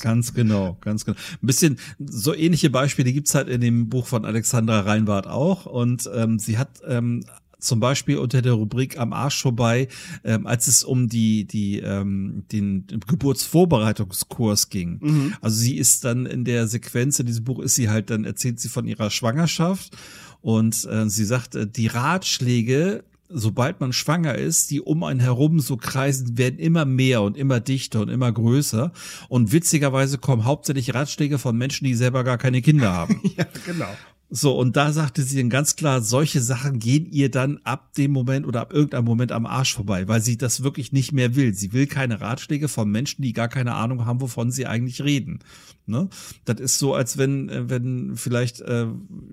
ganz 0.00 0.32
genau, 0.34 0.78
ganz 0.80 1.04
genau. 1.04 1.16
Ein 1.42 1.46
bisschen 1.46 1.78
so 1.98 2.32
ähnliche 2.32 2.70
Beispiele 2.70 3.12
gibt's 3.12 3.34
halt 3.34 3.48
in 3.48 3.60
dem 3.60 3.88
Buch 3.88 4.06
von 4.06 4.24
Alexandra 4.24 4.80
Reinwart 4.80 5.26
auch. 5.26 5.66
Und 5.66 6.08
ähm, 6.14 6.38
sie 6.38 6.58
hat 6.58 6.80
ähm, 6.86 7.24
zum 7.64 7.80
Beispiel 7.80 8.18
unter 8.18 8.42
der 8.42 8.52
Rubrik 8.52 8.98
am 8.98 9.12
Arsch 9.12 9.42
vorbei, 9.42 9.88
ähm, 10.24 10.46
als 10.46 10.68
es 10.68 10.84
um 10.84 11.08
die, 11.08 11.46
die, 11.46 11.80
ähm, 11.80 12.44
den 12.52 12.86
Geburtsvorbereitungskurs 13.06 14.70
ging. 14.70 14.98
Mhm. 15.00 15.34
Also 15.40 15.56
sie 15.56 15.76
ist 15.76 16.04
dann 16.04 16.26
in 16.26 16.44
der 16.44 16.66
Sequenz 16.68 17.18
in 17.18 17.26
diesem 17.26 17.44
Buch 17.44 17.60
ist 17.60 17.74
sie 17.74 17.88
halt, 17.88 18.10
dann 18.10 18.24
erzählt 18.24 18.60
sie 18.60 18.68
von 18.68 18.86
ihrer 18.86 19.10
Schwangerschaft 19.10 19.96
und 20.40 20.84
äh, 20.84 21.08
sie 21.08 21.24
sagt, 21.24 21.54
äh, 21.54 21.66
die 21.66 21.86
Ratschläge 21.86 23.04
sobald 23.28 23.80
man 23.80 23.92
schwanger 23.92 24.36
ist, 24.36 24.70
die 24.70 24.80
um 24.80 25.02
einen 25.02 25.20
herum 25.20 25.58
so 25.60 25.76
kreisen, 25.76 26.38
werden 26.38 26.58
immer 26.58 26.84
mehr 26.84 27.22
und 27.22 27.36
immer 27.36 27.60
dichter 27.60 28.00
und 28.00 28.08
immer 28.08 28.30
größer. 28.30 28.92
Und 29.28 29.52
witzigerweise 29.52 30.18
kommen 30.18 30.44
hauptsächlich 30.44 30.94
Ratschläge 30.94 31.38
von 31.38 31.56
Menschen, 31.56 31.84
die 31.84 31.94
selber 31.94 32.24
gar 32.24 32.38
keine 32.38 32.62
Kinder 32.62 32.92
haben. 32.92 33.20
ja, 33.36 33.46
genau. 33.66 33.88
So, 34.36 34.58
und 34.58 34.74
da 34.74 34.90
sagte 34.90 35.22
sie 35.22 35.36
dann 35.36 35.48
ganz 35.48 35.76
klar, 35.76 36.02
solche 36.02 36.40
Sachen 36.40 36.80
gehen 36.80 37.06
ihr 37.08 37.30
dann 37.30 37.60
ab 37.62 37.92
dem 37.92 38.10
Moment 38.10 38.48
oder 38.48 38.62
ab 38.62 38.72
irgendeinem 38.72 39.04
Moment 39.04 39.30
am 39.30 39.46
Arsch 39.46 39.72
vorbei, 39.72 40.08
weil 40.08 40.20
sie 40.20 40.36
das 40.36 40.64
wirklich 40.64 40.90
nicht 40.90 41.12
mehr 41.12 41.36
will. 41.36 41.54
Sie 41.54 41.72
will 41.72 41.86
keine 41.86 42.20
Ratschläge 42.20 42.66
von 42.66 42.90
Menschen, 42.90 43.22
die 43.22 43.32
gar 43.32 43.46
keine 43.46 43.76
Ahnung 43.76 44.06
haben, 44.06 44.20
wovon 44.20 44.50
sie 44.50 44.66
eigentlich 44.66 45.04
reden. 45.04 45.38
Ne? 45.86 46.08
Das 46.46 46.58
ist 46.58 46.80
so, 46.80 46.94
als 46.94 47.16
wenn, 47.16 47.48
äh, 47.48 47.70
wenn 47.70 48.16
vielleicht 48.16 48.60
äh, 48.62 48.88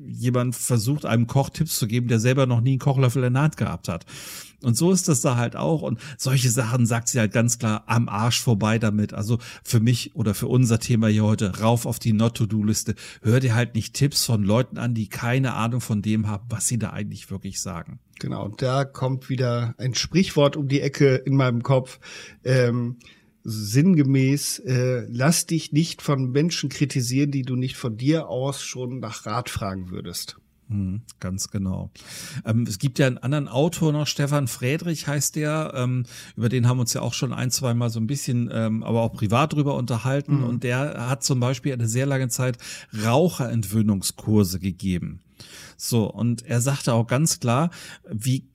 jemand 0.07 0.55
versucht, 0.55 1.07
einem 1.07 1.25
Koch 1.25 1.49
Tipps 1.49 1.79
zu 1.79 1.87
geben, 1.87 2.07
der 2.07 2.19
selber 2.19 2.45
noch 2.45 2.61
nie 2.61 2.73
einen 2.73 2.79
Kochlöffel 2.79 3.23
in 3.23 3.33
der 3.33 3.41
Hand 3.41 3.57
gehabt 3.57 3.87
hat. 3.87 4.05
Und 4.63 4.77
so 4.77 4.91
ist 4.91 5.07
das 5.07 5.21
da 5.21 5.35
halt 5.37 5.55
auch. 5.55 5.81
Und 5.81 5.99
solche 6.17 6.49
Sachen 6.49 6.85
sagt 6.85 7.07
sie 7.07 7.19
halt 7.19 7.31
ganz 7.31 7.59
klar 7.59 7.83
am 7.87 8.09
Arsch 8.09 8.41
vorbei 8.41 8.79
damit. 8.79 9.13
Also 9.13 9.39
für 9.63 9.79
mich 9.79 10.15
oder 10.15 10.33
für 10.33 10.47
unser 10.47 10.79
Thema 10.79 11.07
hier 11.07 11.23
heute 11.23 11.59
rauf 11.59 11.85
auf 11.85 11.99
die 11.99 12.13
Not-to-Do-Liste. 12.13 12.95
Hör 13.21 13.39
dir 13.39 13.55
halt 13.55 13.75
nicht 13.75 13.93
Tipps 13.93 14.25
von 14.25 14.43
Leuten 14.43 14.77
an, 14.77 14.93
die 14.93 15.09
keine 15.09 15.53
Ahnung 15.53 15.81
von 15.81 16.01
dem 16.01 16.27
haben, 16.27 16.45
was 16.49 16.67
sie 16.67 16.77
da 16.77 16.91
eigentlich 16.91 17.31
wirklich 17.31 17.61
sagen. 17.61 17.99
Genau, 18.19 18.45
und 18.45 18.61
da 18.61 18.85
kommt 18.85 19.29
wieder 19.29 19.73
ein 19.77 19.95
Sprichwort 19.95 20.55
um 20.55 20.67
die 20.67 20.81
Ecke 20.81 21.15
in 21.15 21.35
meinem 21.35 21.63
Kopf. 21.63 21.99
Ähm, 22.43 22.97
sinngemäß, 23.43 24.59
äh, 24.59 25.07
lass 25.09 25.47
dich 25.47 25.71
nicht 25.71 26.01
von 26.01 26.31
Menschen 26.31 26.69
kritisieren, 26.69 27.31
die 27.31 27.41
du 27.41 27.55
nicht 27.55 27.77
von 27.77 27.97
dir 27.97 28.27
aus 28.27 28.61
schon 28.61 28.99
nach 28.99 29.25
Rat 29.25 29.49
fragen 29.49 29.89
würdest. 29.89 30.37
Hm, 30.71 31.01
ganz 31.19 31.49
genau. 31.49 31.91
Ähm, 32.45 32.63
es 32.63 32.79
gibt 32.79 32.97
ja 32.97 33.05
einen 33.05 33.17
anderen 33.17 33.49
Autor 33.49 33.91
noch, 33.91 34.07
Stefan 34.07 34.47
Friedrich 34.47 35.05
heißt 35.05 35.35
der, 35.35 35.73
ähm, 35.75 36.05
über 36.37 36.47
den 36.47 36.65
haben 36.65 36.77
wir 36.77 36.81
uns 36.81 36.93
ja 36.93 37.01
auch 37.01 37.13
schon 37.13 37.33
ein, 37.33 37.51
zwei 37.51 37.73
Mal 37.73 37.89
so 37.89 37.99
ein 37.99 38.07
bisschen, 38.07 38.49
ähm, 38.53 38.81
aber 38.81 39.01
auch 39.01 39.11
privat 39.11 39.51
drüber 39.51 39.75
unterhalten. 39.75 40.37
Mhm. 40.37 40.43
Und 40.45 40.63
der 40.63 41.09
hat 41.09 41.23
zum 41.23 41.41
Beispiel 41.41 41.73
eine 41.73 41.89
sehr 41.89 42.05
lange 42.05 42.29
Zeit 42.29 42.57
Raucherentwöhnungskurse 43.03 44.59
gegeben. 44.59 45.19
So, 45.75 46.09
und 46.09 46.45
er 46.45 46.61
sagte 46.61 46.93
auch 46.93 47.07
ganz 47.07 47.41
klar, 47.41 47.69
wie 48.09 48.45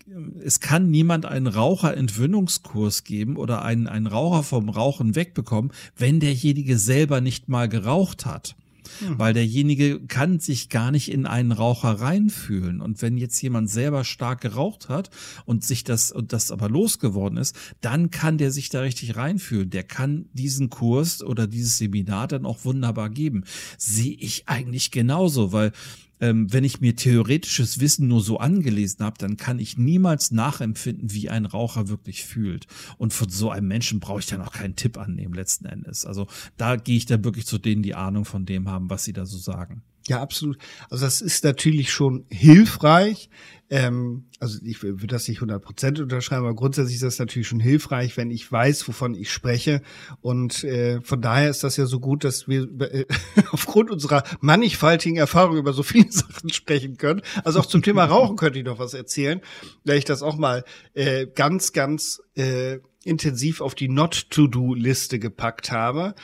es 0.42 0.61
kann 0.61 0.90
niemand 0.90 1.26
einen 1.26 1.48
Raucherentwöhnungskurs 1.48 3.05
geben 3.05 3.37
oder 3.37 3.62
einen, 3.62 3.88
einen 3.88 4.07
Raucher 4.07 4.42
vom 4.42 4.70
Rauchen 4.70 5.16
wegbekommen, 5.16 5.72
wenn 5.96 6.20
derjenige 6.20 6.79
selber 6.79 7.20
nicht 7.20 7.48
mal 7.48 7.68
geraucht 7.68 8.24
hat. 8.24 8.57
Mhm. 9.01 9.18
Weil 9.18 9.35
derjenige 9.35 10.01
kann 10.01 10.38
sich 10.38 10.68
gar 10.68 10.90
nicht 10.90 11.11
in 11.11 11.27
einen 11.27 11.53
Raucher 11.53 12.01
reinfühlen. 12.01 12.81
Und 12.81 13.03
wenn 13.03 13.16
jetzt 13.16 13.40
jemand 13.42 13.70
selber 13.70 14.05
stark 14.05 14.40
geraucht 14.40 14.88
hat 14.88 15.11
und 15.44 15.64
sich 15.64 15.85
das, 15.85 16.12
und 16.12 16.33
das 16.33 16.51
aber 16.51 16.68
losgeworden 16.68 17.38
ist, 17.38 17.57
dann 17.81 18.11
kann 18.11 18.38
der 18.38 18.51
sich 18.51 18.68
da 18.68 18.81
richtig 18.81 19.16
reinfühlen. 19.16 19.70
Der 19.70 19.85
kann 19.85 20.27
diesen 20.33 20.70
Kurs 20.70 21.22
oder 21.22 21.46
dieses 21.46 21.79
Seminar 21.79 22.29
dann 22.29 22.46
auch 22.46 22.64
wunderbar 22.64 23.11
geben. 23.11 23.44
Sehe 23.79 24.16
ich 24.18 24.49
eigentlich 24.49 24.90
genauso, 24.90 25.53
weil 25.53 25.72
ähm, 26.20 26.52
wenn 26.52 26.64
ich 26.64 26.81
mir 26.81 26.96
theoretisches 26.96 27.81
Wissen 27.81 28.09
nur 28.09 28.20
so 28.20 28.38
angelesen 28.38 29.05
habe, 29.05 29.18
dann 29.18 29.37
kann 29.37 29.59
ich 29.59 29.76
niemals 29.76 30.31
nachempfinden, 30.31 31.12
wie 31.12 31.29
ein 31.29 31.46
Raucher 31.46 31.88
wirklich 31.88 32.24
fühlt. 32.24 32.66
Und 32.98 33.12
von 33.12 33.29
so 33.29 33.50
einem 33.50 33.68
Menschen 33.68 34.00
brauche 34.00 34.20
ich 34.20 34.26
dann 34.26 34.42
auch 34.42 34.52
keinen 34.52 34.76
Tipp 34.76 34.98
annehmen 34.98 35.35
letzten 35.35 35.66
Endes. 35.66 36.07
Also 36.07 36.26
da 36.57 36.76
gehe 36.76 36.96
ich 36.96 37.07
dann 37.07 37.24
wirklich 37.24 37.46
zu 37.46 37.59
denen, 37.59 37.83
die 37.83 37.94
Ahnung 37.94 38.24
von 38.24 38.46
dem 38.46 38.68
haben, 38.68 38.90
was 38.90 39.05
sie 39.05 39.12
da 39.12 39.26
so 39.26 39.38
sagen. 39.38 39.83
Ja, 40.09 40.21
absolut. 40.21 40.59
Also 40.88 41.05
das 41.05 41.21
ist 41.21 41.42
natürlich 41.45 41.90
schon 41.90 42.27
hilfreich. 42.29 43.29
Ähm, 43.69 44.27
also 44.38 44.61
ich 44.62 44.83
würde 44.83 45.09
das 45.09 45.27
nicht 45.27 45.38
100 45.38 45.61
Prozent 45.61 45.99
unterschreiben, 45.99 46.45
aber 46.45 46.55
grundsätzlich 46.55 46.95
ist 46.97 47.03
das 47.03 47.19
natürlich 47.19 47.49
schon 47.49 47.59
hilfreich, 47.59 48.16
wenn 48.16 48.31
ich 48.31 48.51
weiß, 48.51 48.87
wovon 48.87 49.14
ich 49.14 49.33
spreche. 49.33 49.83
Und 50.21 50.62
äh, 50.62 51.01
von 51.01 51.21
daher 51.21 51.51
ist 51.51 51.64
das 51.64 51.77
ja 51.77 51.87
so 51.87 51.99
gut, 51.99 52.23
dass 52.23 52.47
wir 52.47 52.69
äh, 52.81 53.07
aufgrund 53.51 53.90
unserer 53.90 54.23
mannigfaltigen 54.40 55.16
Erfahrung 55.16 55.57
über 55.57 55.73
so 55.73 55.83
viele 55.83 56.07
Sachen 56.12 56.53
sprechen 56.53 56.97
können. 56.97 57.23
Also 57.42 57.59
auch 57.59 57.66
zum 57.66 57.83
Thema 57.83 58.05
Rauchen 58.05 58.37
könnte 58.37 58.61
ich 58.61 58.64
noch 58.64 58.79
was 58.79 58.95
erzählen, 58.95 59.40
weil 59.85 59.99
ich 59.99 60.05
das 60.05 60.23
auch 60.23 60.37
mal 60.37 60.64
äh, 60.95 61.27
ganz, 61.27 61.73
ganz 61.73 62.23
äh, 62.37 62.79
intensiv 63.07 63.61
auf 63.61 63.75
die 63.75 63.88
Not-to-Do-Liste 63.88 65.19
gepackt 65.19 65.73
habe. 65.73 66.14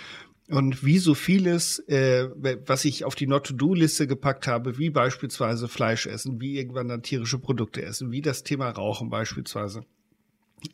Und 0.52 0.84
wie 0.84 0.98
so 0.98 1.14
vieles, 1.14 1.78
äh, 1.88 2.28
was 2.66 2.84
ich 2.84 3.06
auf 3.06 3.14
die 3.14 3.26
Not-to-Do-Liste 3.26 4.06
gepackt 4.06 4.46
habe, 4.46 4.76
wie 4.76 4.90
beispielsweise 4.90 5.66
Fleisch 5.66 6.06
essen, 6.06 6.42
wie 6.42 6.58
irgendwann 6.58 6.88
dann 6.88 7.02
tierische 7.02 7.38
Produkte 7.38 7.82
essen, 7.82 8.12
wie 8.12 8.20
das 8.20 8.42
Thema 8.42 8.68
Rauchen 8.68 9.08
beispielsweise, 9.08 9.86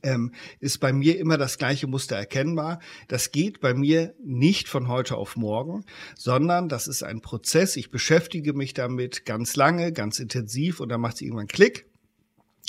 ähm, 0.03 0.33
ist 0.59 0.79
bei 0.79 0.93
mir 0.93 1.19
immer 1.19 1.39
das 1.39 1.59
gleiche 1.59 1.87
Muster 1.87 2.17
erkennbar. 2.17 2.81
Das 3.07 3.31
geht 3.31 3.61
bei 3.61 3.73
mir 3.73 4.15
nicht 4.25 4.69
von 4.69 4.89
heute 4.89 5.17
auf 5.17 5.37
morgen, 5.37 5.85
sondern 6.17 6.69
das 6.69 6.89
ist 6.89 7.05
ein 7.05 7.21
Prozess. 7.21 7.77
Ich 7.77 7.93
beschäftige 7.93 8.55
mich 8.55 8.75
damit 8.75 9.25
ganz 9.27 9.55
lange, 9.55 9.93
ganz 9.93 10.19
intensiv 10.19 10.81
und 10.81 10.89
dann 10.89 11.01
macht 11.01 11.15
es 11.15 11.21
irgendwann 11.23 11.47
Klick. 11.47 11.88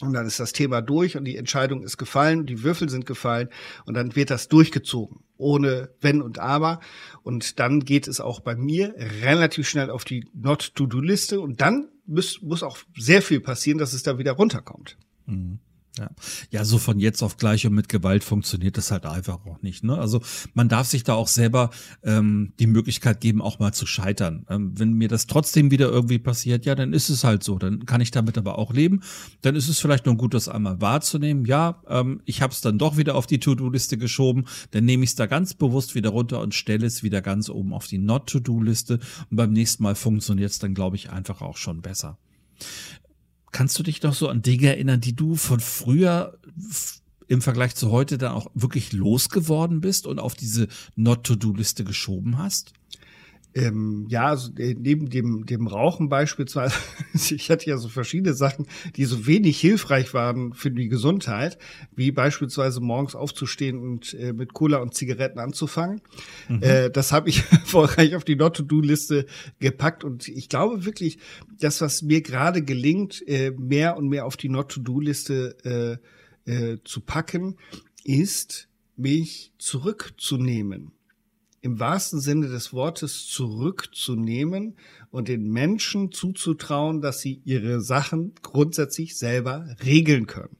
Und 0.01 0.13
dann 0.13 0.25
ist 0.25 0.39
das 0.39 0.53
Thema 0.53 0.81
durch 0.81 1.17
und 1.17 1.25
die 1.25 1.35
Entscheidung 1.35 1.83
ist 1.83 1.97
gefallen, 1.97 2.45
die 2.45 2.63
Würfel 2.63 2.89
sind 2.89 3.05
gefallen 3.05 3.49
und 3.85 3.95
dann 3.95 4.15
wird 4.15 4.29
das 4.29 4.47
durchgezogen, 4.47 5.19
ohne 5.37 5.89
Wenn 5.99 6.21
und 6.21 6.39
Aber. 6.39 6.79
Und 7.23 7.59
dann 7.59 7.81
geht 7.81 8.07
es 8.07 8.21
auch 8.21 8.39
bei 8.39 8.55
mir 8.55 8.95
relativ 9.21 9.67
schnell 9.67 9.89
auf 9.89 10.05
die 10.05 10.25
Not-to-Do-Liste 10.33 11.41
und 11.41 11.59
dann 11.59 11.89
muss, 12.05 12.41
muss 12.41 12.63
auch 12.63 12.77
sehr 12.97 13.21
viel 13.21 13.41
passieren, 13.41 13.77
dass 13.77 13.93
es 13.93 14.03
da 14.03 14.17
wieder 14.17 14.33
runterkommt. 14.33 14.97
Mhm. 15.25 15.59
Ja. 15.99 16.09
ja, 16.49 16.65
so 16.65 16.77
von 16.77 16.97
jetzt 16.97 17.21
auf 17.21 17.35
gleich 17.35 17.67
und 17.67 17.73
mit 17.73 17.89
Gewalt 17.89 18.23
funktioniert 18.23 18.77
das 18.77 18.89
halt 18.89 19.05
einfach 19.05 19.45
auch 19.45 19.61
nicht. 19.61 19.83
Ne? 19.83 19.97
Also 19.97 20.21
man 20.53 20.69
darf 20.69 20.87
sich 20.87 21.03
da 21.03 21.13
auch 21.13 21.27
selber 21.27 21.71
ähm, 22.03 22.53
die 22.57 22.67
Möglichkeit 22.67 23.19
geben, 23.19 23.41
auch 23.41 23.59
mal 23.59 23.73
zu 23.73 23.85
scheitern. 23.85 24.45
Ähm, 24.49 24.71
wenn 24.79 24.93
mir 24.93 25.09
das 25.09 25.27
trotzdem 25.27 25.71
wieder 25.71 25.89
irgendwie 25.89 26.19
passiert, 26.19 26.65
ja, 26.65 26.73
dann 26.73 26.93
ist 26.93 27.09
es 27.09 27.25
halt 27.25 27.43
so. 27.43 27.57
Dann 27.57 27.85
kann 27.85 27.99
ich 27.99 28.11
damit 28.11 28.37
aber 28.37 28.57
auch 28.57 28.71
leben. 28.71 29.01
Dann 29.41 29.57
ist 29.57 29.67
es 29.67 29.79
vielleicht 29.79 30.05
nur 30.05 30.15
gut, 30.15 30.33
das 30.33 30.47
einmal 30.47 30.79
wahrzunehmen. 30.79 31.43
Ja, 31.45 31.81
ähm, 31.87 32.21
ich 32.23 32.41
habe 32.41 32.53
es 32.53 32.61
dann 32.61 32.77
doch 32.77 32.95
wieder 32.95 33.15
auf 33.15 33.27
die 33.27 33.41
To-Do-Liste 33.41 33.97
geschoben. 33.97 34.45
Dann 34.71 34.85
nehme 34.85 35.03
ich 35.03 35.09
es 35.09 35.15
da 35.15 35.25
ganz 35.25 35.53
bewusst 35.53 35.95
wieder 35.95 36.11
runter 36.11 36.39
und 36.39 36.55
stelle 36.55 36.87
es 36.87 37.03
wieder 37.03 37.21
ganz 37.21 37.49
oben 37.49 37.73
auf 37.73 37.87
die 37.87 37.97
Not-To-Do-Liste. 37.97 38.99
Und 39.29 39.35
beim 39.35 39.51
nächsten 39.51 39.83
Mal 39.83 39.95
funktioniert 39.95 40.51
es 40.51 40.59
dann, 40.59 40.73
glaube 40.73 40.95
ich, 40.95 41.09
einfach 41.09 41.41
auch 41.41 41.57
schon 41.57 41.81
besser. 41.81 42.17
Kannst 43.51 43.77
du 43.79 43.83
dich 43.83 44.01
noch 44.03 44.13
so 44.13 44.27
an 44.27 44.41
Dinge 44.41 44.67
erinnern, 44.67 45.01
die 45.01 45.15
du 45.15 45.35
von 45.35 45.59
früher 45.59 46.37
im 47.27 47.41
Vergleich 47.41 47.75
zu 47.75 47.91
heute 47.91 48.17
dann 48.17 48.33
auch 48.33 48.47
wirklich 48.53 48.91
losgeworden 48.91 49.81
bist 49.81 50.07
und 50.07 50.19
auf 50.19 50.35
diese 50.35 50.67
Not-to-Do-Liste 50.95 51.83
geschoben 51.83 52.37
hast? 52.37 52.73
Ähm, 53.55 54.05
ja, 54.09 54.27
also 54.27 54.51
äh, 54.57 54.75
neben 54.77 55.09
dem, 55.09 55.45
dem 55.45 55.65
Rauchen 55.65 56.07
beispielsweise, 56.07 56.75
ich 57.13 57.49
hatte 57.49 57.67
ja 57.67 57.77
so 57.77 57.89
verschiedene 57.89 58.35
Sachen, 58.35 58.67
die 58.95 59.05
so 59.05 59.25
wenig 59.25 59.59
hilfreich 59.59 60.13
waren 60.13 60.53
für 60.53 60.69
die 60.69 60.87
Gesundheit, 60.87 61.57
wie 61.95 62.11
beispielsweise 62.11 62.79
morgens 62.79 63.15
aufzustehen 63.15 63.79
und 63.79 64.13
äh, 64.13 64.33
mit 64.33 64.53
Cola 64.53 64.77
und 64.77 64.93
Zigaretten 64.93 65.39
anzufangen. 65.39 66.01
Mhm. 66.47 66.61
Äh, 66.61 66.89
das 66.91 67.11
habe 67.11 67.29
ich 67.29 67.39
erfolgreich 67.51 68.15
auf 68.15 68.23
die 68.23 68.35
Not-to-Do-Liste 68.35 69.25
gepackt 69.59 70.03
und 70.03 70.27
ich 70.27 70.47
glaube 70.47 70.85
wirklich, 70.85 71.17
das, 71.59 71.81
was 71.81 72.03
mir 72.03 72.21
gerade 72.21 72.61
gelingt, 72.61 73.27
äh, 73.27 73.51
mehr 73.51 73.97
und 73.97 74.09
mehr 74.09 74.25
auf 74.25 74.37
die 74.37 74.49
Not-to-Do-Liste 74.49 75.99
äh, 76.45 76.51
äh, 76.51 76.77
zu 76.83 77.01
packen, 77.01 77.55
ist, 78.03 78.67
mich 78.95 79.53
zurückzunehmen 79.57 80.91
im 81.61 81.79
wahrsten 81.79 82.19
Sinne 82.19 82.47
des 82.47 82.73
Wortes 82.73 83.27
zurückzunehmen 83.27 84.75
und 85.11 85.27
den 85.27 85.51
Menschen 85.51 86.11
zuzutrauen, 86.11 87.01
dass 87.01 87.19
sie 87.19 87.41
ihre 87.45 87.81
Sachen 87.81 88.33
grundsätzlich 88.41 89.17
selber 89.17 89.75
regeln 89.83 90.27
können. 90.27 90.57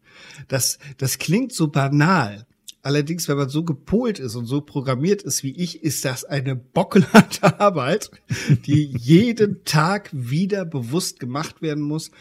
Das, 0.48 0.80
das 0.98 1.18
klingt 1.18 1.54
so 1.54 1.68
banal. 1.68 2.46
Allerdings, 2.82 3.28
wenn 3.28 3.38
man 3.38 3.50
so 3.50 3.64
gepolt 3.64 4.20
ist 4.20 4.36
und 4.36 4.46
so 4.46 4.62
programmiert 4.62 5.22
ist 5.22 5.44
wie 5.44 5.52
ich, 5.52 5.84
ist 5.84 6.06
das 6.06 6.24
eine 6.24 6.56
bockelharte 6.56 7.60
Arbeit, 7.60 8.10
die 8.66 8.96
jeden 8.98 9.64
Tag 9.66 10.10
wieder 10.14 10.64
bewusst 10.66 11.20
gemacht 11.20 11.62
werden 11.62 11.84
muss 11.84 12.12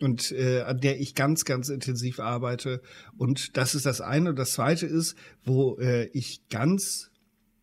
und 0.00 0.30
äh, 0.32 0.60
an 0.60 0.80
der 0.80 1.00
ich 1.00 1.14
ganz, 1.14 1.44
ganz 1.44 1.68
intensiv 1.68 2.20
arbeite. 2.20 2.80
Und 3.16 3.56
das 3.56 3.74
ist 3.74 3.86
das 3.86 4.00
eine. 4.00 4.30
Und 4.30 4.38
das 4.38 4.52
zweite 4.52 4.86
ist, 4.86 5.16
wo 5.44 5.78
äh, 5.78 6.06
ich 6.12 6.48
ganz 6.48 7.10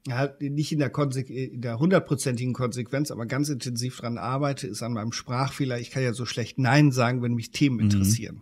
ja, 0.08 0.34
nicht 0.40 0.72
in 0.72 0.80
der, 0.80 0.90
Konse 0.90 1.22
in 1.22 1.62
der 1.62 1.78
hundertprozentigen 1.78 2.54
Konsequenz, 2.54 3.12
aber 3.12 3.26
ganz 3.26 3.50
intensiv 3.50 3.98
dran 3.98 4.18
arbeite, 4.18 4.68
ist 4.68 4.82
an 4.82 4.94
meinem 4.94 5.12
Sprachfehler. 5.12 5.80
Ich 5.80 5.92
kann 5.92 6.04
ja 6.04 6.14
so 6.14 6.26
schlecht 6.26 6.58
Nein 6.58 6.92
sagen, 6.92 7.22
wenn 7.22 7.34
mich 7.34 7.52
Themen 7.52 7.76
mhm. 7.76 7.84
interessieren. 7.84 8.42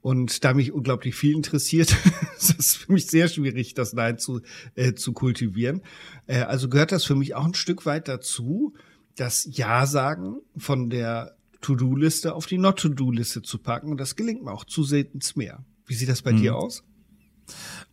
Und 0.00 0.44
da 0.44 0.54
mich 0.54 0.72
unglaublich 0.72 1.14
viel 1.14 1.34
interessiert, 1.34 1.94
ist 2.38 2.58
es 2.58 2.76
für 2.76 2.92
mich 2.92 3.06
sehr 3.06 3.28
schwierig, 3.28 3.74
das 3.74 3.92
Nein 3.92 4.18
zu, 4.18 4.40
äh, 4.74 4.94
zu 4.94 5.12
kultivieren. 5.12 5.82
Äh, 6.26 6.40
also 6.40 6.68
gehört 6.68 6.92
das 6.92 7.04
für 7.04 7.14
mich 7.14 7.34
auch 7.34 7.44
ein 7.44 7.54
Stück 7.54 7.84
weit 7.84 8.08
dazu, 8.08 8.74
das 9.16 9.48
Ja 9.50 9.86
sagen 9.86 10.36
von 10.56 10.90
der 10.90 11.36
To-Do-Liste 11.60 12.34
auf 12.34 12.46
die 12.46 12.58
Not-To-Do-Liste 12.58 13.42
zu 13.42 13.58
packen. 13.58 13.90
Und 13.90 13.98
das 13.98 14.16
gelingt 14.16 14.44
mir 14.44 14.52
auch 14.52 14.64
zusehends 14.64 15.36
mehr. 15.36 15.64
Wie 15.86 15.94
sieht 15.94 16.08
das 16.08 16.22
bei 16.22 16.32
mhm. 16.32 16.36
dir 16.38 16.56
aus? 16.56 16.84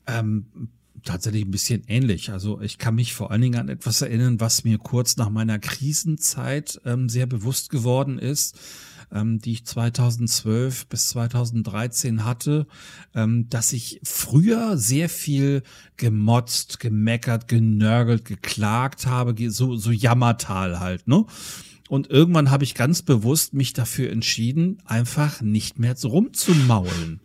Ähm, 0.06 0.70
tatsächlich 1.06 1.46
ein 1.46 1.52
bisschen 1.52 1.84
ähnlich. 1.88 2.32
Also 2.32 2.60
ich 2.62 2.78
kann 2.78 2.96
mich 2.96 3.14
vor 3.14 3.32
allen 3.32 3.42
Dingen 3.42 3.60
an 3.60 3.70
etwas 3.70 4.02
erinnern, 4.02 4.40
was 4.40 4.64
mir 4.64 4.78
kurz 4.78 5.18
nach 5.18 5.30
meiner 5.30 5.60
Krisenzeit 5.60 6.82
ähm, 6.86 7.08
sehr 7.08 7.26
bewusst 7.26 7.70
geworden 7.70 8.20
ist, 8.20 8.60
ähm, 9.12 9.40
die 9.40 9.54
ich 9.54 9.66
2012 9.66 10.88
bis 10.88 11.10
2013 11.10 12.26
hatte, 12.26 12.68
ähm, 13.14 13.50
dass 13.50 13.74
ich 13.74 14.02
früher 14.04 14.78
sehr 14.78 15.10
viel 15.10 15.64
gemotzt, 15.98 16.80
gemeckert, 16.80 17.48
genörgelt, 17.48 18.26
geklagt 18.26 19.06
habe, 19.06 19.36
so, 19.50 19.76
so 19.76 19.92
Jammertal 19.92 20.80
halt, 20.80 21.08
ne? 21.08 21.26
Und 21.88 22.10
irgendwann 22.10 22.50
habe 22.50 22.64
ich 22.64 22.74
ganz 22.74 23.04
bewusst 23.04 23.54
mich 23.54 23.74
dafür 23.74 24.12
entschieden, 24.12 24.80
einfach 24.86 25.42
nicht 25.42 25.78
mehr 25.78 25.96
so 25.96 26.08
rumzumaulen. 26.08 27.20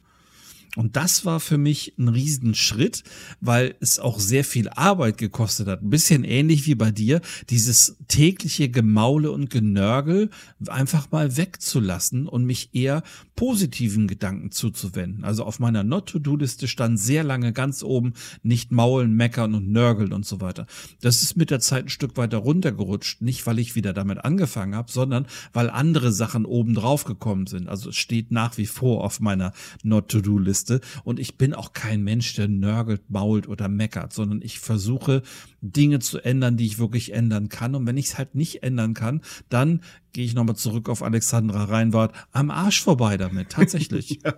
Und 0.77 0.97
das 0.97 1.25
war 1.25 1.41
für 1.41 1.59
mich 1.59 1.95
ein 1.99 2.09
Riesenschritt, 2.09 3.03
weil 3.41 3.75
es 3.81 3.99
auch 3.99 4.21
sehr 4.21 4.45
viel 4.45 4.69
Arbeit 4.69 5.19
gekostet 5.19 5.67
hat. 5.67 5.83
Ein 5.83 5.91
bisschen 5.91 6.25
ähnlich 6.25 6.67
wie 6.67 6.77
bei 6.77 6.91
dir, 6.91 7.21
dieses 7.49 7.97
tägliche 8.09 8.69
Gemaule 8.69 9.33
und 9.33 9.51
Genörgel 9.51 10.31
einfach 10.69 11.11
mal 11.11 11.37
wegzulassen 11.37 12.29
und 12.29 12.45
mich 12.45 12.71
eher 12.73 13.03
positiven 13.35 14.07
Gedanken 14.07 14.51
zuzuwenden. 14.53 15.25
Also 15.25 15.45
auf 15.45 15.59
meiner 15.59 15.83
Not-to-Do-Liste 15.83 16.69
stand 16.69 17.01
sehr 17.01 17.25
lange 17.25 17.53
ganz 17.53 17.83
oben 17.83 18.13
nicht 18.43 18.71
maulen, 18.71 19.15
meckern 19.15 19.55
und 19.55 19.71
nörgeln 19.71 20.13
und 20.13 20.27
so 20.27 20.41
weiter. 20.41 20.67
Das 21.01 21.23
ist 21.23 21.37
mit 21.37 21.51
der 21.51 21.61
Zeit 21.61 21.87
ein 21.87 21.89
Stück 21.89 22.17
weiter 22.17 22.39
runtergerutscht. 22.39 23.23
Nicht, 23.23 23.47
weil 23.47 23.59
ich 23.59 23.75
wieder 23.75 23.93
damit 23.93 24.25
angefangen 24.25 24.75
habe, 24.75 24.93
sondern 24.93 25.27
weil 25.53 25.71
andere 25.71 26.13
Sachen 26.13 26.45
oben 26.45 26.75
drauf 26.75 27.05
gekommen 27.05 27.47
sind. 27.47 27.69
Also 27.69 27.91
es 27.91 27.97
steht 27.97 28.31
nach 28.31 28.57
wie 28.57 28.67
vor 28.67 29.03
auf 29.03 29.21
meiner 29.21 29.53
Not-to-Do-Liste 29.83 30.60
Liste. 30.61 30.81
Und 31.05 31.19
ich 31.19 31.37
bin 31.37 31.55
auch 31.55 31.73
kein 31.73 32.03
Mensch, 32.03 32.35
der 32.35 32.49
nörgelt, 32.49 33.03
mault 33.09 33.49
oder 33.49 33.69
meckert, 33.69 34.13
sondern 34.13 34.43
ich 34.43 34.61
versuche 34.61 35.23
Dinge 35.61 35.99
zu 36.01 36.19
ändern, 36.19 36.57
die 36.57 36.67
ich 36.67 36.79
wirklich 36.79 37.13
ändern 37.13 37.49
kann. 37.49 37.75
Und 37.75 37.87
wenn 37.87 37.97
ich 37.97 38.07
es 38.07 38.19
halt 38.19 38.35
nicht 38.35 38.63
ändern 38.63 38.95
kann, 38.95 39.23
dann 39.49 39.81
gehe 40.13 40.25
ich 40.25 40.35
nochmal 40.35 40.57
zurück 40.57 40.89
auf 40.89 41.03
Alexandra 41.03 41.65
Reinwart 41.65 42.15
am 42.33 42.51
Arsch 42.51 42.83
vorbei 42.83 43.17
damit, 43.17 43.51
tatsächlich. 43.51 44.21
ja. 44.25 44.35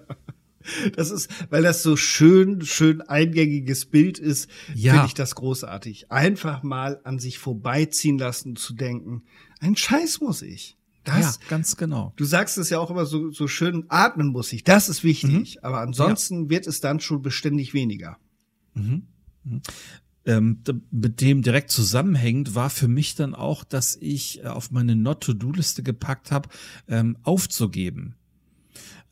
Das 0.95 1.11
ist, 1.11 1.29
weil 1.51 1.65
das 1.65 1.83
so 1.83 1.97
schön, 1.97 2.65
schön 2.65 3.01
eingängiges 3.01 3.85
Bild 3.87 4.21
ist, 4.21 4.49
ja. 4.77 4.93
finde 4.93 5.07
ich 5.09 5.15
das 5.15 5.35
großartig. 5.35 6.13
Einfach 6.13 6.63
mal 6.63 7.01
an 7.03 7.19
sich 7.19 7.39
vorbeiziehen 7.39 8.17
lassen, 8.17 8.55
zu 8.55 8.73
denken, 8.73 9.25
ein 9.59 9.75
Scheiß 9.75 10.21
muss 10.21 10.41
ich. 10.41 10.77
Das, 11.05 11.39
ja, 11.41 11.49
ganz 11.49 11.77
genau. 11.77 12.13
Du 12.17 12.25
sagst 12.25 12.59
es 12.59 12.71
ja 12.71 12.79
auch 12.79 12.91
immer 12.91 13.07
so, 13.07 13.31
so 13.31 13.49
schön, 13.49 13.87
atmen 13.89 14.29
muss 14.29 14.53
ich. 14.53 14.63
Das 14.65 14.89
ist 14.89 15.03
wichtig. 15.03 15.57
Mhm. 15.57 15.61
Aber 15.63 15.81
ansonsten 15.81 16.45
ja. 16.45 16.51
wird 16.51 16.67
es 16.67 16.81
dann 16.81 17.01
schon 17.01 17.23
beständig 17.23 17.75
weniger. 17.75 18.19
Mhm. 18.75 19.07
Mhm. 19.45 19.63
Ähm, 20.25 20.63
mit 20.93 21.21
dem 21.21 21.43
direkt 21.43 21.73
zusammenhängend 21.73 22.55
war 22.55 22.71
für 22.71 22.87
mich 22.87 23.17
dann 23.17 23.35
auch, 23.35 23.65
dass 23.65 23.97
ich 23.97 24.45
äh, 24.45 24.47
auf 24.47 24.71
meine 24.71 24.95
Not-to-Do-Liste 24.95 25.83
gepackt 25.83 26.31
habe, 26.31 26.49
ähm, 26.87 27.19
aufzugeben. 27.25 28.15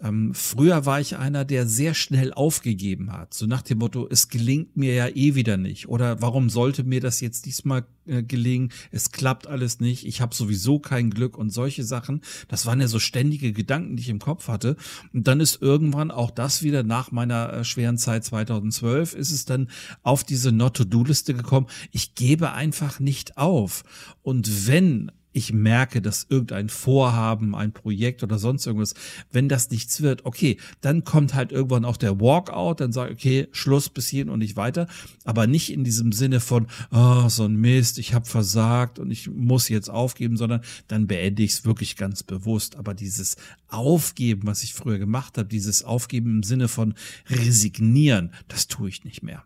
Ähm, 0.02 0.32
früher 0.34 0.86
war 0.86 1.00
ich 1.00 1.16
einer, 1.18 1.44
der 1.44 1.66
sehr 1.66 1.94
schnell 1.94 2.32
aufgegeben 2.32 3.12
hat. 3.12 3.34
So 3.34 3.46
nach 3.46 3.62
dem 3.62 3.78
Motto, 3.78 4.08
es 4.08 4.28
gelingt 4.28 4.76
mir 4.76 4.94
ja 4.94 5.08
eh 5.08 5.34
wieder 5.34 5.56
nicht. 5.56 5.88
Oder 5.88 6.22
warum 6.22 6.48
sollte 6.48 6.84
mir 6.84 7.00
das 7.00 7.20
jetzt 7.20 7.44
diesmal 7.44 7.84
äh, 8.06 8.22
gelingen? 8.22 8.72
Es 8.90 9.12
klappt 9.12 9.46
alles 9.46 9.78
nicht. 9.78 10.06
Ich 10.06 10.22
habe 10.22 10.34
sowieso 10.34 10.78
kein 10.78 11.10
Glück 11.10 11.36
und 11.36 11.50
solche 11.50 11.84
Sachen. 11.84 12.22
Das 12.48 12.64
waren 12.64 12.80
ja 12.80 12.88
so 12.88 12.98
ständige 12.98 13.52
Gedanken, 13.52 13.96
die 13.96 14.02
ich 14.02 14.08
im 14.08 14.20
Kopf 14.20 14.48
hatte. 14.48 14.76
Und 15.12 15.26
dann 15.28 15.40
ist 15.40 15.60
irgendwann 15.60 16.10
auch 16.10 16.30
das 16.30 16.62
wieder 16.62 16.82
nach 16.82 17.12
meiner 17.12 17.52
äh, 17.52 17.64
schweren 17.64 17.98
Zeit 17.98 18.24
2012 18.24 19.14
ist 19.14 19.32
es 19.32 19.44
dann 19.44 19.68
auf 20.02 20.24
diese 20.24 20.50
Not-to-Do-Liste 20.50 21.34
gekommen. 21.34 21.66
Ich 21.92 22.14
gebe 22.14 22.52
einfach 22.52 23.00
nicht 23.00 23.36
auf. 23.36 23.82
Und 24.22 24.66
wenn 24.66 25.12
ich 25.32 25.52
merke, 25.52 26.02
dass 26.02 26.26
irgendein 26.28 26.68
Vorhaben, 26.68 27.54
ein 27.54 27.72
Projekt 27.72 28.22
oder 28.22 28.38
sonst 28.38 28.66
irgendwas, 28.66 28.94
wenn 29.30 29.48
das 29.48 29.70
nichts 29.70 30.00
wird, 30.00 30.24
okay, 30.24 30.56
dann 30.80 31.04
kommt 31.04 31.34
halt 31.34 31.52
irgendwann 31.52 31.84
auch 31.84 31.96
der 31.96 32.20
Walkout, 32.20 32.80
dann 32.80 32.92
sage 32.92 33.12
ich, 33.12 33.18
okay, 33.18 33.48
Schluss 33.52 33.88
bis 33.88 34.08
hierhin 34.08 34.28
und 34.28 34.40
nicht 34.40 34.56
weiter, 34.56 34.88
aber 35.24 35.46
nicht 35.46 35.72
in 35.72 35.84
diesem 35.84 36.12
Sinne 36.12 36.40
von, 36.40 36.66
oh, 36.90 37.28
so 37.28 37.44
ein 37.44 37.56
Mist, 37.56 37.98
ich 37.98 38.14
habe 38.14 38.26
versagt 38.26 38.98
und 38.98 39.10
ich 39.10 39.30
muss 39.30 39.68
jetzt 39.68 39.90
aufgeben, 39.90 40.36
sondern 40.36 40.62
dann 40.88 41.06
beende 41.06 41.42
ich 41.42 41.52
es 41.52 41.64
wirklich 41.64 41.96
ganz 41.96 42.22
bewusst. 42.22 42.76
Aber 42.76 42.94
dieses 42.94 43.36
Aufgeben, 43.68 44.46
was 44.46 44.62
ich 44.62 44.74
früher 44.74 44.98
gemacht 44.98 45.38
habe, 45.38 45.48
dieses 45.48 45.84
Aufgeben 45.84 46.36
im 46.36 46.42
Sinne 46.42 46.68
von 46.68 46.94
resignieren, 47.28 48.32
das 48.48 48.66
tue 48.66 48.88
ich 48.88 49.04
nicht 49.04 49.22
mehr. 49.22 49.44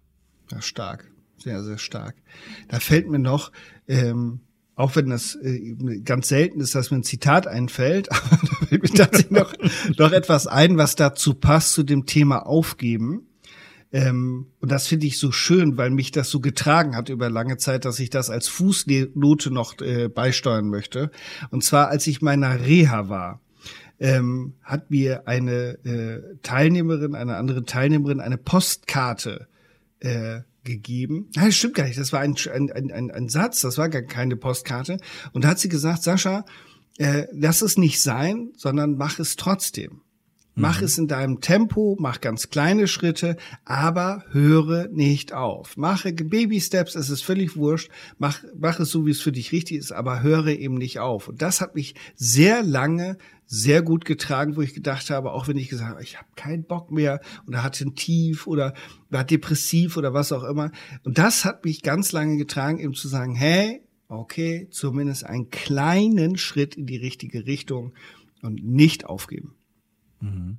Ja, 0.50 0.60
stark. 0.62 1.10
Sehr, 1.36 1.62
sehr 1.62 1.78
stark. 1.78 2.16
Da 2.68 2.80
fällt 2.80 3.08
mir 3.08 3.18
noch, 3.18 3.52
ähm, 3.86 4.40
auch 4.76 4.96
wenn 4.96 5.10
das 5.10 5.36
äh, 5.36 6.00
ganz 6.04 6.28
selten 6.28 6.60
ist, 6.60 6.74
dass 6.74 6.90
mir 6.90 6.98
ein 6.98 7.04
Zitat 7.04 7.46
einfällt, 7.46 8.10
aber 8.12 8.38
da 8.42 8.66
fällt 8.66 8.82
mir 8.82 8.88
tatsächlich 8.90 9.30
noch, 9.30 9.52
noch 9.98 10.12
etwas 10.12 10.46
ein, 10.46 10.76
was 10.76 10.96
dazu 10.96 11.34
passt 11.34 11.72
zu 11.72 11.82
dem 11.82 12.06
Thema 12.06 12.46
Aufgeben. 12.46 13.26
Ähm, 13.92 14.48
und 14.58 14.72
das 14.72 14.88
finde 14.88 15.06
ich 15.06 15.18
so 15.18 15.30
schön, 15.30 15.76
weil 15.76 15.90
mich 15.90 16.10
das 16.10 16.28
so 16.28 16.40
getragen 16.40 16.96
hat 16.96 17.08
über 17.08 17.30
lange 17.30 17.58
Zeit, 17.58 17.84
dass 17.84 18.00
ich 18.00 18.10
das 18.10 18.28
als 18.28 18.48
Fußnote 18.48 19.52
noch 19.52 19.80
äh, 19.80 20.08
beisteuern 20.08 20.68
möchte. 20.68 21.12
Und 21.50 21.62
zwar, 21.62 21.88
als 21.88 22.06
ich 22.08 22.20
meiner 22.20 22.60
Reha 22.60 23.08
war, 23.08 23.40
ähm, 24.00 24.54
hat 24.62 24.90
mir 24.90 25.28
eine 25.28 25.78
äh, 25.84 26.36
Teilnehmerin, 26.42 27.14
eine 27.14 27.36
andere 27.36 27.64
Teilnehmerin 27.64 28.18
eine 28.18 28.36
Postkarte 28.36 29.46
äh, 30.00 30.40
gegeben. 30.64 31.28
Nein, 31.34 31.46
das 31.46 31.56
stimmt 31.56 31.74
gar 31.74 31.84
nicht. 31.84 31.98
Das 31.98 32.12
war 32.12 32.20
ein, 32.20 32.34
ein, 32.52 32.70
ein, 32.90 33.10
ein 33.10 33.28
Satz, 33.28 33.60
das 33.60 33.78
war 33.78 33.88
gar 33.88 34.02
keine 34.02 34.36
Postkarte. 34.36 34.98
Und 35.32 35.44
da 35.44 35.48
hat 35.48 35.58
sie 35.58 35.68
gesagt, 35.68 36.02
Sascha, 36.02 36.44
äh, 36.98 37.26
lass 37.32 37.62
es 37.62 37.76
nicht 37.76 38.02
sein, 38.02 38.52
sondern 38.56 38.96
mach 38.96 39.18
es 39.18 39.36
trotzdem. 39.36 40.03
Mach 40.54 40.80
mhm. 40.80 40.84
es 40.84 40.98
in 40.98 41.08
deinem 41.08 41.40
Tempo, 41.40 41.96
mach 41.98 42.20
ganz 42.20 42.48
kleine 42.48 42.86
Schritte, 42.86 43.36
aber 43.64 44.24
höre 44.30 44.88
nicht 44.88 45.32
auf. 45.32 45.76
Mache 45.76 46.12
Baby 46.12 46.60
Steps, 46.60 46.94
es 46.94 47.10
ist 47.10 47.24
völlig 47.24 47.56
wurscht. 47.56 47.90
Mach, 48.18 48.42
mach 48.56 48.78
es 48.78 48.90
so, 48.90 49.04
wie 49.04 49.10
es 49.10 49.20
für 49.20 49.32
dich 49.32 49.50
richtig 49.52 49.78
ist, 49.78 49.92
aber 49.92 50.22
höre 50.22 50.48
eben 50.48 50.76
nicht 50.76 51.00
auf. 51.00 51.28
Und 51.28 51.42
das 51.42 51.60
hat 51.60 51.74
mich 51.74 51.94
sehr 52.14 52.62
lange 52.62 53.18
sehr 53.46 53.82
gut 53.82 54.04
getragen, 54.04 54.56
wo 54.56 54.62
ich 54.62 54.74
gedacht 54.74 55.10
habe, 55.10 55.32
auch 55.32 55.48
wenn 55.48 55.58
ich 55.58 55.68
gesagt 55.68 55.90
habe, 55.90 56.02
ich 56.02 56.16
habe 56.16 56.28
keinen 56.34 56.64
Bock 56.64 56.90
mehr 56.90 57.20
oder 57.46 57.62
hatte 57.62 57.84
ein 57.84 57.94
Tief 57.94 58.46
oder 58.46 58.74
war 59.10 59.24
depressiv 59.24 59.96
oder 59.96 60.14
was 60.14 60.32
auch 60.32 60.44
immer. 60.44 60.70
Und 61.04 61.18
das 61.18 61.44
hat 61.44 61.64
mich 61.64 61.82
ganz 61.82 62.12
lange 62.12 62.36
getragen, 62.36 62.78
eben 62.78 62.94
zu 62.94 63.08
sagen, 63.08 63.34
hey, 63.34 63.82
okay, 64.08 64.68
zumindest 64.70 65.26
einen 65.26 65.50
kleinen 65.50 66.36
Schritt 66.36 66.76
in 66.76 66.86
die 66.86 66.96
richtige 66.96 67.46
Richtung 67.46 67.94
und 68.42 68.64
nicht 68.64 69.06
aufgeben. 69.06 69.54
Mhm. 70.24 70.58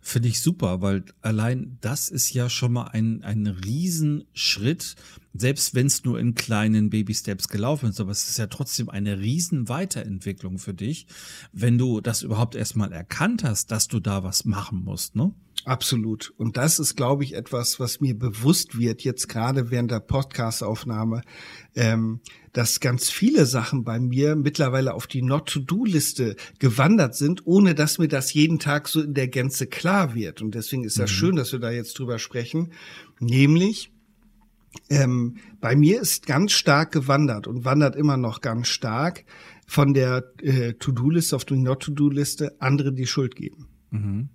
Finde 0.00 0.28
ich 0.28 0.40
super, 0.40 0.80
weil 0.80 1.04
allein 1.20 1.76
das 1.80 2.08
ist 2.08 2.32
ja 2.32 2.48
schon 2.48 2.72
mal 2.72 2.88
ein, 2.88 3.22
ein 3.22 3.46
Riesenschritt, 3.46 4.96
selbst 5.34 5.74
wenn 5.74 5.86
es 5.86 6.04
nur 6.04 6.18
in 6.18 6.34
kleinen 6.34 6.90
Baby-Steps 6.90 7.48
gelaufen 7.48 7.90
ist, 7.90 8.00
aber 8.00 8.10
es 8.10 8.28
ist 8.28 8.38
ja 8.38 8.46
trotzdem 8.46 8.88
eine 8.88 9.18
riesen 9.18 9.68
Weiterentwicklung 9.68 10.58
für 10.58 10.74
dich, 10.74 11.06
wenn 11.52 11.78
du 11.78 12.00
das 12.00 12.22
überhaupt 12.22 12.54
erstmal 12.54 12.92
erkannt 12.92 13.44
hast, 13.44 13.70
dass 13.70 13.86
du 13.86 14.00
da 14.00 14.24
was 14.24 14.44
machen 14.44 14.82
musst, 14.82 15.14
ne? 15.14 15.32
Absolut. 15.64 16.32
Und 16.38 16.56
das 16.56 16.78
ist, 16.78 16.96
glaube 16.96 17.24
ich, 17.24 17.34
etwas, 17.34 17.78
was 17.78 18.00
mir 18.00 18.18
bewusst 18.18 18.78
wird, 18.78 19.02
jetzt 19.02 19.28
gerade 19.28 19.70
während 19.70 19.90
der 19.90 20.00
Podcast-Aufnahme, 20.00 21.22
ähm, 21.74 22.20
dass 22.52 22.80
ganz 22.80 23.10
viele 23.10 23.46
Sachen 23.46 23.84
bei 23.84 24.00
mir 24.00 24.36
mittlerweile 24.36 24.94
auf 24.94 25.06
die 25.06 25.22
Not-to-Do-Liste 25.22 26.36
gewandert 26.58 27.14
sind, 27.14 27.46
ohne 27.46 27.74
dass 27.74 27.98
mir 27.98 28.08
das 28.08 28.32
jeden 28.32 28.58
Tag 28.58 28.88
so 28.88 29.02
in 29.02 29.14
der 29.14 29.28
Gänze 29.28 29.66
klar 29.66 30.14
wird. 30.14 30.40
Und 30.40 30.54
deswegen 30.54 30.84
ist 30.84 30.98
das 30.98 31.10
mhm. 31.10 31.14
schön, 31.14 31.36
dass 31.36 31.52
wir 31.52 31.58
da 31.58 31.70
jetzt 31.70 31.98
drüber 31.98 32.18
sprechen. 32.18 32.72
Nämlich, 33.18 33.92
ähm, 34.88 35.36
bei 35.60 35.76
mir 35.76 36.00
ist 36.00 36.26
ganz 36.26 36.52
stark 36.52 36.92
gewandert 36.92 37.46
und 37.46 37.64
wandert 37.64 37.96
immer 37.96 38.16
noch 38.16 38.40
ganz 38.40 38.68
stark 38.68 39.24
von 39.66 39.94
der 39.94 40.32
äh, 40.40 40.72
To-Do-Liste 40.74 41.36
auf 41.36 41.44
die 41.44 41.56
Not-to-Do-Liste 41.56 42.56
andere 42.60 42.92
die 42.92 43.06
Schuld 43.06 43.36
geben. 43.36 43.68
Mhm. 43.90 44.30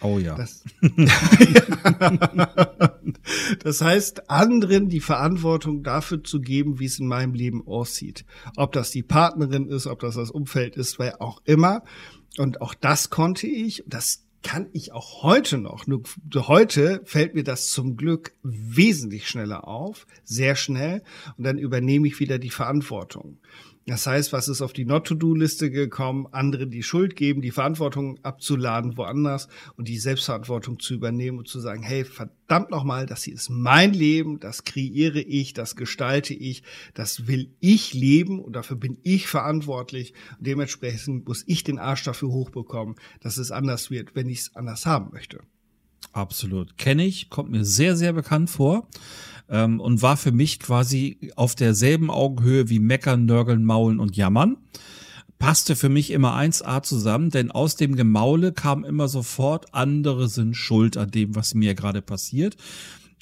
Oh 0.00 0.18
ja. 0.18 0.34
Das, 0.34 0.62
das, 3.62 3.80
heißt, 3.80 4.30
anderen 4.30 4.88
die 4.88 5.00
Verantwortung 5.00 5.82
dafür 5.82 6.22
zu 6.22 6.40
geben, 6.40 6.78
wie 6.78 6.86
es 6.86 6.98
in 6.98 7.06
meinem 7.06 7.34
Leben 7.34 7.66
aussieht. 7.66 8.24
Ob 8.56 8.72
das 8.72 8.90
die 8.90 9.02
Partnerin 9.02 9.68
ist, 9.68 9.86
ob 9.86 10.00
das 10.00 10.16
das 10.16 10.30
Umfeld 10.30 10.76
ist, 10.76 10.98
wer 10.98 11.22
auch 11.22 11.40
immer. 11.44 11.82
Und 12.38 12.60
auch 12.60 12.74
das 12.74 13.10
konnte 13.10 13.46
ich, 13.46 13.82
das 13.86 14.24
kann 14.42 14.68
ich 14.72 14.92
auch 14.92 15.22
heute 15.22 15.58
noch. 15.58 15.86
Nur 15.86 16.02
heute 16.34 17.00
fällt 17.04 17.34
mir 17.34 17.42
das 17.42 17.70
zum 17.70 17.96
Glück 17.96 18.32
wesentlich 18.42 19.28
schneller 19.28 19.66
auf, 19.66 20.06
sehr 20.24 20.54
schnell. 20.54 21.02
Und 21.36 21.44
dann 21.44 21.58
übernehme 21.58 22.06
ich 22.06 22.20
wieder 22.20 22.38
die 22.38 22.50
Verantwortung. 22.50 23.38
Das 23.88 24.04
heißt, 24.04 24.32
was 24.32 24.48
ist 24.48 24.62
auf 24.62 24.72
die 24.72 24.84
Not-to-Do-Liste 24.84 25.70
gekommen, 25.70 26.26
anderen 26.32 26.72
die 26.72 26.82
Schuld 26.82 27.14
geben, 27.14 27.40
die 27.40 27.52
Verantwortung 27.52 28.18
abzuladen 28.24 28.96
woanders 28.96 29.46
und 29.76 29.86
die 29.86 29.98
Selbstverantwortung 29.98 30.80
zu 30.80 30.94
übernehmen 30.94 31.38
und 31.38 31.46
zu 31.46 31.60
sagen, 31.60 31.84
hey, 31.84 32.04
verdammt 32.04 32.72
nochmal, 32.72 33.06
das 33.06 33.22
hier 33.22 33.34
ist 33.34 33.48
mein 33.48 33.92
Leben, 33.92 34.40
das 34.40 34.64
kreiere 34.64 35.20
ich, 35.20 35.52
das 35.52 35.76
gestalte 35.76 36.34
ich, 36.34 36.64
das 36.94 37.28
will 37.28 37.54
ich 37.60 37.94
leben 37.94 38.40
und 38.40 38.54
dafür 38.54 38.76
bin 38.76 38.98
ich 39.04 39.28
verantwortlich. 39.28 40.14
Und 40.36 40.48
dementsprechend 40.48 41.28
muss 41.28 41.44
ich 41.46 41.62
den 41.62 41.78
Arsch 41.78 42.02
dafür 42.02 42.30
hochbekommen, 42.30 42.96
dass 43.20 43.38
es 43.38 43.52
anders 43.52 43.88
wird, 43.92 44.16
wenn 44.16 44.28
ich 44.28 44.40
es 44.40 44.56
anders 44.56 44.84
haben 44.84 45.12
möchte. 45.12 45.38
Absolut. 46.12 46.76
Kenne 46.76 47.04
ich, 47.04 47.30
kommt 47.30 47.50
mir 47.50 47.64
sehr, 47.64 47.94
sehr 47.94 48.12
bekannt 48.12 48.50
vor 48.50 48.88
ähm, 49.48 49.80
und 49.80 50.02
war 50.02 50.16
für 50.16 50.32
mich 50.32 50.58
quasi 50.58 51.32
auf 51.36 51.54
derselben 51.54 52.10
Augenhöhe 52.10 52.68
wie 52.68 52.78
Meckern, 52.78 53.26
Nörgeln, 53.26 53.64
Maulen 53.64 54.00
und 54.00 54.16
Jammern. 54.16 54.56
Passte 55.38 55.76
für 55.76 55.90
mich 55.90 56.12
immer 56.12 56.34
1A 56.34 56.82
zusammen, 56.82 57.30
denn 57.30 57.50
aus 57.50 57.76
dem 57.76 57.94
Gemaule 57.94 58.52
kam 58.52 58.84
immer 58.84 59.06
sofort, 59.06 59.74
andere 59.74 60.28
sind 60.28 60.56
schuld 60.56 60.96
an 60.96 61.10
dem, 61.10 61.34
was 61.34 61.54
mir 61.54 61.74
gerade 61.74 62.00
passiert. 62.00 62.56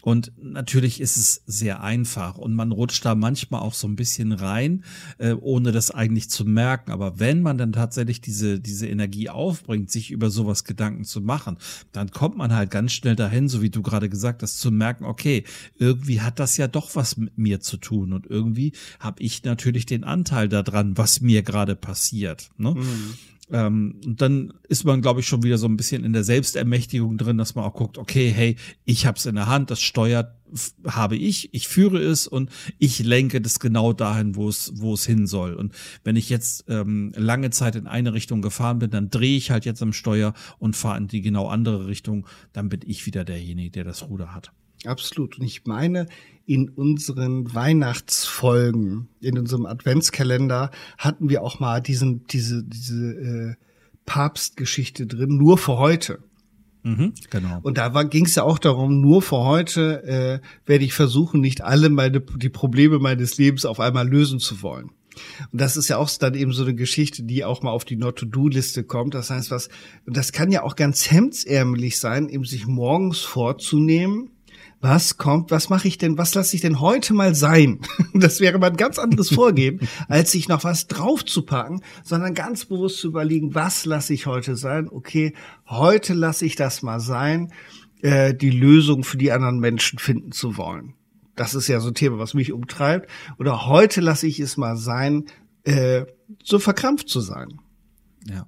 Und 0.05 0.33
natürlich 0.37 1.01
ist 1.01 1.17
es 1.17 1.43
sehr 1.47 1.83
einfach 1.83 2.37
und 2.37 2.53
man 2.53 2.73
rutscht 2.73 3.07
da 3.07 3.15
manchmal 3.15 3.63
auch 3.63 3.73
so 3.73 3.89
ein 3.89 3.97
bisschen 3.97 4.33
rein, 4.33 4.85
äh, 5.17 5.33
ohne 5.33 5.73
das 5.73 5.91
eigentlich 5.91 6.29
zu 6.29 6.45
merken. 6.45 6.91
Aber 6.91 7.19
wenn 7.21 7.41
man 7.41 7.57
dann 7.57 7.73
tatsächlich 7.73 8.21
diese, 8.21 8.61
diese 8.61 8.87
Energie 8.87 9.31
aufbringt, 9.31 9.91
sich 9.91 10.11
über 10.11 10.29
sowas 10.29 10.65
Gedanken 10.65 11.05
zu 11.05 11.23
machen, 11.23 11.57
dann 11.93 12.11
kommt 12.11 12.37
man 12.37 12.55
halt 12.55 12.71
ganz 12.71 12.93
schnell 12.93 13.17
dahin, 13.17 13.49
so 13.49 13.63
wie 13.63 13.71
du 13.71 13.81
gerade 13.81 14.11
gesagt 14.11 14.43
hast, 14.43 14.61
zu 14.61 14.71
merken, 14.71 15.07
okay, 15.07 15.45
irgendwie 15.79 16.21
hat 16.21 16.39
das 16.39 16.59
ja 16.59 16.69
doch 16.69 16.95
was 16.97 17.17
mit 17.17 17.39
mir 17.39 17.61
zu 17.61 17.79
tun 17.79 18.13
und 18.13 18.27
irgendwie 18.27 18.73
habe 19.01 19.23
ich 19.23 19.43
natürlich 19.45 19.87
den 19.87 20.05
Anteil 20.05 20.51
daran, 20.51 20.99
was 20.99 21.23
mir 21.23 21.43
gerade 21.43 21.77
passiert. 21.77 22.51
Ne? 22.59 22.75
Mhm. 22.75 23.15
Ähm, 23.51 24.01
und 24.05 24.20
dann 24.22 24.55
ist 24.68 24.84
man, 24.84 25.03
glaube 25.03 25.20
ich, 25.20 25.26
schon 25.26 25.42
wieder 25.42 25.59
so 25.59 25.66
ein 25.66 25.76
bisschen 25.76 26.05
in 26.05 26.12
der 26.12 26.24
Selbstermächtigung 26.24 27.18
drin, 27.18 27.36
dass 27.36 27.55
man 27.55 27.64
auch 27.64 27.74
guckt, 27.74 27.99
okay, 27.99 28.30
hey, 28.30 28.57
ich 28.84 29.07
habe 29.07 29.18
es 29.18 29.26
in 29.26 29.34
der 29.34 29.49
Hand, 29.49 29.70
das 29.70 29.80
steuert 29.80 30.34
habe 30.86 31.16
ich, 31.16 31.53
ich 31.53 31.68
führe 31.68 31.99
es 31.99 32.26
und 32.26 32.51
ich 32.78 33.01
lenke 33.01 33.40
das 33.40 33.59
genau 33.59 33.92
dahin, 33.92 34.36
wo 34.36 34.49
es, 34.49 34.72
wo 34.76 34.95
es 34.95 35.05
hin 35.05 35.26
soll. 35.26 35.55
Und 35.55 35.74
wenn 36.05 36.16
ich 36.16 36.30
jetzt 36.30 36.66
ähm, 36.68 37.12
lange 37.16 37.51
Zeit 37.51 37.76
in 37.76 37.86
eine 37.86 38.12
Richtung 38.12 38.40
gefahren 38.40 38.78
bin, 38.78 38.90
dann 38.90 39.11
drehe 39.11 39.36
ich 39.36 39.51
halt 39.51 39.64
jetzt 39.64 39.82
am 39.82 39.92
Steuer 39.92 40.32
und 40.59 40.76
fahre 40.76 40.99
in 40.99 41.09
die 41.09 41.22
genau 41.22 41.49
andere 41.49 41.86
Richtung, 41.86 42.26
dann 42.53 42.68
bin 42.68 42.80
ich 42.86 43.05
wieder 43.07 43.24
derjenige, 43.24 43.70
der 43.70 43.84
das 43.84 44.09
Ruder 44.09 44.34
hat. 44.34 44.53
Absolut. 44.84 45.38
Und 45.38 45.47
ich 45.47 45.64
meine, 45.64 46.07
in 46.47 46.68
unseren 46.68 47.55
Weihnachtsfolgen, 47.55 49.09
in 49.20 49.38
unserem 49.38 49.66
Adventskalender 49.66 50.70
hatten 50.99 51.28
wir 51.28 51.42
auch 51.42 51.61
mal 51.61 51.80
diesen, 51.80 52.26
diese, 52.26 52.62
diese 52.62 53.12
äh, 53.12 53.55
Papstgeschichte 54.05 55.07
drin, 55.07 55.36
nur 55.36 55.59
für 55.59 55.78
heute. 55.78 56.18
Mhm, 56.82 57.14
genau. 57.30 57.61
Und 57.62 57.78
da 57.78 57.88
ging 58.03 58.26
es 58.26 58.34
ja 58.34 58.42
auch 58.42 58.59
darum, 58.59 59.01
nur 59.01 59.22
für 59.22 59.38
heute 59.38 60.03
äh, 60.05 60.40
werde 60.66 60.84
ich 60.84 60.92
versuchen, 60.92 61.40
nicht 61.40 61.62
alle 61.62 61.88
meine 61.88 62.20
die 62.20 62.51
Probleme 62.51 62.99
meines 62.99 63.38
Lebens 63.38 63.64
auf 63.64 63.80
einmal 63.80 64.07
lösen 64.07 64.38
zu 64.38 64.62
wollen. 64.62 64.90
Und 65.53 65.61
das 65.61 65.76
ist 65.76 65.88
ja 65.88 65.97
auch 65.97 66.11
dann 66.18 66.34
eben 66.34 66.53
so 66.53 66.64
eine 66.64 66.74
Geschichte, 66.74 67.22
die 67.22 67.45
auch 67.45 67.62
mal 67.62 67.70
auf 67.70 67.84
die 67.84 67.97
Not-to-Do-Liste 67.97 68.84
kommt. 68.84 69.14
Das 69.14 69.30
heißt, 69.30 69.51
was, 69.51 69.68
das 70.07 70.32
kann 70.32 70.51
ja 70.51 70.62
auch 70.62 70.76
ganz 70.76 71.11
hemdsärmelig 71.11 71.99
sein, 71.99 72.28
eben 72.28 72.45
sich 72.45 72.66
morgens 72.66 73.20
vorzunehmen, 73.20 74.30
was 74.85 75.16
kommt, 75.16 75.51
was 75.51 75.70
mache 75.70 75.89
ich 75.89 75.97
denn, 75.97 76.18
was 76.18 76.35
lasse 76.35 76.55
ich 76.55 76.61
denn 76.61 76.78
heute 76.78 77.14
mal 77.14 77.35
sein? 77.35 77.80
Das 78.12 78.39
wäre 78.41 78.59
mal 78.59 78.70
ein 78.70 78.76
ganz 78.76 78.99
anderes 78.99 79.30
Vorgehen, 79.30 79.80
als 80.09 80.30
sich 80.30 80.47
noch 80.47 80.62
was 80.62 80.87
draufzupacken, 80.87 81.82
sondern 82.05 82.35
ganz 82.35 82.66
bewusst 82.66 82.99
zu 82.99 83.09
überlegen, 83.09 83.55
was 83.55 83.87
lasse 83.87 84.12
ich 84.12 84.26
heute 84.26 84.57
sein? 84.57 84.89
Okay, 84.89 85.35
heute 85.66 86.12
lasse 86.12 86.45
ich 86.45 86.55
das 86.55 86.82
mal 86.82 87.01
sein, 87.01 87.53
äh, 88.03 88.35
die 88.35 88.51
Lösung 88.51 89.05
für 89.05 89.16
die 89.16 89.32
anderen 89.32 89.59
Menschen 89.59 89.99
finden 89.99 90.32
zu 90.32 90.59
wollen. 90.59 90.95
Das 91.35 91.55
ist 91.55 91.66
ja 91.66 91.80
so 91.80 91.89
ein 91.89 91.95
Thema, 91.95 92.18
was 92.18 92.35
mich 92.35 92.53
umtreibt. 92.53 93.11
Oder 93.39 93.66
heute 93.66 94.03
lasse 94.03 94.26
ich 94.26 94.39
es 94.39 94.57
mal 94.59 94.76
sein, 94.76 95.24
äh, 95.64 96.05
so 96.43 96.59
verkrampft 96.59 97.09
zu 97.09 97.20
sein. 97.20 97.59
Ja. 98.28 98.47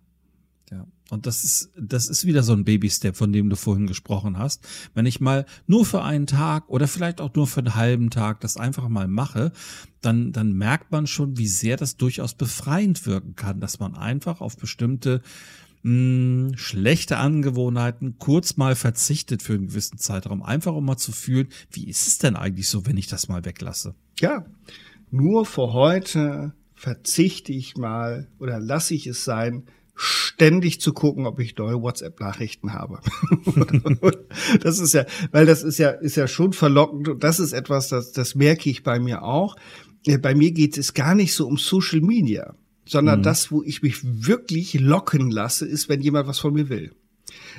Und 1.10 1.26
das 1.26 1.44
ist, 1.44 1.70
das 1.78 2.08
ist 2.08 2.26
wieder 2.26 2.42
so 2.42 2.52
ein 2.52 2.64
Baby-Step, 2.64 3.16
von 3.16 3.32
dem 3.32 3.48
du 3.48 3.56
vorhin 3.56 3.86
gesprochen 3.86 4.38
hast. 4.38 4.66
Wenn 4.94 5.06
ich 5.06 5.20
mal 5.20 5.46
nur 5.66 5.86
für 5.86 6.02
einen 6.02 6.26
Tag 6.26 6.68
oder 6.68 6.88
vielleicht 6.88 7.20
auch 7.20 7.32
nur 7.34 7.46
für 7.46 7.60
einen 7.60 7.76
halben 7.76 8.10
Tag 8.10 8.40
das 8.40 8.56
einfach 8.56 8.88
mal 8.88 9.06
mache, 9.06 9.52
dann, 10.00 10.32
dann 10.32 10.52
merkt 10.52 10.90
man 10.90 11.06
schon, 11.06 11.38
wie 11.38 11.46
sehr 11.46 11.76
das 11.76 11.96
durchaus 11.96 12.34
befreiend 12.34 13.06
wirken 13.06 13.36
kann, 13.36 13.60
dass 13.60 13.78
man 13.78 13.94
einfach 13.94 14.40
auf 14.40 14.56
bestimmte 14.56 15.22
mh, 15.82 16.48
hm, 16.48 16.56
schlechte 16.56 17.18
Angewohnheiten 17.18 18.18
kurz 18.18 18.56
mal 18.56 18.74
verzichtet 18.74 19.42
für 19.42 19.54
einen 19.54 19.68
gewissen 19.68 19.98
Zeitraum, 19.98 20.42
einfach 20.42 20.74
um 20.74 20.84
mal 20.84 20.96
zu 20.96 21.12
fühlen, 21.12 21.48
wie 21.70 21.88
ist 21.88 22.08
es 22.08 22.18
denn 22.18 22.34
eigentlich 22.34 22.68
so, 22.68 22.84
wenn 22.84 22.96
ich 22.96 23.06
das 23.06 23.28
mal 23.28 23.44
weglasse? 23.44 23.94
Ja, 24.18 24.44
nur 25.12 25.46
für 25.46 25.72
heute 25.72 26.52
verzichte 26.74 27.52
ich 27.52 27.76
mal 27.76 28.28
oder 28.40 28.58
lasse 28.58 28.94
ich 28.94 29.06
es 29.06 29.24
sein, 29.24 29.64
ständig 30.36 30.82
zu 30.82 30.92
gucken, 30.92 31.26
ob 31.26 31.40
ich 31.40 31.56
neue 31.56 31.80
WhatsApp-Nachrichten 31.80 32.74
habe. 32.74 33.00
das 34.60 34.78
ist 34.78 34.92
ja, 34.92 35.06
weil 35.32 35.46
das 35.46 35.62
ist 35.62 35.78
ja, 35.78 35.88
ist 35.88 36.16
ja 36.16 36.28
schon 36.28 36.52
verlockend 36.52 37.08
und 37.08 37.24
das 37.24 37.40
ist 37.40 37.54
etwas, 37.54 37.88
das, 37.88 38.12
das 38.12 38.34
merke 38.34 38.68
ich 38.68 38.82
bei 38.82 39.00
mir 39.00 39.22
auch. 39.22 39.56
Äh, 40.04 40.18
bei 40.18 40.34
mir 40.34 40.52
geht 40.52 40.76
es 40.76 40.92
gar 40.92 41.14
nicht 41.14 41.32
so 41.32 41.46
um 41.46 41.56
Social 41.56 42.02
Media, 42.02 42.54
sondern 42.84 43.20
mhm. 43.20 43.22
das, 43.22 43.50
wo 43.50 43.62
ich 43.62 43.80
mich 43.80 44.00
wirklich 44.02 44.74
locken 44.74 45.30
lasse, 45.30 45.66
ist, 45.66 45.88
wenn 45.88 46.02
jemand 46.02 46.28
was 46.28 46.38
von 46.38 46.52
mir 46.52 46.68
will. 46.68 46.94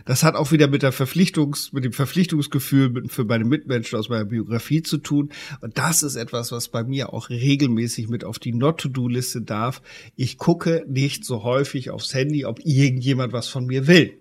Das 0.08 0.24
hat 0.24 0.36
auch 0.36 0.52
wieder 0.54 0.68
mit 0.68 0.84
der 0.84 0.94
Verpflichtungs, 0.94 1.74
mit 1.74 1.84
dem 1.84 1.92
Verpflichtungsgefühl 1.92 2.90
mit, 2.90 3.12
für 3.12 3.26
meine 3.26 3.44
Mitmenschen 3.44 4.00
aus 4.00 4.08
meiner 4.08 4.26
Biografie 4.26 4.82
zu 4.82 4.98
tun. 4.98 5.30
Und 5.60 5.78
das 5.78 6.02
ist 6.02 6.16
etwas, 6.16 6.52
was 6.54 6.70
bei 6.70 6.84
mir 6.84 7.14
auch 7.14 7.30
regelmäßig 7.30 8.08
mit 8.08 8.24
auf 8.24 8.40
die 8.40 8.54
Not-to-Do-Liste 8.54 9.42
darf. 9.42 9.82
Ich 10.16 10.38
gucke 10.38 10.86
nicht 10.88 11.26
so 11.26 11.44
häufig 11.44 11.92
aufs 11.92 12.14
Handy, 12.14 12.46
ob 12.46 12.62
irgendjemand 12.66 13.34
was 13.34 13.50
von 13.50 13.66
mir 13.66 13.86
will. 13.88 14.18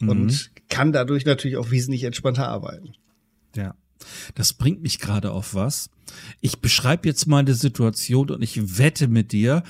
Mhm. 0.00 0.08
Und 0.08 0.50
kann 0.68 0.92
dadurch 0.92 1.24
natürlich 1.24 1.56
auch 1.56 1.70
wesentlich 1.70 2.02
entspannter 2.02 2.48
arbeiten. 2.48 2.94
Ja. 3.54 3.74
Das 4.34 4.52
bringt 4.52 4.82
mich 4.82 4.98
gerade 4.98 5.30
auf 5.30 5.54
was. 5.54 5.88
Ich 6.40 6.58
beschreibe 6.58 7.08
jetzt 7.08 7.26
mal 7.26 7.38
eine 7.38 7.54
Situation 7.54 8.30
und 8.30 8.42
ich 8.42 8.78
wette 8.78 9.06
mit 9.06 9.30
dir, 9.30 9.62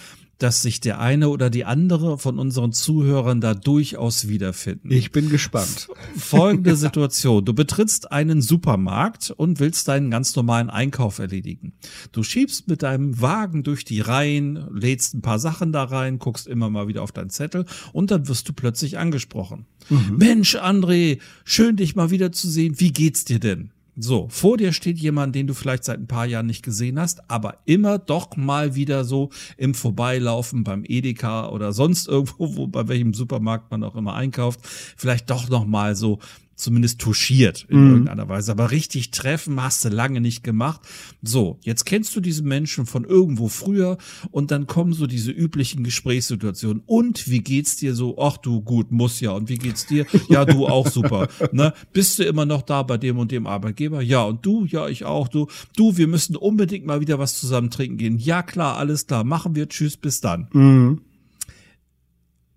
dass 0.43 0.63
sich 0.63 0.81
der 0.81 0.99
eine 0.99 1.29
oder 1.29 1.51
die 1.51 1.65
andere 1.65 2.19
von 2.19 2.39
unseren 2.39 2.73
Zuhörern 2.73 3.41
da 3.41 3.55
durchaus 3.55 4.27
wiederfinden. 4.27 4.91
Ich 4.91 5.13
bin 5.13 5.29
gespannt. 5.29 5.89
Folgende 6.17 6.75
Situation. 6.75 7.45
Du 7.45 7.55
betrittst 7.55 8.11
einen 8.11 8.43
Supermarkt 8.43 9.31
und 9.31 9.61
willst 9.61 9.87
deinen 9.87 10.11
ganz 10.11 10.35
normalen 10.35 10.69
Einkauf 10.69 11.21
erledigen. 11.21 11.75
Du 12.11 12.25
schiebst 12.25 12.67
mit 12.67 12.83
deinem 12.83 13.21
Wagen 13.21 13.63
durch 13.63 13.85
die 13.85 14.01
Reihen, 14.01 14.67
lädst 14.75 15.15
ein 15.15 15.23
paar 15.23 15.39
Sachen 15.39 15.71
da 15.71 15.85
rein, 15.85 16.19
guckst 16.19 16.49
immer 16.49 16.71
mal 16.71 16.89
wieder 16.89 17.03
auf 17.03 17.13
deinen 17.13 17.31
Zettel 17.31 17.65
und 17.93 18.11
dann 18.11 18.27
wirst 18.27 18.49
du 18.49 18.53
plötzlich 18.53 18.99
angesprochen. 18.99 19.67
Mhm. 19.91 20.17
Mensch, 20.17 20.57
André, 20.57 21.21
schön 21.45 21.77
dich 21.77 21.95
mal 21.95 22.11
wieder 22.11 22.33
zu 22.33 22.49
sehen. 22.49 22.81
Wie 22.81 22.93
geht's 22.93 23.25
dir 23.25 23.39
denn? 23.39 23.71
So, 23.95 24.27
vor 24.31 24.57
dir 24.57 24.73
steht 24.73 24.99
jemand, 24.99 25.35
den 25.35 25.47
du 25.47 25.53
vielleicht 25.53 25.85
seit 25.85 25.99
ein 25.99 26.07
paar 26.07 26.25
Jahren 26.25 26.47
nicht 26.47 26.63
gesehen 26.63 26.99
hast, 26.99 27.31
aber 27.31 27.59
immer 27.67 27.99
doch 27.99 28.37
mal 28.37 28.75
wieder 28.75 29.05
so 29.05 29.29
im 29.59 29.75
Vorbeilaufen 29.75 30.65
beim 30.65 30.83
Edeka 30.87 31.51
oder 31.51 31.75
sonst 31.75 32.09
irgendwo, 32.09 32.57
wo, 32.57 32.67
bei 32.67 32.89
welchem 32.89 33.13
Supermarkt 33.13 33.71
man 33.71 33.85
auch 33.85 33.95
immer 33.95 34.15
einkauft, 34.15 34.61
vielleicht 34.97 35.29
doch 35.29 35.51
noch 35.51 35.67
mal 35.67 35.95
so 35.95 36.21
zumindest 36.63 37.01
touchiert 37.01 37.67
in 37.69 37.85
mhm. 37.85 37.91
irgendeiner 37.91 38.29
Weise. 38.29 38.53
Aber 38.53 38.71
richtig 38.71 39.11
treffen 39.11 39.63
hast 39.63 39.85
du 39.85 39.89
lange 39.89 40.21
nicht 40.21 40.43
gemacht. 40.43 40.81
So, 41.23 41.59
jetzt 41.63 41.85
kennst 41.85 42.15
du 42.17 42.21
diese 42.21 42.43
Menschen 42.43 42.87
von 42.87 43.05
irgendwo 43.05 43.49
früher 43.49 43.99
und 44.31 44.51
dann 44.51 44.67
kommen 44.67 44.93
so 44.93 45.07
diese 45.07 45.31
üblichen 45.31 45.85
Gesprächssituationen. 45.85 46.83
Und 46.87 47.29
wie 47.29 47.41
geht's 47.41 47.77
dir 47.77 47.95
so? 47.95 48.19
Ach 48.19 48.37
du, 48.37 48.61
gut, 48.63 48.93
muss 48.93 49.21
ja. 49.21 49.33
Und 49.33 49.49
wie 49.49 49.59
geht's 49.59 49.87
dir? 49.87 50.07
Ja, 50.29 50.45
du 50.45 50.67
auch 50.67 50.89
super. 50.89 51.29
Ne? 51.53 51.75
Bist 51.93 52.19
du 52.19 52.25
immer 52.25 52.47
noch 52.47 52.63
da 52.63 52.83
bei 52.83 52.97
dem 52.97 53.19
und 53.19 53.31
dem 53.31 53.47
Arbeitgeber? 53.47 54.01
Ja, 54.01 54.23
und 54.23 54.47
du? 54.47 54.65
Ja, 54.65 54.89
ich 54.89 55.05
auch. 55.05 55.29
Du, 55.29 55.49
du, 55.77 55.97
wir 55.97 56.07
müssen 56.07 56.37
unbedingt 56.37 56.87
mal 56.87 57.01
wieder 57.01 57.19
was 57.19 57.39
zusammen 57.39 57.71
trinken 57.71 57.99
gehen. 57.99 58.19
Ja, 58.19 58.43
klar, 58.43 58.77
alles 58.77 59.07
klar. 59.07 59.25
Machen 59.25 59.55
wir. 59.55 59.69
Tschüss, 59.69 59.97
bis 59.97 60.21
dann. 60.21 60.49
Mhm 60.53 61.01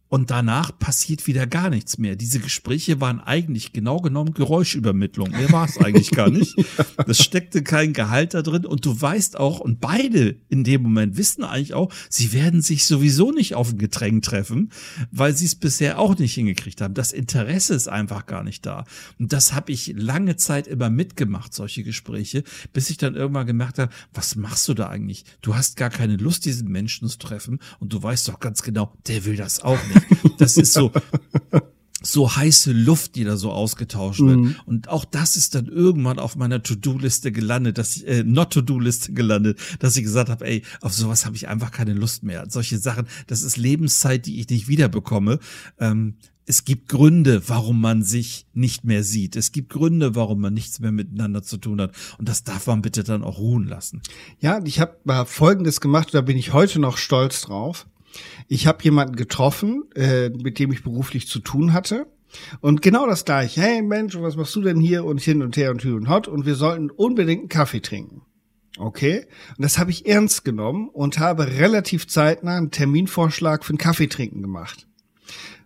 und 0.08 0.30
danach 0.30 0.78
passiert 0.78 1.26
wieder 1.28 1.48
gar 1.48 1.70
nichts 1.70 1.98
mehr. 1.98 2.16
Diese 2.16 2.40
Gespräche 2.40 3.02
waren 3.02 3.20
eigentlich 3.20 3.74
genau 3.74 4.00
genommen 4.00 4.34
Geräuschübermittlung. 4.34 5.32
Mehr 5.32 5.52
war 5.52 5.68
es 5.68 5.78
eigentlich 5.78 6.12
gar 6.12 6.30
nicht. 6.30 6.56
Das 7.06 7.24
steckte 7.24 7.64
kein 7.64 7.94
Gehalt 7.94 8.34
da 8.34 8.42
drin 8.42 8.66
und 8.66 8.86
du 8.86 9.00
weißt 9.00 9.38
auch, 9.38 9.60
und 9.60 9.82
beide 9.82 10.38
in 10.50 10.64
dem 10.64 10.84
Moment 10.84 11.18
wissen 11.18 11.44
eigentlich 11.44 11.74
auch, 11.74 11.92
sie 12.10 12.34
werden 12.34 12.62
sich 12.62 12.86
sowieso 12.86 13.32
nicht 13.32 13.56
auf 13.56 13.72
ein 13.72 13.78
Getränk 13.78 14.24
treffen, 14.24 14.72
weil 15.12 15.36
sie 15.36 15.46
es 15.46 15.56
bisher 15.56 16.00
auch 16.00 16.18
nicht 16.18 16.36
hingekriegt 16.36 16.82
haben. 16.82 16.94
Das 16.94 17.12
Interesse 17.12 17.74
ist 17.74 17.88
einfach 17.88 18.26
gar 18.26 18.44
nicht 18.44 18.66
da. 18.66 18.86
Und 19.20 19.34
das 19.34 19.54
habe 19.54 19.72
ich 19.72 19.94
lange 19.98 20.36
Zeit 20.36 20.68
immer 20.68 20.90
mitgemacht, 20.90 21.54
solche 21.54 21.84
Gespräche, 21.84 22.44
bis 22.74 22.90
ich 22.90 22.98
dann 22.98 23.16
irgendwann 23.16 23.48
gemerkt 23.48 23.80
habe, 23.80 23.92
was 24.14 24.36
machst 24.36 24.68
du 24.68 24.76
da 24.76 24.88
eigentlich? 24.88 25.26
Du 25.42 25.56
hast 25.56 25.78
gar 25.78 25.90
keine 25.90 26.18
Lust, 26.18 26.46
diesen 26.46 26.70
Menschen 26.70 27.10
zu 27.10 27.18
treffen 27.18 27.60
und 27.80 27.92
du 27.92 28.02
weißt 28.02 28.28
doch 28.28 28.40
ganz 28.40 28.62
genau, 28.62 28.94
der 29.08 29.26
will 29.26 29.36
das 29.36 29.62
auch 29.62 29.80
nicht. 29.88 29.95
Das 30.38 30.58
ist 30.58 30.74
so, 30.74 30.92
so 32.02 32.36
heiße 32.36 32.72
Luft, 32.72 33.16
die 33.16 33.24
da 33.24 33.38
so 33.38 33.52
ausgetauscht 33.52 34.22
wird. 34.22 34.38
Mhm. 34.38 34.56
Und 34.66 34.90
auch 34.90 35.06
das 35.06 35.36
ist 35.36 35.56
dann 35.56 35.68
irgendwann 35.68 36.20
auf 36.20 36.36
meiner 36.36 36.62
To-Do-Liste 36.62 37.32
gelandet, 37.32 37.78
dass 37.78 37.98
ich, 37.98 38.08
äh, 38.08 38.24
Not-To-Do-Liste 38.24 39.14
gelandet, 39.14 39.60
dass 39.80 39.96
ich 39.96 40.04
gesagt 40.04 40.30
habe, 40.30 40.46
ey, 40.46 40.64
auf 40.82 40.94
sowas 40.94 41.26
habe 41.26 41.36
ich 41.36 41.48
einfach 41.48 41.72
keine 41.72 41.94
Lust 41.94 42.24
mehr. 42.24 42.46
Solche 42.50 42.78
Sachen, 42.78 43.08
das 43.28 43.42
ist 43.42 43.58
Lebenszeit, 43.58 44.26
die 44.26 44.40
ich 44.40 44.50
nicht 44.50 44.68
wiederbekomme. 44.68 45.40
Ähm, 45.80 46.16
es 46.48 46.64
gibt 46.64 46.90
Gründe, 46.90 47.42
warum 47.48 47.82
man 47.82 48.04
sich 48.04 48.46
nicht 48.54 48.84
mehr 48.84 49.04
sieht. 49.04 49.36
Es 49.36 49.52
gibt 49.52 49.70
Gründe, 49.70 50.16
warum 50.16 50.42
man 50.42 50.54
nichts 50.54 50.80
mehr 50.80 50.92
miteinander 50.92 51.42
zu 51.42 51.58
tun 51.58 51.82
hat. 51.82 51.96
Und 52.20 52.30
das 52.30 52.44
darf 52.44 52.68
man 52.68 52.84
bitte 52.84 53.04
dann 53.04 53.24
auch 53.24 53.40
ruhen 53.40 53.68
lassen. 53.68 54.02
Ja, 54.40 54.62
ich 54.64 54.80
habe 54.80 54.98
mal 55.06 55.26
Folgendes 55.26 55.82
gemacht, 55.82 56.14
da 56.14 56.22
bin 56.22 56.38
ich 56.38 56.54
heute 56.54 56.80
noch 56.80 56.98
stolz 56.98 57.42
drauf. 57.42 57.88
Ich 58.48 58.68
habe 58.68 58.84
jemanden 58.84 59.16
getroffen, 59.16 59.84
äh, 59.96 60.30
mit 60.30 60.60
dem 60.60 60.72
ich 60.72 60.84
beruflich 60.84 61.28
zu 61.28 61.40
tun 61.40 61.74
hatte. 61.74 62.08
Und 62.62 62.82
genau 62.82 63.08
das 63.08 63.26
gleiche. 63.26 63.62
Hey 63.62 63.82
Mensch, 63.82 64.16
was 64.16 64.36
machst 64.36 64.56
du 64.56 64.62
denn 64.62 64.80
hier 64.80 65.06
und 65.06 65.22
hin 65.22 65.42
und 65.42 65.58
her 65.58 65.72
und 65.72 65.84
hü 65.84 65.96
und 65.96 66.10
hot? 66.10 66.28
Und 66.28 66.46
wir 66.46 66.56
sollten 66.56 66.90
unbedingt 66.90 67.42
einen 67.42 67.50
Kaffee 67.50 67.82
trinken. 67.82 68.22
Okay. 68.78 69.26
Und 69.58 69.64
das 69.64 69.78
habe 69.78 69.92
ich 69.92 70.06
ernst 70.06 70.44
genommen 70.44 70.90
und 70.90 71.20
habe 71.20 71.48
relativ 71.48 72.08
zeitnah 72.08 72.58
einen 72.58 72.72
Terminvorschlag 72.72 73.64
für 73.64 73.72
einen 73.72 73.78
Kaffee 73.78 74.08
trinken 74.08 74.42
gemacht. 74.42 74.88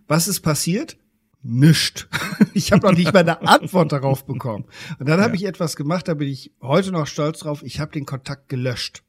Was 0.06 0.28
ist 0.28 0.40
passiert? 0.40 0.96
Nischt. 1.42 2.08
Ich 2.52 2.72
habe 2.72 2.86
noch 2.86 2.96
nicht 2.96 3.12
mal 3.12 3.20
eine 3.20 3.40
Antwort 3.46 3.92
darauf 3.92 4.26
bekommen. 4.26 4.64
Und 4.98 5.08
dann 5.08 5.20
habe 5.20 5.34
ja. 5.34 5.42
ich 5.42 5.44
etwas 5.44 5.76
gemacht, 5.76 6.08
da 6.08 6.14
bin 6.14 6.28
ich 6.28 6.52
heute 6.60 6.90
noch 6.90 7.06
stolz 7.06 7.40
drauf. 7.40 7.62
Ich 7.62 7.78
habe 7.78 7.92
den 7.92 8.06
Kontakt 8.06 8.48
gelöscht. 8.48 9.04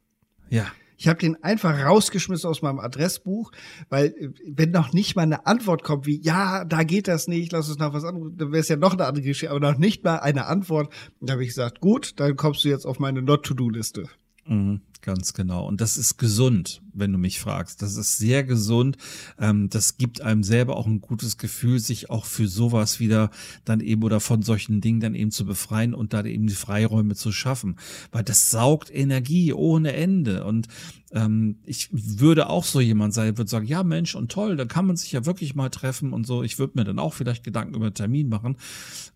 Ja. 0.49 0.67
Ich 1.01 1.07
habe 1.07 1.17
den 1.17 1.43
einfach 1.43 1.83
rausgeschmissen 1.83 2.47
aus 2.47 2.61
meinem 2.61 2.77
Adressbuch, 2.77 3.51
weil 3.89 4.13
äh, 4.19 4.29
wenn 4.47 4.69
noch 4.69 4.93
nicht 4.93 5.15
mal 5.15 5.23
eine 5.23 5.47
Antwort 5.47 5.81
kommt 5.81 6.05
wie 6.05 6.21
ja, 6.21 6.63
da 6.63 6.83
geht 6.83 7.07
das 7.07 7.27
nicht, 7.27 7.51
lass 7.51 7.69
uns 7.69 7.79
noch 7.79 7.91
was 7.91 8.03
anderes, 8.03 8.33
dann 8.35 8.51
wäre 8.51 8.61
es 8.61 8.67
ja 8.67 8.75
noch 8.75 8.93
eine 8.93 9.07
andere 9.07 9.23
Geschichte, 9.23 9.49
aber 9.49 9.59
noch 9.71 9.79
nicht 9.79 10.03
mal 10.03 10.17
eine 10.17 10.45
Antwort. 10.45 10.93
Da 11.19 11.33
habe 11.33 11.41
ich 11.41 11.49
gesagt, 11.49 11.79
gut, 11.79 12.19
dann 12.19 12.35
kommst 12.35 12.63
du 12.63 12.69
jetzt 12.69 12.85
auf 12.85 12.99
meine 12.99 13.23
Not-to-Do-Liste. 13.23 14.09
Mhm, 14.45 14.81
ganz 15.01 15.33
genau. 15.33 15.67
Und 15.67 15.81
das 15.81 15.97
ist 15.97 16.17
gesund, 16.17 16.81
wenn 16.93 17.11
du 17.11 17.17
mich 17.17 17.39
fragst. 17.39 17.81
Das 17.81 17.95
ist 17.95 18.17
sehr 18.17 18.43
gesund. 18.43 18.97
Ähm, 19.39 19.69
das 19.69 19.97
gibt 19.97 20.21
einem 20.21 20.43
selber 20.43 20.77
auch 20.77 20.87
ein 20.87 21.01
gutes 21.01 21.37
Gefühl, 21.37 21.79
sich 21.79 22.09
auch 22.09 22.25
für 22.25 22.47
sowas 22.47 22.99
wieder 22.99 23.31
dann 23.65 23.79
eben 23.79 24.03
oder 24.03 24.19
von 24.19 24.41
solchen 24.41 24.81
Dingen 24.81 24.99
dann 24.99 25.15
eben 25.15 25.31
zu 25.31 25.45
befreien 25.45 25.93
und 25.93 26.13
da 26.13 26.23
eben 26.23 26.47
die 26.47 26.53
Freiräume 26.53 27.15
zu 27.15 27.31
schaffen. 27.31 27.77
Weil 28.11 28.23
das 28.23 28.49
saugt 28.49 28.93
Energie 28.93 29.53
ohne 29.53 29.93
Ende. 29.93 30.43
Und 30.43 30.67
ähm, 31.13 31.57
ich 31.65 31.89
würde 31.91 32.49
auch 32.49 32.63
so 32.63 32.79
jemand 32.79 33.13
sein, 33.13 33.37
würde 33.37 33.49
sagen, 33.49 33.65
ja 33.65 33.83
Mensch 33.83 34.15
und 34.15 34.31
toll, 34.31 34.55
dann 34.55 34.67
kann 34.67 34.85
man 34.85 34.95
sich 34.95 35.11
ja 35.11 35.25
wirklich 35.25 35.55
mal 35.55 35.69
treffen 35.69 36.13
und 36.13 36.25
so. 36.25 36.43
Ich 36.43 36.59
würde 36.59 36.73
mir 36.75 36.85
dann 36.85 36.99
auch 36.99 37.13
vielleicht 37.13 37.43
Gedanken 37.43 37.75
über 37.75 37.93
Termin 37.93 38.29
machen. 38.29 38.55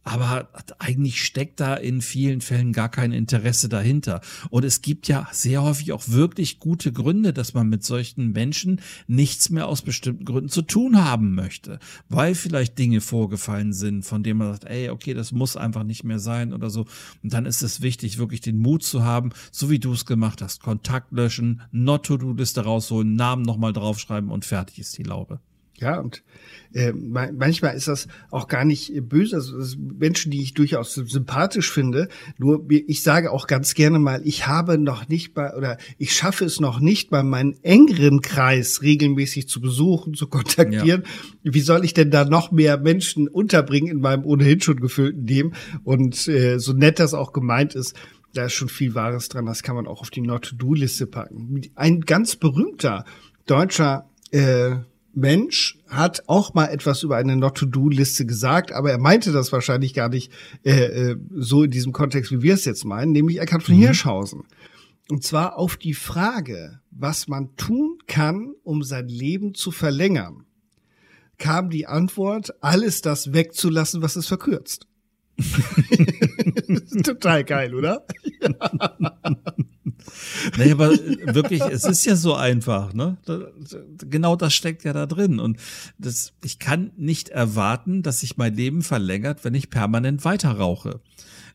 Aber 0.04 0.50
eigentlich 0.80 1.24
steckt 1.24 1.60
da 1.60 1.76
in 1.76 2.02
vielen 2.02 2.42
Fällen 2.42 2.74
gar 2.74 2.90
kein 2.90 3.12
Interesse 3.12 3.70
dahinter. 3.70 4.22
Und 4.50 4.66
es 4.66 4.82
gibt 4.82 5.08
ja 5.08 5.28
sehr 5.32 5.64
häufig 5.64 5.75
auch 5.92 6.04
wirklich 6.08 6.60
gute 6.60 6.92
Gründe, 6.92 7.34
dass 7.34 7.54
man 7.54 7.70
mit 7.70 7.84
solchen 7.84 8.32
Menschen 8.32 8.82
nichts 9.08 9.50
mehr 9.50 9.68
aus 9.68 9.82
bestimmten 9.82 10.26
Gründen 10.26 10.50
zu 10.50 10.62
tun 10.62 11.04
haben 11.04 11.36
möchte. 11.36 11.80
Weil 12.10 12.36
vielleicht 12.36 12.78
Dinge 12.78 13.02
vorgefallen 13.02 13.74
sind, 13.74 14.04
von 14.04 14.24
denen 14.24 14.40
man 14.40 14.52
sagt, 14.52 14.66
ey, 14.66 14.90
okay, 14.90 15.14
das 15.14 15.32
muss 15.32 15.58
einfach 15.58 15.84
nicht 15.84 16.04
mehr 16.04 16.20
sein 16.20 16.54
oder 16.54 16.70
so. 16.70 16.86
Und 17.24 17.34
dann 17.34 17.46
ist 17.46 17.62
es 17.62 17.82
wichtig, 17.82 18.18
wirklich 18.18 18.42
den 18.42 18.58
Mut 18.58 18.84
zu 18.84 19.04
haben, 19.04 19.32
so 19.52 19.70
wie 19.70 19.80
du 19.80 19.94
es 19.94 20.06
gemacht 20.06 20.42
hast, 20.42 20.62
Kontakt 20.62 21.12
löschen, 21.12 21.62
Not-To-Do-Liste 21.72 22.62
rausholen, 22.62 23.16
Namen 23.16 23.44
nochmal 23.44 23.74
draufschreiben 23.74 24.30
und 24.30 24.46
fertig 24.46 24.80
ist 24.80 24.98
die 24.98 25.04
Laube. 25.04 25.40
Ja, 25.78 26.00
und 26.00 26.24
äh, 26.74 26.94
manchmal 26.94 27.76
ist 27.76 27.90
das 27.90 28.08
auch 28.32 28.48
gar 28.48 28.64
nicht 28.64 28.94
böse. 29.10 29.36
Also 29.36 29.78
Menschen, 29.78 30.32
die 30.32 30.42
ich 30.42 30.54
durchaus 30.54 30.94
sympathisch 30.94 31.70
finde. 31.70 32.08
Nur 32.38 32.66
ich 32.70 33.04
sage 33.04 33.32
auch 33.32 33.48
ganz 33.48 33.74
gerne 33.74 34.00
mal, 34.00 34.22
ich 34.24 34.48
habe 34.48 34.78
noch 34.78 35.10
nicht 35.10 35.34
bei 35.34 35.54
oder 35.54 35.78
ich 35.98 36.14
schaffe 36.14 36.46
es 36.46 36.62
noch 36.62 36.80
nicht 36.80 37.10
bei 37.10 37.24
meinem 37.24 37.56
engeren 37.62 38.22
Kreis 38.22 38.82
regelmäßig 38.82 39.50
zu 39.50 39.60
besuchen, 39.60 40.14
zu 40.14 40.28
kontaktieren. 40.28 41.04
Ja. 41.44 41.54
Wie 41.54 41.62
soll 41.62 41.84
ich 41.84 41.94
denn 41.94 42.10
da 42.10 42.24
noch 42.24 42.52
mehr 42.52 42.78
Menschen 42.78 43.28
unterbringen 43.28 43.90
in 43.90 44.00
meinem 44.00 44.24
ohnehin 44.24 44.62
schon 44.62 44.80
gefüllten 44.80 45.28
Leben? 45.28 45.54
Und 45.84 46.28
äh, 46.30 46.58
so 46.58 46.72
nett 46.72 47.00
das 47.00 47.14
auch 47.14 47.34
gemeint 47.34 47.76
ist, 47.76 47.96
da 48.34 48.46
ist 48.46 48.54
schon 48.54 48.70
viel 48.70 48.96
Wahres 48.96 49.28
dran. 49.30 49.46
Das 49.46 49.64
kann 49.64 49.76
man 49.76 49.88
auch 49.88 50.02
auf 50.02 50.10
die 50.10 50.22
Not-to-Do-Liste 50.22 51.08
packen. 51.08 51.62
Ein 51.76 52.02
ganz 52.02 52.36
berühmter 52.36 53.06
deutscher 53.46 54.10
äh, 54.32 54.76
Mensch 55.16 55.78
hat 55.88 56.24
auch 56.28 56.54
mal 56.54 56.68
etwas 56.68 57.04
über 57.04 57.16
eine 57.16 57.36
Not-to-Do-Liste 57.36 58.26
gesagt, 58.26 58.72
aber 58.72 58.92
er 58.92 58.98
meinte 58.98 59.32
das 59.32 59.52
wahrscheinlich 59.52 59.94
gar 59.94 60.10
nicht 60.10 60.32
äh, 60.64 60.72
äh, 60.72 61.18
so 61.32 61.64
in 61.64 61.72
diesem 61.72 61.94
Kontext, 61.94 62.32
wie 62.32 62.42
wir 62.42 62.54
es 62.54 62.66
jetzt 62.66 62.86
meinen, 62.86 63.12
nämlich 63.12 63.40
Eckhard 63.40 63.64
von 63.64 63.76
mhm. 63.76 63.80
Hirschhausen. 63.80 64.44
Und 65.10 65.24
zwar 65.24 65.58
auf 65.58 65.78
die 65.78 65.94
Frage, 65.94 66.80
was 66.92 67.28
man 67.28 67.56
tun 67.56 68.00
kann, 68.08 68.54
um 68.64 68.84
sein 68.84 69.08
Leben 69.08 69.54
zu 69.54 69.72
verlängern, 69.72 70.46
kam 71.38 71.70
die 71.70 71.88
Antwort, 71.88 72.54
alles 72.62 73.02
das 73.02 73.34
wegzulassen, 73.34 74.02
was 74.02 74.16
es 74.16 74.28
verkürzt. 74.28 74.88
Total 77.04 77.44
geil, 77.44 77.76
oder? 77.76 78.06
nee, 80.58 80.72
aber 80.72 80.92
wirklich, 80.92 81.62
es 81.62 81.86
ist 81.86 82.06
ja 82.06 82.16
so 82.16 82.36
einfach, 82.36 82.94
ne? 82.94 83.18
Genau 83.98 84.36
das 84.36 84.54
steckt 84.54 84.84
ja 84.84 84.94
da 84.94 85.06
drin. 85.06 85.40
Und 85.40 85.58
das, 85.98 86.34
ich 86.44 86.60
kann 86.60 86.92
nicht 86.98 87.30
erwarten, 87.30 88.04
dass 88.04 88.22
sich 88.22 88.38
mein 88.38 88.56
Leben 88.56 88.82
verlängert, 88.82 89.44
wenn 89.44 89.56
ich 89.56 89.70
permanent 89.70 90.26
weiter 90.26 90.52
rauche. 90.52 91.02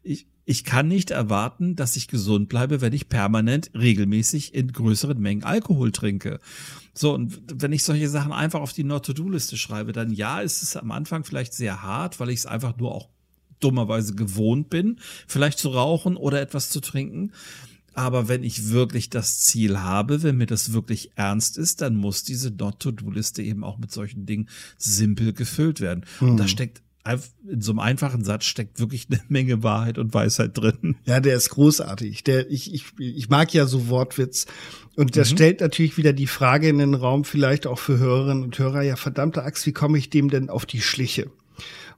Ich, 0.02 0.26
ich 0.44 0.64
kann 0.64 0.88
nicht 0.88 1.10
erwarten, 1.10 1.76
dass 1.76 1.96
ich 1.96 2.08
gesund 2.08 2.48
bleibe, 2.48 2.80
wenn 2.80 2.92
ich 2.92 3.08
permanent 3.08 3.70
regelmäßig 3.74 4.54
in 4.54 4.72
größeren 4.72 5.20
Mengen 5.20 5.44
Alkohol 5.44 5.92
trinke. 5.92 6.40
So, 6.92 7.14
und 7.14 7.40
wenn 7.54 7.72
ich 7.72 7.84
solche 7.84 8.08
Sachen 8.08 8.32
einfach 8.32 8.60
auf 8.60 8.72
die 8.72 8.84
Not-to-Do-Liste 8.84 9.56
schreibe, 9.56 9.92
dann 9.92 10.10
ja, 10.10 10.40
ist 10.40 10.62
es 10.62 10.76
am 10.76 10.90
Anfang 10.90 11.24
vielleicht 11.24 11.54
sehr 11.54 11.82
hart, 11.82 12.18
weil 12.18 12.30
ich 12.30 12.40
es 12.40 12.46
einfach 12.46 12.76
nur 12.78 12.94
auch 12.94 13.08
dummerweise 13.60 14.14
gewohnt 14.14 14.70
bin, 14.70 14.98
vielleicht 15.26 15.58
zu 15.58 15.68
rauchen 15.68 16.16
oder 16.16 16.40
etwas 16.40 16.70
zu 16.70 16.80
trinken. 16.80 17.32
Aber 17.94 18.28
wenn 18.28 18.44
ich 18.44 18.70
wirklich 18.70 19.10
das 19.10 19.40
Ziel 19.40 19.80
habe, 19.80 20.22
wenn 20.22 20.36
mir 20.36 20.46
das 20.46 20.72
wirklich 20.72 21.10
ernst 21.16 21.58
ist, 21.58 21.80
dann 21.80 21.96
muss 21.96 22.22
diese 22.22 22.50
Not-to-Do-Liste 22.50 23.42
eben 23.42 23.64
auch 23.64 23.78
mit 23.78 23.92
solchen 23.92 24.26
Dingen 24.26 24.48
simpel 24.78 25.32
gefüllt 25.32 25.80
werden. 25.80 26.04
Hm. 26.18 26.30
Und 26.30 26.36
da 26.36 26.44
hm. 26.44 26.48
steckt 26.48 26.82
in 27.48 27.62
so 27.62 27.72
einem 27.72 27.80
einfachen 27.80 28.24
Satz 28.24 28.44
steckt 28.44 28.78
wirklich 28.78 29.06
eine 29.10 29.20
Menge 29.28 29.62
Wahrheit 29.62 29.98
und 29.98 30.12
Weisheit 30.12 30.56
drin. 30.56 30.96
Ja, 31.06 31.20
der 31.20 31.34
ist 31.34 31.50
großartig. 31.50 32.24
Der, 32.24 32.50
ich, 32.50 32.74
ich, 32.74 32.84
ich 32.98 33.28
mag 33.28 33.52
ja 33.54 33.66
so 33.66 33.88
Wortwitz. 33.88 34.46
Und 34.96 35.16
das 35.16 35.30
mhm. 35.30 35.36
stellt 35.36 35.60
natürlich 35.60 35.96
wieder 35.96 36.12
die 36.12 36.26
Frage 36.26 36.68
in 36.68 36.78
den 36.78 36.94
Raum, 36.94 37.24
vielleicht 37.24 37.66
auch 37.66 37.78
für 37.78 37.98
Hörerinnen 37.98 38.44
und 38.44 38.58
Hörer, 38.58 38.82
ja, 38.82 38.96
verdammte 38.96 39.42
Axt, 39.42 39.66
wie 39.66 39.72
komme 39.72 39.96
ich 39.96 40.10
dem 40.10 40.28
denn 40.28 40.50
auf 40.50 40.66
die 40.66 40.82
Schliche? 40.82 41.30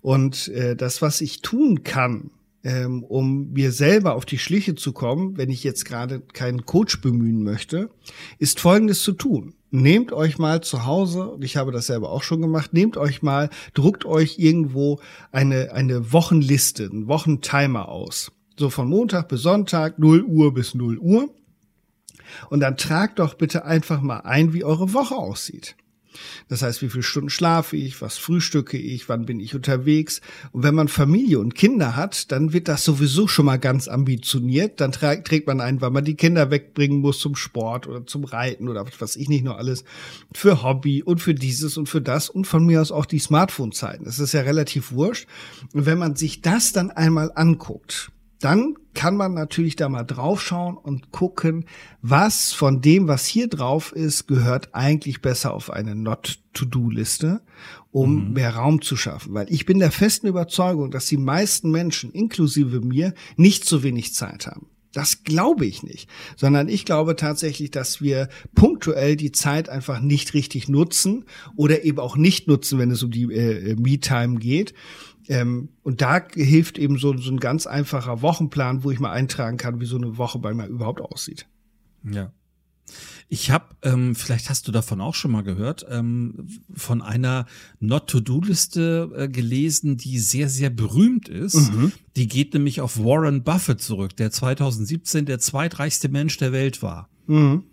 Und 0.01 0.49
äh, 0.49 0.77
das, 0.77 1.03
was 1.03 1.21
ich 1.21 1.43
tun 1.43 1.83
kann, 1.83 2.31
ähm, 2.65 3.03
um 3.03 3.53
mir 3.53 3.73
selber 3.73 4.15
auf 4.15 4.25
die 4.25 4.39
Schliche 4.39 4.75
zu 4.75 4.93
kommen, 4.93 5.37
wenn 5.37 5.51
ich 5.51 5.65
jetzt 5.65 5.85
gerade 5.85 6.21
keinen 6.21 6.65
Coach 6.65 7.01
bemühen 7.01 7.43
möchte, 7.43 7.91
ist 8.39 8.61
Folgendes 8.61 9.03
zu 9.03 9.13
tun. 9.13 9.55
Nehmt 9.71 10.13
euch 10.13 10.39
mal 10.39 10.63
zu 10.63 10.85
Hause, 10.85 11.31
und 11.31 11.45
ich 11.45 11.57
habe 11.57 11.73
das 11.73 11.87
selber 11.87 12.11
auch 12.11 12.23
schon 12.23 12.43
gemacht, 12.43 12.73
nehmt 12.75 12.97
euch 12.97 13.23
mal, 13.23 13.49
druckt 13.75 14.05
euch 14.05 14.39
irgendwo 14.39 15.01
eine, 15.33 15.73
eine 15.73 16.13
Wochenliste, 16.13 16.85
einen 16.85 17.09
Wochentimer 17.09 17.89
aus. 17.89 18.33
So 18.59 18.69
von 18.69 18.89
Montag 18.89 19.29
bis 19.29 19.43
Sonntag, 19.43 19.99
0 19.99 20.23
Uhr 20.25 20.53
bis 20.53 20.75
0 20.75 20.99
Uhr. 20.99 21.31
Und 22.51 22.61
dann 22.61 22.77
tragt 22.77 23.19
doch 23.19 23.35
bitte 23.35 23.65
einfach 23.65 24.03
mal 24.03 24.21
ein, 24.21 24.53
wie 24.53 24.65
eure 24.65 24.93
Woche 24.93 25.17
aussieht. 25.17 25.75
Das 26.49 26.63
heißt, 26.63 26.83
wie 26.83 26.89
viele 26.89 27.03
Stunden 27.03 27.31
schlafe 27.31 27.77
ich, 27.77 28.01
was 28.01 28.19
frühstücke 28.19 28.77
ich, 28.77 29.09
wann 29.09 29.27
bin 29.27 29.41
ich 29.41 29.55
unterwegs. 29.55 30.21
Und 30.53 30.63
wenn 30.63 30.75
man 30.75 30.89
Familie 30.89 31.39
und 31.39 31.55
Kinder 31.55 31.97
hat, 31.97 32.33
dann 32.33 32.53
wird 32.53 32.69
das 32.69 32.85
sowieso 32.85 33.29
schon 33.29 33.47
mal 33.47 33.59
ganz 33.59 33.89
ambitioniert. 33.89 34.81
Dann 34.81 34.93
trägt 34.93 35.47
man 35.47 35.61
ein, 35.61 35.81
weil 35.81 35.91
man 35.91 36.05
die 36.05 36.17
Kinder 36.17 36.51
wegbringen 36.51 37.01
muss 37.01 37.19
zum 37.19 37.37
Sport 37.37 37.87
oder 37.87 38.07
zum 38.07 38.25
Reiten 38.25 38.69
oder 38.69 38.85
was 38.99 39.17
ich 39.17 39.29
nicht 39.29 39.45
nur 39.45 39.59
alles, 39.59 39.85
für 40.33 40.63
Hobby 40.63 41.03
und 41.03 41.21
für 41.21 41.35
dieses 41.35 41.77
und 41.77 41.89
für 41.89 42.01
das 42.01 42.29
und 42.31 42.47
von 42.47 42.67
mir 42.67 42.81
aus 42.81 42.93
auch 42.93 43.07
die 43.07 43.19
Smartphone-Zeiten. 43.19 44.05
Das 44.05 44.19
ist 44.19 44.33
ja 44.33 44.43
relativ 44.43 44.93
wurscht. 44.93 45.27
Und 45.73 45.87
wenn 45.87 45.99
man 45.99 46.17
sich 46.17 46.43
das 46.43 46.73
dann 46.73 46.91
einmal 46.91 47.33
anguckt, 47.35 48.11
dann 48.43 48.75
kann 48.95 49.17
man 49.17 49.35
natürlich 49.35 49.77
da 49.77 49.89
mal 49.89 50.05
draufschauen 50.05 50.77
und 50.77 51.13
gucken, 51.13 51.65
was 52.03 52.53
von 52.53 52.81
dem, 52.81 53.09
was 53.09 53.25
hier 53.25 53.49
drauf 53.49 53.93
ist, 53.93 54.27
gehört 54.27 54.75
eigentlich 54.75 55.23
besser 55.23 55.55
auf 55.55 55.71
eine 55.71 55.95
Not-to-Do-Liste, 55.95 57.41
um 57.91 58.29
mhm. 58.29 58.33
mehr 58.35 58.57
Raum 58.57 58.83
zu 58.83 58.97
schaffen. 58.97 59.33
Weil 59.33 59.47
ich 59.51 59.65
bin 59.65 59.79
der 59.79 59.93
festen 59.93 60.27
Überzeugung, 60.27 60.91
dass 60.91 61.07
die 61.07 61.17
meisten 61.17 61.71
Menschen, 61.71 62.11
inklusive 62.11 62.81
mir, 62.81 63.15
nicht 63.37 63.65
so 63.65 63.83
wenig 63.83 64.13
Zeit 64.15 64.47
haben. 64.47 64.67
Das 64.93 65.25
glaube 65.25 65.65
ich 65.65 65.83
nicht, 65.83 66.09
sondern 66.37 66.69
ich 66.69 66.85
glaube 66.85 67.17
tatsächlich, 67.17 67.71
dass 67.71 68.03
wir 68.03 68.29
punktuell 68.55 69.17
die 69.17 69.33
Zeit 69.33 69.71
einfach 69.71 70.01
nicht 70.01 70.35
richtig 70.35 70.69
nutzen 70.69 71.25
oder 71.57 71.85
eben 71.85 71.99
auch 71.99 72.17
nicht 72.17 72.47
nutzen, 72.47 72.79
wenn 72.79 72.91
es 72.91 73.03
um 73.03 73.11
die 73.11 73.33
äh, 73.33 73.75
Me-Time 73.77 74.39
geht. 74.39 74.75
Ähm, 75.29 75.71
und 75.83 76.01
da 76.03 76.21
hilft 76.35 76.79
eben 76.79 76.99
so, 76.99 77.17
so 77.17 77.31
ein 77.31 77.41
ganz 77.41 77.67
einfacher 77.67 78.23
Wochenplan, 78.23 78.85
wo 78.85 78.91
ich 78.91 79.01
mal 79.01 79.13
eintragen 79.13 79.57
kann, 79.57 79.81
wie 79.81 79.87
so 79.87 79.97
eine 79.97 80.19
Woche 80.19 80.39
bei 80.39 80.53
mir 80.53 80.67
überhaupt 80.67 81.01
aussieht. 81.01 81.47
Ja. 82.05 82.33
Ich 83.29 83.51
habe, 83.51 83.75
ähm, 83.83 84.15
vielleicht 84.15 84.51
hast 84.51 84.69
du 84.69 84.73
davon 84.73 85.01
auch 85.01 85.15
schon 85.15 85.31
mal 85.31 85.43
gehört, 85.43 85.87
ähm, 85.89 86.49
von 86.75 87.01
einer 87.01 87.47
Not-to-Do-Liste 87.81 89.11
äh, 89.17 89.29
gelesen, 89.29 89.97
die 89.97 90.19
sehr, 90.19 90.49
sehr 90.49 90.69
berühmt 90.69 91.29
ist. 91.29 91.73
Mhm. 91.73 91.93
Die 92.17 92.29
geht 92.29 92.53
nämlich 92.53 92.81
auf 92.81 92.99
Warren 92.99 93.43
Buffett 93.43 93.81
zurück, 93.81 94.17
der 94.17 94.31
2017 94.31 95.25
der 95.25 95.39
zweitreichste 95.39 96.11
Mensch 96.11 96.37
der 96.37 96.53
Welt 96.53 96.83
war. 96.83 97.09
Mhm. 97.27 97.65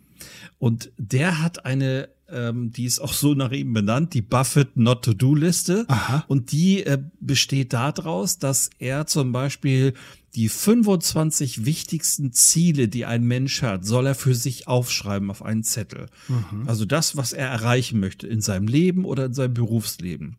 Und 0.60 0.92
der 0.98 1.42
hat 1.42 1.66
eine 1.66 2.10
ähm, 2.32 2.72
die 2.72 2.86
ist 2.86 3.00
auch 3.00 3.14
so 3.14 3.34
nach 3.34 3.52
ihm 3.52 3.74
benannt, 3.74 4.14
die 4.14 4.22
Buffett 4.22 4.78
Not-to-Do-Liste. 4.78 5.86
Und 6.28 6.52
die 6.52 6.84
äh, 6.86 7.00
besteht 7.20 7.74
daraus, 7.74 8.40
dass 8.40 8.70
er 8.80 9.08
zum 9.08 9.32
Beispiel 9.32 9.94
die 10.36 10.50
25 10.50 11.66
wichtigsten 11.66 12.32
Ziele, 12.34 12.88
die 12.88 13.06
ein 13.06 13.24
Mensch 13.24 13.62
hat, 13.62 13.86
soll 13.86 14.08
er 14.08 14.16
für 14.16 14.36
sich 14.36 14.68
aufschreiben 14.68 15.32
auf 15.32 15.44
einen 15.44 15.64
Zettel. 15.64 16.06
Mhm. 16.28 16.68
Also 16.68 16.86
das, 16.86 17.18
was 17.18 17.34
er 17.34 17.48
erreichen 17.48 18.00
möchte 18.00 18.28
in 18.28 18.42
seinem 18.42 18.68
Leben 18.68 19.06
oder 19.06 19.26
in 19.26 19.34
seinem 19.34 19.56
Berufsleben. 19.56 20.38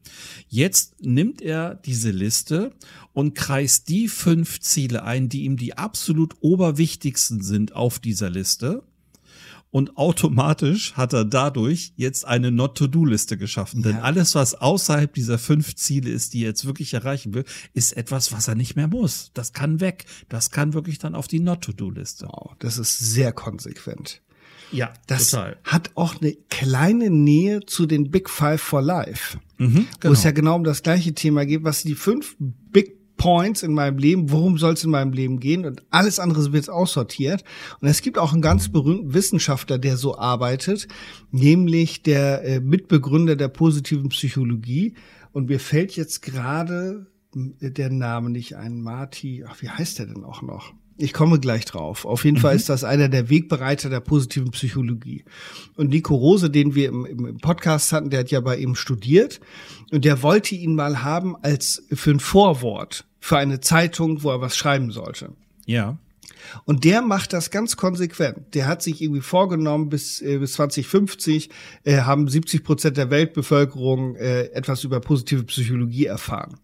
Jetzt 0.48 1.02
nimmt 1.02 1.42
er 1.42 1.74
diese 1.74 2.10
Liste 2.12 2.72
und 3.12 3.34
kreist 3.34 3.88
die 3.88 4.06
fünf 4.06 4.60
Ziele 4.60 5.02
ein, 5.02 5.28
die 5.28 5.42
ihm 5.42 5.56
die 5.56 5.76
absolut 5.76 6.36
oberwichtigsten 6.40 7.42
sind 7.42 7.74
auf 7.74 7.98
dieser 7.98 8.30
Liste 8.30 8.84
und 9.70 9.96
automatisch 9.96 10.94
hat 10.94 11.12
er 11.12 11.24
dadurch 11.24 11.92
jetzt 11.96 12.26
eine 12.26 12.50
Not-to-Do-Liste 12.50 13.36
geschaffen. 13.36 13.82
Ja. 13.82 13.92
Denn 13.92 14.00
alles, 14.00 14.34
was 14.34 14.54
außerhalb 14.54 15.12
dieser 15.14 15.38
fünf 15.38 15.76
Ziele 15.76 16.10
ist, 16.10 16.34
die 16.34 16.42
er 16.42 16.48
jetzt 16.48 16.66
wirklich 16.66 16.92
erreichen 16.92 17.34
will, 17.34 17.44
ist 17.72 17.96
etwas, 17.96 18.32
was 18.32 18.48
er 18.48 18.56
nicht 18.56 18.74
mehr 18.74 18.88
muss. 18.88 19.30
Das 19.32 19.52
kann 19.52 19.80
weg. 19.80 20.06
Das 20.28 20.50
kann 20.50 20.74
wirklich 20.74 20.98
dann 20.98 21.14
auf 21.14 21.28
die 21.28 21.40
Not-to-Do-Liste. 21.40 22.26
Wow, 22.26 22.56
das 22.58 22.78
ist 22.78 22.98
sehr 22.98 23.32
konsequent. 23.32 24.22
Ja, 24.72 24.92
das 25.06 25.30
total. 25.30 25.56
hat 25.64 25.90
auch 25.94 26.20
eine 26.20 26.32
kleine 26.48 27.10
Nähe 27.10 27.60
zu 27.60 27.86
den 27.86 28.10
Big 28.10 28.30
Five 28.30 28.60
for 28.60 28.82
Life, 28.82 29.38
mhm, 29.58 29.86
genau. 29.98 30.10
wo 30.10 30.12
es 30.12 30.22
ja 30.22 30.30
genau 30.30 30.56
um 30.56 30.64
das 30.64 30.82
gleiche 30.82 31.12
Thema 31.12 31.44
geht, 31.44 31.64
was 31.64 31.82
die 31.82 31.94
fünf 31.94 32.36
Points 33.20 33.62
in 33.62 33.74
meinem 33.74 33.98
Leben, 33.98 34.30
worum 34.30 34.56
soll 34.56 34.72
es 34.72 34.82
in 34.82 34.90
meinem 34.90 35.12
Leben 35.12 35.40
gehen 35.40 35.66
und 35.66 35.82
alles 35.90 36.18
andere 36.18 36.54
wird 36.54 36.70
aussortiert. 36.70 37.44
Und 37.82 37.88
es 37.88 38.00
gibt 38.00 38.16
auch 38.16 38.32
einen 38.32 38.40
ganz 38.40 38.70
berühmten 38.70 39.12
Wissenschaftler, 39.12 39.76
der 39.76 39.98
so 39.98 40.16
arbeitet, 40.16 40.88
nämlich 41.30 42.02
der 42.02 42.42
äh, 42.44 42.60
Mitbegründer 42.60 43.36
der 43.36 43.48
positiven 43.48 44.08
Psychologie. 44.08 44.94
Und 45.32 45.50
mir 45.50 45.60
fällt 45.60 45.92
jetzt 45.96 46.22
gerade 46.22 47.08
äh, 47.60 47.70
der 47.70 47.90
Name 47.90 48.30
nicht 48.30 48.56
ein, 48.56 48.80
Marty, 48.80 49.44
ach, 49.46 49.60
wie 49.60 49.68
heißt 49.68 49.98
der 49.98 50.06
denn 50.06 50.24
auch 50.24 50.40
noch? 50.40 50.72
Ich 50.96 51.12
komme 51.12 51.38
gleich 51.38 51.66
drauf. 51.66 52.06
Auf 52.06 52.24
jeden 52.24 52.38
mhm. 52.38 52.40
Fall 52.40 52.56
ist 52.56 52.70
das 52.70 52.84
einer 52.84 53.10
der 53.10 53.28
Wegbereiter 53.28 53.90
der 53.90 54.00
positiven 54.00 54.50
Psychologie. 54.52 55.24
Und 55.76 55.90
Nico 55.90 56.14
Rose, 56.14 56.48
den 56.48 56.74
wir 56.74 56.88
im, 56.88 57.04
im, 57.04 57.36
Podcast 57.36 57.92
hatten, 57.92 58.08
der 58.08 58.20
hat 58.20 58.30
ja 58.30 58.40
bei 58.40 58.56
ihm 58.56 58.74
studiert 58.74 59.40
und 59.90 60.06
der 60.06 60.22
wollte 60.22 60.54
ihn 60.54 60.74
mal 60.74 61.02
haben 61.02 61.36
als 61.42 61.82
für 61.92 62.12
ein 62.12 62.20
Vorwort 62.20 63.04
für 63.20 63.38
eine 63.38 63.60
Zeitung, 63.60 64.22
wo 64.22 64.30
er 64.30 64.40
was 64.40 64.56
schreiben 64.56 64.90
sollte. 64.90 65.30
Ja. 65.66 65.98
Und 66.64 66.84
der 66.84 67.02
macht 67.02 67.32
das 67.32 67.50
ganz 67.50 67.76
konsequent. 67.76 68.54
Der 68.54 68.66
hat 68.66 68.82
sich 68.82 69.02
irgendwie 69.02 69.20
vorgenommen, 69.20 69.88
bis, 69.88 70.20
äh, 70.22 70.38
bis 70.38 70.54
2050 70.54 71.50
äh, 71.84 71.98
haben 72.00 72.28
70 72.28 72.64
Prozent 72.64 72.96
der 72.96 73.10
Weltbevölkerung 73.10 74.16
äh, 74.16 74.44
etwas 74.52 74.84
über 74.84 75.00
positive 75.00 75.44
Psychologie 75.44 76.06
erfahren. 76.06 76.56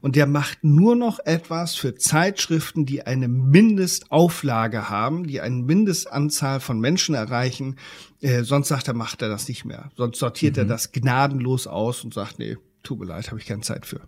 Und 0.00 0.16
der 0.16 0.26
macht 0.26 0.64
nur 0.64 0.96
noch 0.96 1.18
etwas 1.24 1.74
für 1.74 1.94
Zeitschriften, 1.94 2.86
die 2.86 3.06
eine 3.06 3.28
Mindestauflage 3.28 4.88
haben, 4.88 5.26
die 5.26 5.42
eine 5.42 5.56
Mindestanzahl 5.56 6.60
von 6.60 6.80
Menschen 6.80 7.14
erreichen. 7.14 7.76
Äh, 8.20 8.44
sonst 8.44 8.68
sagt 8.68 8.88
er, 8.88 8.94
macht 8.94 9.20
er 9.20 9.28
das 9.28 9.46
nicht 9.46 9.66
mehr. 9.66 9.90
Sonst 9.96 10.18
sortiert 10.18 10.56
mhm. 10.56 10.62
er 10.62 10.64
das 10.66 10.92
gnadenlos 10.92 11.66
aus 11.66 12.02
und 12.02 12.14
sagt, 12.14 12.38
nee, 12.38 12.56
tut 12.82 12.98
mir 12.98 13.06
leid, 13.06 13.28
habe 13.28 13.38
ich 13.38 13.46
keine 13.46 13.60
Zeit 13.60 13.84
für. 13.84 14.00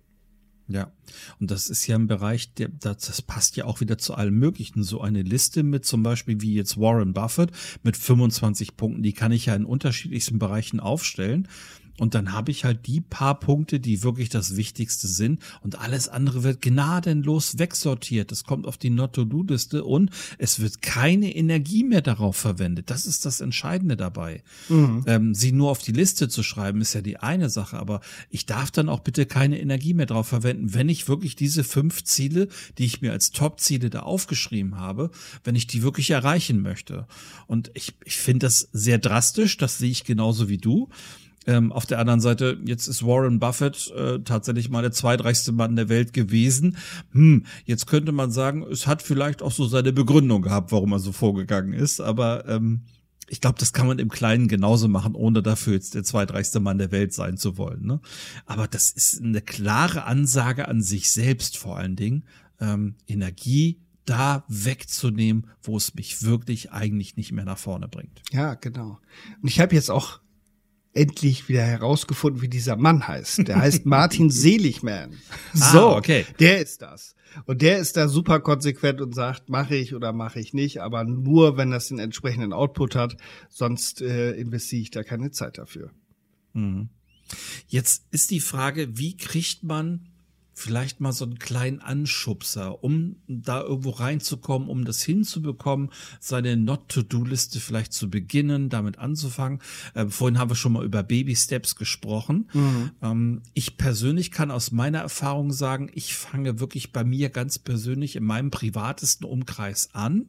Ja, 0.71 0.93
und 1.41 1.51
das 1.51 1.68
ist 1.68 1.89
ja 1.89 1.97
ein 1.97 2.07
Bereich, 2.07 2.55
der, 2.55 2.68
das, 2.68 2.99
das 2.99 3.23
passt 3.23 3.57
ja 3.57 3.64
auch 3.64 3.81
wieder 3.81 3.99
zu 3.99 4.14
allem 4.14 4.39
Möglichen. 4.39 4.85
So 4.85 5.01
eine 5.01 5.23
Liste 5.23 5.64
mit 5.64 5.85
zum 5.85 6.05
Beispiel 6.05 6.41
wie 6.43 6.55
jetzt 6.55 6.79
Warren 6.79 7.12
Buffett 7.12 7.51
mit 7.83 7.97
25 7.97 8.77
Punkten, 8.77 9.03
die 9.03 9.12
kann 9.12 9.33
ich 9.33 9.47
ja 9.47 9.57
in 9.57 9.64
unterschiedlichsten 9.64 10.39
Bereichen 10.39 10.79
aufstellen. 10.79 11.49
Und 12.01 12.14
dann 12.14 12.32
habe 12.32 12.51
ich 12.51 12.64
halt 12.64 12.86
die 12.86 13.03
paar 13.03 13.38
Punkte, 13.38 13.78
die 13.78 14.03
wirklich 14.03 14.30
das 14.30 14.57
Wichtigste 14.57 15.07
sind. 15.07 15.42
Und 15.61 15.78
alles 15.78 16.09
andere 16.09 16.42
wird 16.42 16.62
gnadenlos 16.62 17.59
wegsortiert. 17.59 18.32
Das 18.32 18.44
kommt 18.44 18.66
auf 18.66 18.78
die 18.78 18.88
Not-to-Do-Liste 18.88 19.84
und 19.84 20.11
es 20.38 20.61
wird 20.61 20.80
keine 20.80 21.36
Energie 21.36 21.84
mehr 21.84 22.01
darauf 22.01 22.36
verwendet. 22.36 22.88
Das 22.88 23.05
ist 23.05 23.26
das 23.26 23.42
Entscheidende 23.42 23.98
dabei. 23.98 24.42
Mhm. 24.70 25.05
Ähm, 25.07 25.34
sie 25.34 25.53
nur 25.53 25.70
auf 25.70 25.82
die 25.82 25.92
Liste 25.92 26.30
zu 26.30 26.42
schreiben, 26.42 26.80
ist 26.80 26.94
ja 26.94 27.03
die 27.03 27.18
eine 27.18 27.51
Sache. 27.51 27.78
Aber 27.78 28.01
ich 28.30 28.46
darf 28.46 28.70
dann 28.70 28.88
auch 28.88 29.01
bitte 29.01 29.26
keine 29.26 29.61
Energie 29.61 29.92
mehr 29.92 30.07
darauf 30.07 30.28
verwenden, 30.28 30.72
wenn 30.72 30.88
ich 30.88 31.07
wirklich 31.07 31.36
diese 31.36 31.64
fünf 31.64 32.05
Ziele, 32.05 32.48
die 32.78 32.86
ich 32.86 33.03
mir 33.03 33.12
als 33.12 33.30
Top-Ziele 33.30 33.90
da 33.90 34.01
aufgeschrieben 34.01 34.78
habe, 34.78 35.11
wenn 35.44 35.55
ich 35.55 35.66
die 35.66 35.82
wirklich 35.82 36.09
erreichen 36.09 36.62
möchte. 36.62 37.07
Und 37.46 37.70
ich, 37.74 37.92
ich 38.07 38.16
finde 38.16 38.46
das 38.46 38.70
sehr 38.72 38.96
drastisch. 38.96 39.59
Das 39.59 39.76
sehe 39.76 39.90
ich 39.90 40.05
genauso 40.05 40.48
wie 40.48 40.57
du. 40.57 40.88
Ähm, 41.47 41.72
auf 41.72 41.86
der 41.86 41.99
anderen 41.99 42.20
Seite, 42.20 42.59
jetzt 42.66 42.86
ist 42.86 43.05
Warren 43.05 43.38
Buffett 43.38 43.91
äh, 43.97 44.18
tatsächlich 44.20 44.68
mal 44.68 44.82
der 44.82 44.93
zweitreichste 44.93 45.53
Mann 45.53 45.74
der 45.74 45.88
Welt 45.88 46.12
gewesen. 46.12 46.76
Hm, 47.12 47.47
jetzt 47.64 47.86
könnte 47.86 48.12
man 48.12 48.30
sagen, 48.30 48.62
es 48.70 48.86
hat 48.86 49.03
vielleicht 49.03 49.41
auch 49.43 49.53
so 49.53 49.66
seine 49.66 49.93
Begründung 49.93 50.43
gehabt, 50.43 50.70
warum 50.70 50.93
er 50.93 50.99
so 50.99 51.12
vorgegangen 51.12 51.72
ist, 51.72 52.01
aber 52.01 52.47
ähm, 52.47 52.82
ich 53.30 53.41
glaube, 53.41 53.59
das 53.59 53.72
kann 53.72 53.86
man 53.86 54.01
im 54.01 54.11
Kleinen 54.11 54.49
genauso 54.49 54.88
machen, 54.88 55.14
ohne 55.14 55.41
dafür 55.41 55.74
jetzt 55.74 55.95
der 55.95 56.03
zweitreichste 56.03 56.59
Mann 56.59 56.78
der 56.78 56.91
Welt 56.91 57.14
sein 57.14 57.36
zu 57.36 57.57
wollen. 57.57 57.86
Ne? 57.86 58.01
Aber 58.45 58.66
das 58.66 58.91
ist 58.91 59.22
eine 59.22 59.41
klare 59.41 60.05
Ansage 60.05 60.66
an 60.66 60.82
sich 60.82 61.12
selbst 61.12 61.57
vor 61.57 61.78
allen 61.78 61.95
Dingen. 61.95 62.24
Ähm, 62.61 62.97
Energie 63.07 63.80
da 64.05 64.45
wegzunehmen, 64.49 65.47
wo 65.62 65.76
es 65.76 65.95
mich 65.95 66.24
wirklich 66.24 66.72
eigentlich 66.72 67.16
nicht 67.16 67.30
mehr 67.30 67.45
nach 67.45 67.59
vorne 67.59 67.86
bringt. 67.86 68.20
Ja, 68.32 68.55
genau. 68.55 68.99
Und 69.41 69.49
ich 69.49 69.61
habe 69.61 69.76
jetzt 69.76 69.93
auch 69.93 70.18
endlich 70.93 71.49
wieder 71.49 71.62
herausgefunden, 71.62 72.43
wie 72.43 72.49
dieser 72.49 72.76
Mann 72.76 73.07
heißt. 73.07 73.47
Der 73.49 73.61
heißt 73.61 73.86
Martin 73.86 74.30
Seligman. 74.30 75.16
Ah, 75.55 75.72
so, 75.72 75.78
ah, 75.91 75.97
okay. 75.97 76.26
Der 76.38 76.61
ist 76.61 76.82
das. 76.82 77.14
Und 77.47 77.62
der 77.62 77.78
ist 77.78 77.97
da 77.97 78.09
super 78.09 78.41
konsequent 78.41 79.01
und 79.01 79.14
sagt, 79.14 79.49
mache 79.49 79.76
ich 79.76 79.95
oder 79.95 80.12
mache 80.12 80.41
ich 80.41 80.53
nicht, 80.53 80.80
aber 80.80 81.05
nur, 81.05 81.57
wenn 81.57 81.70
das 81.70 81.88
den 81.88 82.01
entsprechenden 82.01 82.53
Output 82.53 82.97
hat. 82.97 83.16
Sonst 83.49 84.03
äh, 84.03 84.32
investiere 84.32 84.82
ich 84.82 84.91
da 84.91 85.05
keine 85.05 85.30
Zeit 85.30 85.59
dafür. 85.59 85.91
Mhm. 86.53 86.88
Jetzt 87.68 88.05
ist 88.11 88.32
die 88.32 88.41
Frage, 88.41 88.99
wie 88.99 89.16
kriegt 89.16 89.62
man 89.62 90.10
vielleicht 90.61 91.01
mal 91.01 91.13
so 91.13 91.25
einen 91.25 91.39
kleinen 91.39 91.81
Anschubser, 91.81 92.85
um 92.85 93.17
da 93.27 93.63
irgendwo 93.63 93.91
reinzukommen, 93.91 94.69
um 94.69 94.85
das 94.85 95.03
hinzubekommen, 95.03 95.91
seine 96.21 96.57
Not-to-Do-Liste 96.57 97.61
vielleicht 97.61 97.93
zu 97.93 98.11
beginnen, 98.11 98.69
damit 98.69 98.99
anzufangen. 98.99 99.61
Ähm, 99.95 100.11
vorhin 100.11 100.39
haben 100.39 100.51
wir 100.51 100.57
schon 100.57 100.73
mal 100.73 100.85
über 100.85 101.03
Baby-Steps 101.03 101.77
gesprochen. 101.77 102.51
Mhm. 102.53 102.91
Ähm, 103.03 103.43
ich 103.55 103.79
persönlich 103.79 104.31
kann 104.31 104.51
aus 104.51 104.71
meiner 104.71 104.99
Erfahrung 104.99 105.53
sagen, 105.53 105.91
ich 105.95 106.15
fange 106.15 106.61
wirklich 106.61 106.93
bei 106.93 107.05
mir 107.05 107.31
ganz 107.31 107.59
persönlich 107.59 108.17
in 108.17 108.25
meinem 108.25 108.51
privatesten 108.51 109.27
Umkreis 109.27 109.91
an 109.95 110.27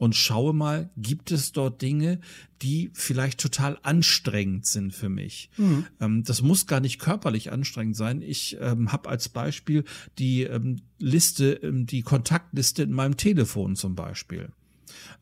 und 0.00 0.16
schaue 0.16 0.54
mal, 0.54 0.88
gibt 0.96 1.30
es 1.30 1.52
dort 1.52 1.82
Dinge, 1.82 2.20
die 2.62 2.90
vielleicht 2.94 3.38
total 3.38 3.78
anstrengend 3.82 4.64
sind 4.64 4.94
für 4.94 5.10
mich. 5.10 5.50
Mhm. 5.58 5.86
Ähm, 6.00 6.24
das 6.24 6.40
muss 6.40 6.66
gar 6.66 6.80
nicht 6.80 6.98
körperlich 6.98 7.52
anstrengend 7.52 7.96
sein. 7.96 8.22
Ich 8.22 8.56
ähm, 8.62 8.92
habe 8.92 9.10
als 9.10 9.28
Beispiel 9.28 9.84
die 10.18 10.44
ähm, 10.44 10.76
Liste, 10.98 11.52
ähm, 11.52 11.84
die 11.84 12.00
Kontaktliste 12.00 12.82
in 12.82 12.92
meinem 12.92 13.18
Telefon 13.18 13.76
zum 13.76 13.94
Beispiel. 13.94 14.48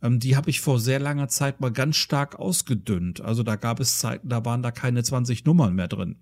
Ähm, 0.00 0.20
die 0.20 0.36
habe 0.36 0.48
ich 0.48 0.60
vor 0.60 0.78
sehr 0.78 1.00
langer 1.00 1.26
Zeit 1.26 1.60
mal 1.60 1.72
ganz 1.72 1.96
stark 1.96 2.38
ausgedünnt. 2.38 3.20
Also 3.20 3.42
da 3.42 3.56
gab 3.56 3.80
es 3.80 3.98
Zeiten, 3.98 4.28
da 4.28 4.44
waren 4.44 4.62
da 4.62 4.70
keine 4.70 5.02
20 5.02 5.44
Nummern 5.44 5.74
mehr 5.74 5.88
drin 5.88 6.16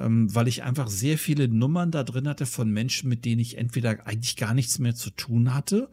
weil 0.00 0.46
ich 0.46 0.62
einfach 0.62 0.86
sehr 0.86 1.18
viele 1.18 1.48
Nummern 1.48 1.90
da 1.90 2.04
drin 2.04 2.28
hatte 2.28 2.46
von 2.46 2.70
Menschen, 2.70 3.08
mit 3.08 3.24
denen 3.24 3.40
ich 3.40 3.56
entweder 3.58 4.06
eigentlich 4.06 4.36
gar 4.36 4.54
nichts 4.54 4.78
mehr 4.78 4.94
zu 4.94 5.10
tun 5.10 5.54
hatte 5.54 5.88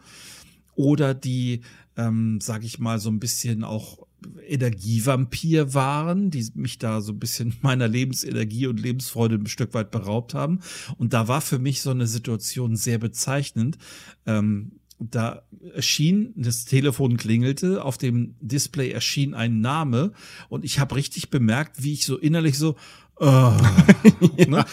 oder 0.76 1.14
die, 1.14 1.62
ähm, 1.98 2.40
sag 2.42 2.64
ich 2.64 2.80
mal, 2.80 3.00
so 3.00 3.10
ein 3.10 3.20
bisschen 3.20 3.64
auch 3.64 4.06
Energievampir 4.48 5.74
waren, 5.74 6.32
die 6.32 6.48
mich 6.56 6.80
da 6.80 7.02
so 7.02 7.14
ein 7.14 7.20
bisschen 7.20 7.56
meiner 7.62 7.88
Lebensenergie 7.88 8.68
und 8.68 8.80
Lebensfreude 8.80 9.36
ein 9.36 9.48
Stück 9.48 9.74
weit 9.74 9.92
beraubt 9.92 10.34
haben. 10.34 10.60
Und 10.98 11.14
da 11.14 11.28
war 11.28 11.42
für 11.42 11.60
mich 11.60 11.82
so 11.82 11.92
eine 11.92 12.08
Situation 12.08 12.76
sehr 12.76 12.98
bezeichnend. 12.98 13.78
Ähm, 14.26 14.74
da 14.98 15.44
erschien, 15.74 16.34
das 16.38 16.66
Telefon 16.66 17.18
klingelte, 17.18 17.84
auf 17.84 17.98
dem 17.98 18.36
Display 18.40 18.92
erschien 18.92 19.34
ein 19.34 19.60
Name 19.60 20.14
und 20.48 20.64
ich 20.64 20.80
habe 20.80 20.96
richtig 20.96 21.30
bemerkt, 21.30 21.84
wie 21.84 21.94
ich 21.94 22.06
so 22.06 22.18
innerlich 22.18 22.58
so, 22.58 22.76
Oh, 23.18 23.54
ne? 24.48 24.66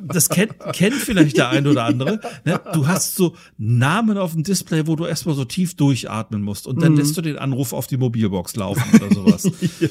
Das 0.00 0.28
kennt, 0.28 0.58
kennt 0.72 0.94
vielleicht 0.94 1.36
der 1.36 1.50
ein 1.50 1.66
oder 1.68 1.84
andere. 1.84 2.20
Ne? 2.44 2.60
Du 2.72 2.88
hast 2.88 3.14
so 3.14 3.36
Namen 3.58 4.18
auf 4.18 4.32
dem 4.32 4.42
Display, 4.42 4.88
wo 4.88 4.96
du 4.96 5.06
erstmal 5.06 5.36
so 5.36 5.44
tief 5.44 5.76
durchatmen 5.76 6.42
musst 6.42 6.66
und 6.66 6.82
dann 6.82 6.92
mhm. 6.92 6.98
lässt 6.98 7.16
du 7.16 7.22
den 7.22 7.38
Anruf 7.38 7.72
auf 7.72 7.86
die 7.86 7.96
Mobilbox 7.96 8.56
laufen 8.56 8.82
oder 8.94 9.14
sowas. 9.14 9.44
ja. 9.80 9.88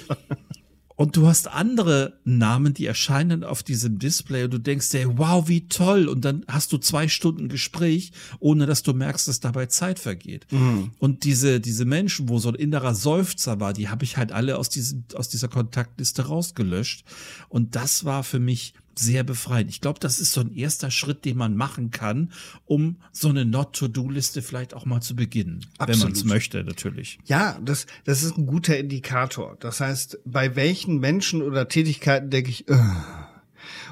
Und 0.99 1.15
du 1.15 1.27
hast 1.27 1.47
andere 1.47 2.19
Namen, 2.25 2.73
die 2.73 2.85
erscheinen 2.85 3.45
auf 3.45 3.63
diesem 3.63 3.99
Display 3.99 4.43
und 4.43 4.53
du 4.53 4.57
denkst 4.57 4.89
dir, 4.89 5.17
wow, 5.17 5.47
wie 5.47 5.65
toll. 5.69 6.09
Und 6.09 6.25
dann 6.25 6.43
hast 6.49 6.73
du 6.73 6.77
zwei 6.77 7.07
Stunden 7.07 7.47
Gespräch, 7.47 8.11
ohne 8.39 8.65
dass 8.65 8.83
du 8.83 8.91
merkst, 8.91 9.29
dass 9.29 9.39
dabei 9.39 9.67
Zeit 9.67 9.97
vergeht. 9.97 10.45
Mhm. 10.51 10.91
Und 10.99 11.23
diese, 11.23 11.61
diese 11.61 11.85
Menschen, 11.85 12.27
wo 12.27 12.37
so 12.37 12.49
ein 12.49 12.55
innerer 12.55 12.95
Seufzer 12.95 13.61
war, 13.61 13.71
die 13.71 13.87
habe 13.87 14.03
ich 14.03 14.17
halt 14.17 14.33
alle 14.33 14.57
aus 14.57 14.67
diesem, 14.67 15.05
aus 15.13 15.29
dieser 15.29 15.47
Kontaktliste 15.47 16.23
rausgelöscht. 16.23 17.05
Und 17.47 17.77
das 17.77 18.03
war 18.03 18.25
für 18.25 18.39
mich 18.39 18.73
sehr 18.99 19.23
befreiend. 19.23 19.69
Ich 19.69 19.81
glaube, 19.81 19.99
das 19.99 20.19
ist 20.19 20.33
so 20.33 20.41
ein 20.41 20.53
erster 20.53 20.91
Schritt, 20.91 21.25
den 21.25 21.37
man 21.37 21.55
machen 21.55 21.91
kann, 21.91 22.31
um 22.65 22.97
so 23.11 23.29
eine 23.29 23.45
Not-to-Do-Liste 23.45 24.41
vielleicht 24.41 24.73
auch 24.73 24.85
mal 24.85 25.01
zu 25.01 25.15
beginnen, 25.15 25.65
Absolut. 25.77 25.89
wenn 25.89 25.99
man 25.99 26.11
es 26.11 26.23
möchte, 26.25 26.63
natürlich. 26.63 27.19
Ja, 27.25 27.59
das, 27.63 27.85
das 28.03 28.23
ist 28.23 28.37
ein 28.37 28.45
guter 28.45 28.77
Indikator. 28.77 29.57
Das 29.59 29.79
heißt, 29.79 30.19
bei 30.25 30.55
welchen 30.55 30.99
Menschen 30.99 31.41
oder 31.41 31.67
Tätigkeiten 31.67 32.29
denke 32.29 32.49
ich, 32.49 32.69
uh, 32.69 32.75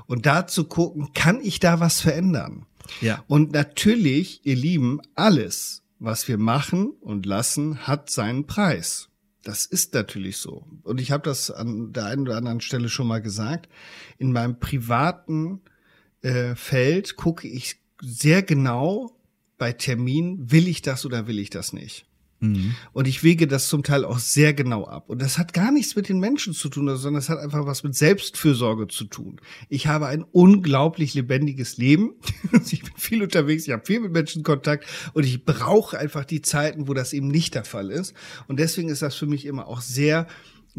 und 0.08 0.26
da 0.26 0.48
zu 0.48 0.66
gucken, 0.66 1.14
kann 1.14 1.42
ich 1.42 1.60
da 1.60 1.80
was 1.80 2.02
verändern? 2.02 2.66
Ja. 3.02 3.24
Und 3.28 3.52
natürlich, 3.52 4.42
ihr 4.46 4.56
Lieben, 4.56 5.02
alles, 5.16 5.84
was 6.00 6.28
wir 6.28 6.38
machen 6.38 6.92
und 7.02 7.26
lassen, 7.26 7.88
hat 7.88 8.10
seinen 8.10 8.46
Preis. 8.46 9.10
Das 9.48 9.66
ist 9.66 9.94
natürlich 9.94 10.40
so. 10.40 10.68
Und 10.84 11.00
ich 11.00 11.12
habe 11.12 11.24
das 11.24 11.50
an 11.50 11.94
der 11.94 12.04
einen 12.08 12.24
oder 12.24 12.36
anderen 12.36 12.60
Stelle 12.60 12.90
schon 12.90 13.08
mal 13.08 13.22
gesagt. 13.22 13.70
In 14.18 14.34
meinem 14.34 14.60
privaten 14.60 15.62
äh, 16.22 16.54
Feld 16.56 17.16
gucke 17.16 17.48
ich 17.48 17.80
sehr 18.02 18.44
genau 18.44 19.18
bei 19.58 19.72
Terminen, 19.72 20.52
will 20.52 20.68
ich 20.68 20.82
das 20.82 21.06
oder 21.06 21.28
will 21.28 21.40
ich 21.40 21.50
das 21.50 21.72
nicht. 21.72 22.06
Mhm. 22.40 22.76
Und 22.94 23.08
ich 23.08 23.24
wege 23.24 23.48
das 23.48 23.68
zum 23.68 23.84
Teil 23.84 24.06
auch 24.06 24.20
sehr 24.20 24.54
genau 24.54 24.86
ab. 24.86 25.10
Und 25.10 25.22
das 25.22 25.38
hat 25.38 25.54
gar 25.54 25.72
nichts 25.72 25.96
mit 25.96 26.08
den 26.08 26.20
Menschen 26.20 26.54
zu 26.54 26.70
tun, 26.70 26.88
sondern 26.96 27.20
es 27.20 27.30
hat 27.30 27.40
einfach 27.40 27.66
was 27.66 27.84
mit 27.84 27.96
Selbstfürsorge 27.96 28.88
zu 28.88 29.06
tun. 29.06 29.42
Ich 29.70 29.88
habe 29.88 30.08
ein 30.08 30.24
unglaublich 30.24 31.14
lebendiges 31.14 31.78
Leben. 31.78 32.14
ich 32.72 32.84
bin 32.84 32.94
viel 32.96 33.24
unterwegs, 33.24 33.66
ich 33.68 33.74
habe 33.74 33.86
viel 33.86 34.00
mit 34.00 34.12
Menschen 34.12 34.44
Kontakt 34.44 34.86
und 35.14 35.26
ich 35.26 35.46
brauche 35.46 35.98
einfach 35.98 36.26
die 36.26 36.42
Zeiten, 36.42 36.88
wo 36.88 36.94
das 36.94 37.14
eben 37.14 37.28
nicht 37.28 37.56
der 37.56 37.66
Fall 37.66 37.90
ist. 37.90 38.14
Und 38.48 38.60
deswegen 38.60 38.90
ist 38.90 39.02
das 39.02 39.16
für 39.16 39.28
mich 39.28 39.46
immer 39.46 39.68
auch 39.68 39.82
sehr 39.82 40.28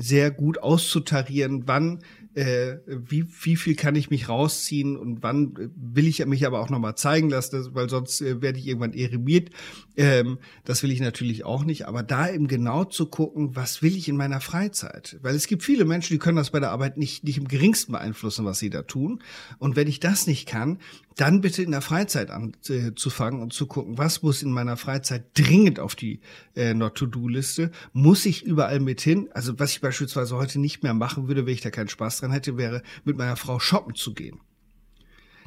sehr 0.00 0.30
gut 0.30 0.58
auszutarieren, 0.58 1.64
wann 1.66 2.04
äh, 2.34 2.76
wie, 2.86 3.26
wie 3.42 3.56
viel 3.56 3.74
kann 3.74 3.96
ich 3.96 4.10
mich 4.10 4.28
rausziehen 4.28 4.96
und 4.96 5.22
wann 5.22 5.72
will 5.74 6.06
ich 6.06 6.24
mich 6.26 6.46
aber 6.46 6.60
auch 6.60 6.70
nochmal 6.70 6.94
zeigen 6.96 7.30
lassen, 7.30 7.74
weil 7.74 7.88
sonst 7.88 8.20
äh, 8.20 8.40
werde 8.40 8.58
ich 8.58 8.66
irgendwann 8.66 8.92
eremiert. 8.92 9.50
Ähm, 9.96 10.38
das 10.64 10.82
will 10.82 10.92
ich 10.92 11.00
natürlich 11.00 11.44
auch 11.44 11.64
nicht. 11.64 11.86
Aber 11.88 12.02
da 12.02 12.30
eben 12.30 12.46
genau 12.46 12.84
zu 12.84 13.06
gucken, 13.06 13.56
was 13.56 13.82
will 13.82 13.96
ich 13.96 14.08
in 14.08 14.16
meiner 14.16 14.40
Freizeit? 14.40 15.18
Weil 15.22 15.34
es 15.34 15.46
gibt 15.46 15.62
viele 15.62 15.84
Menschen, 15.84 16.14
die 16.14 16.18
können 16.18 16.36
das 16.36 16.50
bei 16.50 16.60
der 16.60 16.70
Arbeit 16.70 16.96
nicht, 16.96 17.24
nicht 17.24 17.38
im 17.38 17.48
geringsten 17.48 17.92
beeinflussen, 17.92 18.44
was 18.44 18.58
sie 18.58 18.70
da 18.70 18.82
tun. 18.82 19.22
Und 19.58 19.76
wenn 19.76 19.88
ich 19.88 20.00
das 20.00 20.26
nicht 20.26 20.46
kann, 20.46 20.78
dann 21.16 21.40
bitte 21.40 21.64
in 21.64 21.72
der 21.72 21.80
Freizeit 21.80 22.30
anzufangen 22.30 23.40
äh, 23.40 23.42
und 23.42 23.52
zu 23.52 23.66
gucken, 23.66 23.98
was 23.98 24.22
muss 24.22 24.44
in 24.44 24.52
meiner 24.52 24.76
Freizeit 24.76 25.24
dringend 25.34 25.80
auf 25.80 25.96
die 25.96 26.20
äh, 26.54 26.74
Not-to-Do-Liste? 26.74 27.72
Muss 27.92 28.24
ich 28.24 28.44
überall 28.44 28.78
mit 28.78 29.00
hin? 29.00 29.28
Also 29.32 29.58
was 29.58 29.72
ich 29.72 29.80
beispielsweise 29.80 30.36
heute 30.36 30.60
nicht 30.60 30.84
mehr 30.84 30.94
machen 30.94 31.26
würde, 31.26 31.44
wenn 31.44 31.54
ich 31.54 31.60
da 31.60 31.70
keinen 31.70 31.88
Spaß 31.88 32.17
dran 32.18 32.32
hätte, 32.32 32.56
wäre 32.56 32.82
mit 33.04 33.16
meiner 33.16 33.36
Frau 33.36 33.58
shoppen 33.58 33.94
zu 33.94 34.14
gehen. 34.14 34.40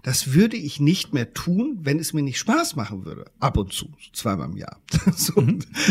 Das 0.04 0.34
würde 0.34 0.58
ich 0.58 0.80
nicht 0.80 1.14
mehr 1.14 1.34
tun, 1.34 1.80
wenn 1.84 2.00
es 2.00 2.14
mir 2.14 2.24
nicht 2.24 2.40
Spaß 2.40 2.76
machen 2.76 3.06
würde. 3.06 3.26
Ab 3.40 3.58
und 3.58 3.72
zu, 3.72 3.88
zweimal 4.14 4.50
im 4.50 4.58
Jahr. 4.58 4.82
so, 5.16 5.46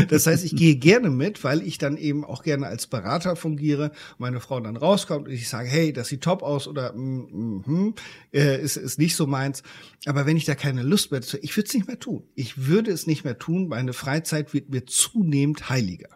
das 0.08 0.26
heißt, 0.26 0.44
ich 0.44 0.56
gehe 0.56 0.76
gerne 0.76 1.10
mit, 1.10 1.44
weil 1.44 1.62
ich 1.62 1.78
dann 1.78 1.96
eben 1.96 2.24
auch 2.24 2.42
gerne 2.42 2.66
als 2.66 2.88
Berater 2.88 3.36
fungiere. 3.36 3.92
Meine 4.18 4.40
Frau 4.40 4.58
dann 4.58 4.76
rauskommt 4.76 5.28
und 5.28 5.32
ich 5.32 5.48
sage, 5.48 5.68
hey, 5.68 5.92
das 5.92 6.08
sieht 6.08 6.22
top 6.22 6.42
aus 6.42 6.66
oder 6.66 6.92
mm, 6.92 7.62
mm, 7.64 7.94
äh, 8.32 8.60
ist, 8.60 8.76
ist 8.76 8.98
nicht 8.98 9.14
so 9.14 9.28
meins. 9.28 9.62
Aber 10.06 10.26
wenn 10.26 10.36
ich 10.36 10.44
da 10.44 10.56
keine 10.56 10.82
Lust 10.82 11.12
mehr 11.12 11.22
zu, 11.22 11.38
ich 11.40 11.56
würde 11.56 11.68
es 11.68 11.74
nicht 11.74 11.86
mehr 11.86 12.00
tun. 12.00 12.24
Ich 12.34 12.66
würde 12.66 12.90
es 12.90 13.06
nicht 13.06 13.24
mehr 13.24 13.38
tun. 13.38 13.68
Meine 13.68 13.92
Freizeit 13.92 14.52
wird 14.54 14.70
mir 14.70 14.86
zunehmend 14.86 15.70
heiliger. 15.70 16.10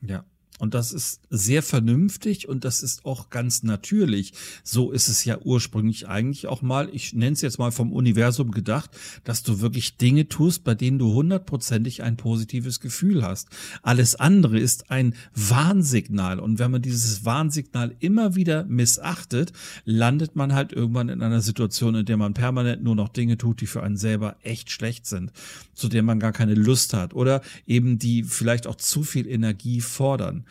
Ja. 0.00 0.24
Und 0.58 0.74
das 0.74 0.92
ist 0.92 1.20
sehr 1.30 1.62
vernünftig 1.62 2.48
und 2.48 2.64
das 2.64 2.82
ist 2.82 3.04
auch 3.04 3.30
ganz 3.30 3.62
natürlich. 3.62 4.32
So 4.64 4.90
ist 4.90 5.08
es 5.08 5.24
ja 5.24 5.38
ursprünglich 5.42 6.08
eigentlich 6.08 6.48
auch 6.48 6.62
mal, 6.62 6.88
ich 6.92 7.14
nenne 7.14 7.32
es 7.32 7.42
jetzt 7.42 7.58
mal 7.58 7.70
vom 7.70 7.92
Universum 7.92 8.50
gedacht, 8.50 8.90
dass 9.22 9.44
du 9.44 9.60
wirklich 9.60 9.96
Dinge 9.98 10.28
tust, 10.28 10.64
bei 10.64 10.74
denen 10.74 10.98
du 10.98 11.14
hundertprozentig 11.14 12.02
ein 12.02 12.16
positives 12.16 12.80
Gefühl 12.80 13.24
hast. 13.24 13.48
Alles 13.82 14.16
andere 14.16 14.58
ist 14.58 14.90
ein 14.90 15.14
Warnsignal. 15.34 16.40
Und 16.40 16.58
wenn 16.58 16.72
man 16.72 16.82
dieses 16.82 17.24
Warnsignal 17.24 17.94
immer 18.00 18.34
wieder 18.34 18.64
missachtet, 18.64 19.52
landet 19.84 20.34
man 20.34 20.54
halt 20.54 20.72
irgendwann 20.72 21.08
in 21.08 21.22
einer 21.22 21.40
Situation, 21.40 21.94
in 21.94 22.06
der 22.06 22.16
man 22.16 22.34
permanent 22.34 22.82
nur 22.82 22.96
noch 22.96 23.10
Dinge 23.10 23.38
tut, 23.38 23.60
die 23.60 23.66
für 23.66 23.84
einen 23.84 23.96
selber 23.96 24.36
echt 24.42 24.70
schlecht 24.70 25.06
sind, 25.06 25.32
zu 25.74 25.88
der 25.88 26.02
man 26.02 26.18
gar 26.18 26.32
keine 26.32 26.54
Lust 26.54 26.94
hat 26.94 27.14
oder 27.14 27.42
eben 27.66 28.00
die 28.00 28.24
vielleicht 28.24 28.66
auch 28.66 28.76
zu 28.76 29.04
viel 29.04 29.28
Energie 29.28 29.80
fordern 29.80 30.44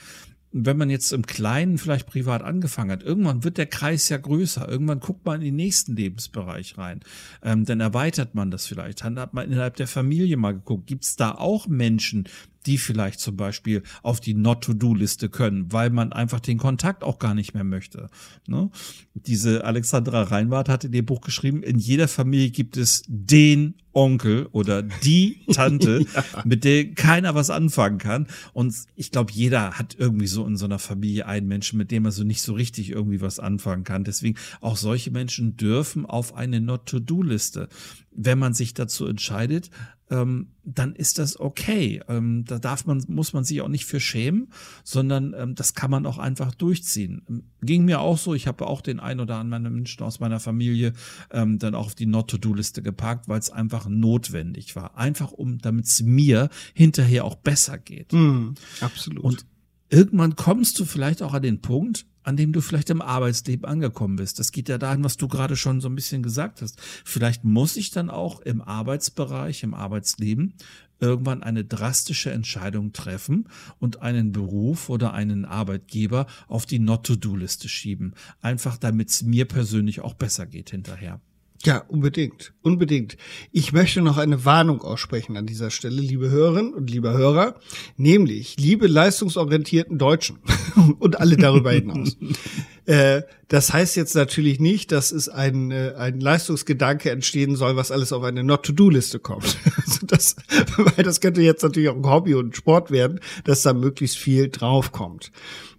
wenn 0.51 0.77
man 0.77 0.89
jetzt 0.89 1.11
im 1.11 1.25
Kleinen 1.25 1.77
vielleicht 1.77 2.07
privat 2.07 2.41
angefangen 2.41 2.91
hat, 2.91 3.03
irgendwann 3.03 3.43
wird 3.43 3.57
der 3.57 3.65
Kreis 3.65 4.09
ja 4.09 4.17
größer. 4.17 4.67
Irgendwann 4.67 4.99
guckt 4.99 5.25
man 5.25 5.41
in 5.41 5.45
den 5.45 5.55
nächsten 5.55 5.95
Lebensbereich 5.95 6.77
rein. 6.77 7.01
Ähm, 7.43 7.65
dann 7.65 7.79
erweitert 7.79 8.33
man 8.33 8.49
das 8.49 8.65
vielleicht. 8.65 9.03
Dann 9.03 9.19
hat 9.19 9.33
man 9.33 9.51
innerhalb 9.51 9.75
der 9.75 9.87
Familie 9.87 10.37
mal 10.37 10.53
geguckt. 10.53 10.87
Gibt 10.87 11.03
es 11.03 11.15
da 11.15 11.31
auch 11.31 11.67
Menschen, 11.67 12.27
die 12.67 12.77
vielleicht 12.77 13.19
zum 13.19 13.37
Beispiel 13.37 13.81
auf 14.03 14.19
die 14.19 14.33
Not-to-Do-Liste 14.33 15.29
können, 15.29 15.71
weil 15.71 15.89
man 15.89 16.13
einfach 16.13 16.39
den 16.39 16.57
Kontakt 16.57 17.03
auch 17.03 17.17
gar 17.17 17.33
nicht 17.33 17.53
mehr 17.53 17.63
möchte. 17.63 18.09
Ne? 18.45 18.69
Diese 19.13 19.63
Alexandra 19.63 20.23
Reinwart 20.23 20.69
hat 20.69 20.83
in 20.83 20.91
dem 20.91 21.05
Buch 21.05 21.21
geschrieben, 21.21 21.63
in 21.63 21.79
jeder 21.79 22.07
Familie 22.07 22.51
gibt 22.51 22.77
es 22.77 23.03
den 23.07 23.75
Onkel 23.93 24.47
oder 24.51 24.83
die 24.83 25.41
Tante, 25.51 26.05
ja. 26.13 26.23
mit 26.43 26.63
der 26.63 26.93
keiner 26.93 27.33
was 27.33 27.49
anfangen 27.49 27.97
kann. 27.97 28.27
Und 28.53 28.75
ich 28.95 29.11
glaube, 29.11 29.31
jeder 29.31 29.71
hat 29.71 29.95
irgendwie 29.97 30.27
so 30.27 30.45
in 30.45 30.55
so 30.55 30.65
einer 30.65 30.77
Familie 30.77 31.25
einen 31.25 31.47
Menschen, 31.47 31.77
mit 31.77 31.89
dem 31.89 32.05
er 32.05 32.11
so 32.11 32.23
nicht 32.23 32.43
so 32.43 32.53
richtig 32.53 32.91
irgendwie 32.91 33.21
was 33.21 33.39
anfangen 33.39 33.83
kann. 33.83 34.03
Deswegen 34.03 34.37
auch 34.61 34.77
solche 34.77 35.09
Menschen 35.09 35.57
dürfen 35.57 36.05
auf 36.05 36.35
eine 36.35 36.61
Not-to-Do-Liste. 36.61 37.69
Wenn 38.11 38.37
man 38.37 38.53
sich 38.53 38.75
dazu 38.75 39.07
entscheidet, 39.07 39.71
ähm, 40.09 40.47
dann 40.63 40.95
ist 40.95 41.17
das 41.17 41.39
okay. 41.39 42.01
Ähm, 42.07 42.45
da 42.45 42.59
darf 42.59 42.85
man, 42.85 43.03
muss 43.07 43.33
man 43.33 43.43
sich 43.43 43.61
auch 43.61 43.67
nicht 43.67 43.85
für 43.85 43.99
schämen, 43.99 44.49
sondern 44.83 45.33
ähm, 45.37 45.55
das 45.55 45.73
kann 45.73 45.91
man 45.91 46.05
auch 46.05 46.17
einfach 46.17 46.53
durchziehen. 46.53 47.21
Ähm, 47.29 47.43
ging 47.61 47.85
mir 47.85 48.01
auch 48.01 48.17
so, 48.17 48.33
ich 48.33 48.47
habe 48.47 48.67
auch 48.67 48.81
den 48.81 48.99
ein 48.99 49.19
oder 49.19 49.37
anderen 49.37 49.63
Menschen 49.63 50.03
aus 50.03 50.19
meiner 50.19 50.39
Familie 50.39 50.93
ähm, 51.31 51.59
dann 51.59 51.75
auch 51.75 51.87
auf 51.87 51.95
die 51.95 52.05
Not-to-Do-Liste 52.05 52.81
gepackt, 52.81 53.27
weil 53.27 53.39
es 53.39 53.49
einfach 53.49 53.87
notwendig 53.87 54.75
war. 54.75 54.97
Einfach 54.97 55.31
um, 55.31 55.59
damit 55.59 55.85
es 55.85 56.01
mir 56.03 56.49
hinterher 56.73 57.23
auch 57.23 57.35
besser 57.35 57.77
geht. 57.77 58.11
Mm, 58.11 58.55
absolut. 58.81 59.23
Und 59.23 59.45
irgendwann 59.89 60.35
kommst 60.35 60.79
du 60.79 60.85
vielleicht 60.85 61.21
auch 61.21 61.33
an 61.33 61.43
den 61.43 61.61
Punkt, 61.61 62.05
an 62.23 62.35
dem 62.35 62.51
du 62.51 62.59
vielleicht 62.59 62.89
im 62.89 63.01
Arbeitsleben 63.01 63.65
angekommen 63.65 64.17
bist. 64.17 64.37
Das 64.37 64.51
geht 64.51 64.67
ja 64.67 64.77
dahin, 64.77 65.03
was 65.03 65.15
du 65.15 65.29
gerade 65.29 65.55
schon 65.55 65.79
so 65.79 65.87
ein 65.87 65.95
bisschen 65.95 66.23
gesagt 66.23 66.61
hast. 66.61 66.81
Vielleicht 67.05 67.45
muss 67.45 67.77
ich 67.77 67.91
dann 67.91 68.09
auch 68.09 68.41
im 68.41 68.61
Arbeitsbereich, 68.61 69.63
im 69.63 69.73
Arbeitsleben 69.73 70.53
irgendwann 70.99 71.43
eine 71.43 71.63
drastische 71.63 72.31
Entscheidung 72.31 72.91
treffen 72.91 73.47
und 73.79 74.01
einen 74.01 74.31
Beruf 74.31 74.89
oder 74.89 75.13
einen 75.13 75.45
Arbeitgeber 75.45 76.27
auf 76.47 76.65
die 76.65 76.79
Not-to-Do-Liste 76.79 77.69
schieben. 77.69 78.13
Einfach 78.41 78.77
damit 78.77 79.09
es 79.09 79.23
mir 79.23 79.45
persönlich 79.45 80.01
auch 80.01 80.15
besser 80.15 80.47
geht 80.47 80.71
hinterher. 80.71 81.21
Ja, 81.63 81.83
unbedingt. 81.87 82.53
Unbedingt. 82.61 83.17
Ich 83.51 83.73
möchte 83.73 84.01
noch 84.01 84.17
eine 84.17 84.45
Warnung 84.45 84.81
aussprechen 84.81 85.37
an 85.37 85.47
dieser 85.47 85.71
Stelle, 85.71 85.99
liebe 85.99 86.29
Hörerinnen 86.29 86.73
und 86.73 86.89
liebe 86.89 87.11
Hörer, 87.11 87.55
nämlich 87.97 88.57
liebe 88.59 88.87
leistungsorientierten 88.87 89.97
Deutschen 89.97 90.39
und 90.99 91.19
alle 91.19 91.35
darüber 91.35 91.71
hinaus. 91.71 92.15
äh, 92.85 93.23
das 93.47 93.73
heißt 93.73 93.95
jetzt 93.95 94.15
natürlich 94.15 94.59
nicht, 94.59 94.91
dass 94.91 95.11
es 95.11 95.29
ein, 95.29 95.71
äh, 95.71 95.93
ein 95.97 96.19
Leistungsgedanke 96.19 97.09
entstehen 97.09 97.55
soll, 97.55 97.75
was 97.75 97.91
alles 97.91 98.13
auf 98.13 98.23
eine 98.23 98.43
Not-to-Do-Liste 98.43 99.19
kommt. 99.19 99.57
also 99.85 100.05
das, 100.05 100.35
weil 100.77 101.03
das 101.03 101.21
könnte 101.21 101.41
jetzt 101.41 101.63
natürlich 101.63 101.89
auch 101.89 101.95
ein 101.95 102.05
Hobby 102.05 102.35
und 102.35 102.55
Sport 102.55 102.91
werden, 102.91 103.19
dass 103.45 103.63
da 103.63 103.73
möglichst 103.73 104.17
viel 104.17 104.49
draufkommt. 104.49 105.31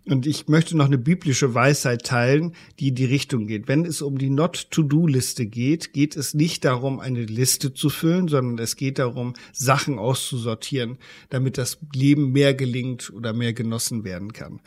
Und 0.08 0.26
ich 0.26 0.48
möchte 0.48 0.74
noch 0.74 0.86
eine 0.86 0.96
biblische 0.96 1.54
Weisheit 1.54 2.06
teilen, 2.06 2.54
die 2.78 2.88
in 2.88 2.94
die 2.94 3.04
Richtung 3.04 3.46
geht. 3.46 3.68
Wenn 3.68 3.84
es 3.84 4.00
um 4.00 4.16
die 4.16 4.30
Not-to-Do-Liste 4.30 5.44
geht, 5.44 5.92
geht 5.92 6.16
es 6.16 6.32
nicht 6.32 6.64
darum, 6.64 6.98
eine 6.98 7.24
Liste 7.24 7.74
zu 7.74 7.90
füllen, 7.90 8.26
sondern 8.26 8.58
es 8.58 8.76
geht 8.76 8.98
darum, 8.98 9.34
Sachen 9.52 9.98
auszusortieren, 9.98 10.96
damit 11.28 11.58
das 11.58 11.78
Leben 11.94 12.32
mehr 12.32 12.54
gelingt 12.54 13.12
oder 13.12 13.34
mehr 13.34 13.52
genossen 13.52 14.02
werden 14.02 14.32
kann. 14.32 14.60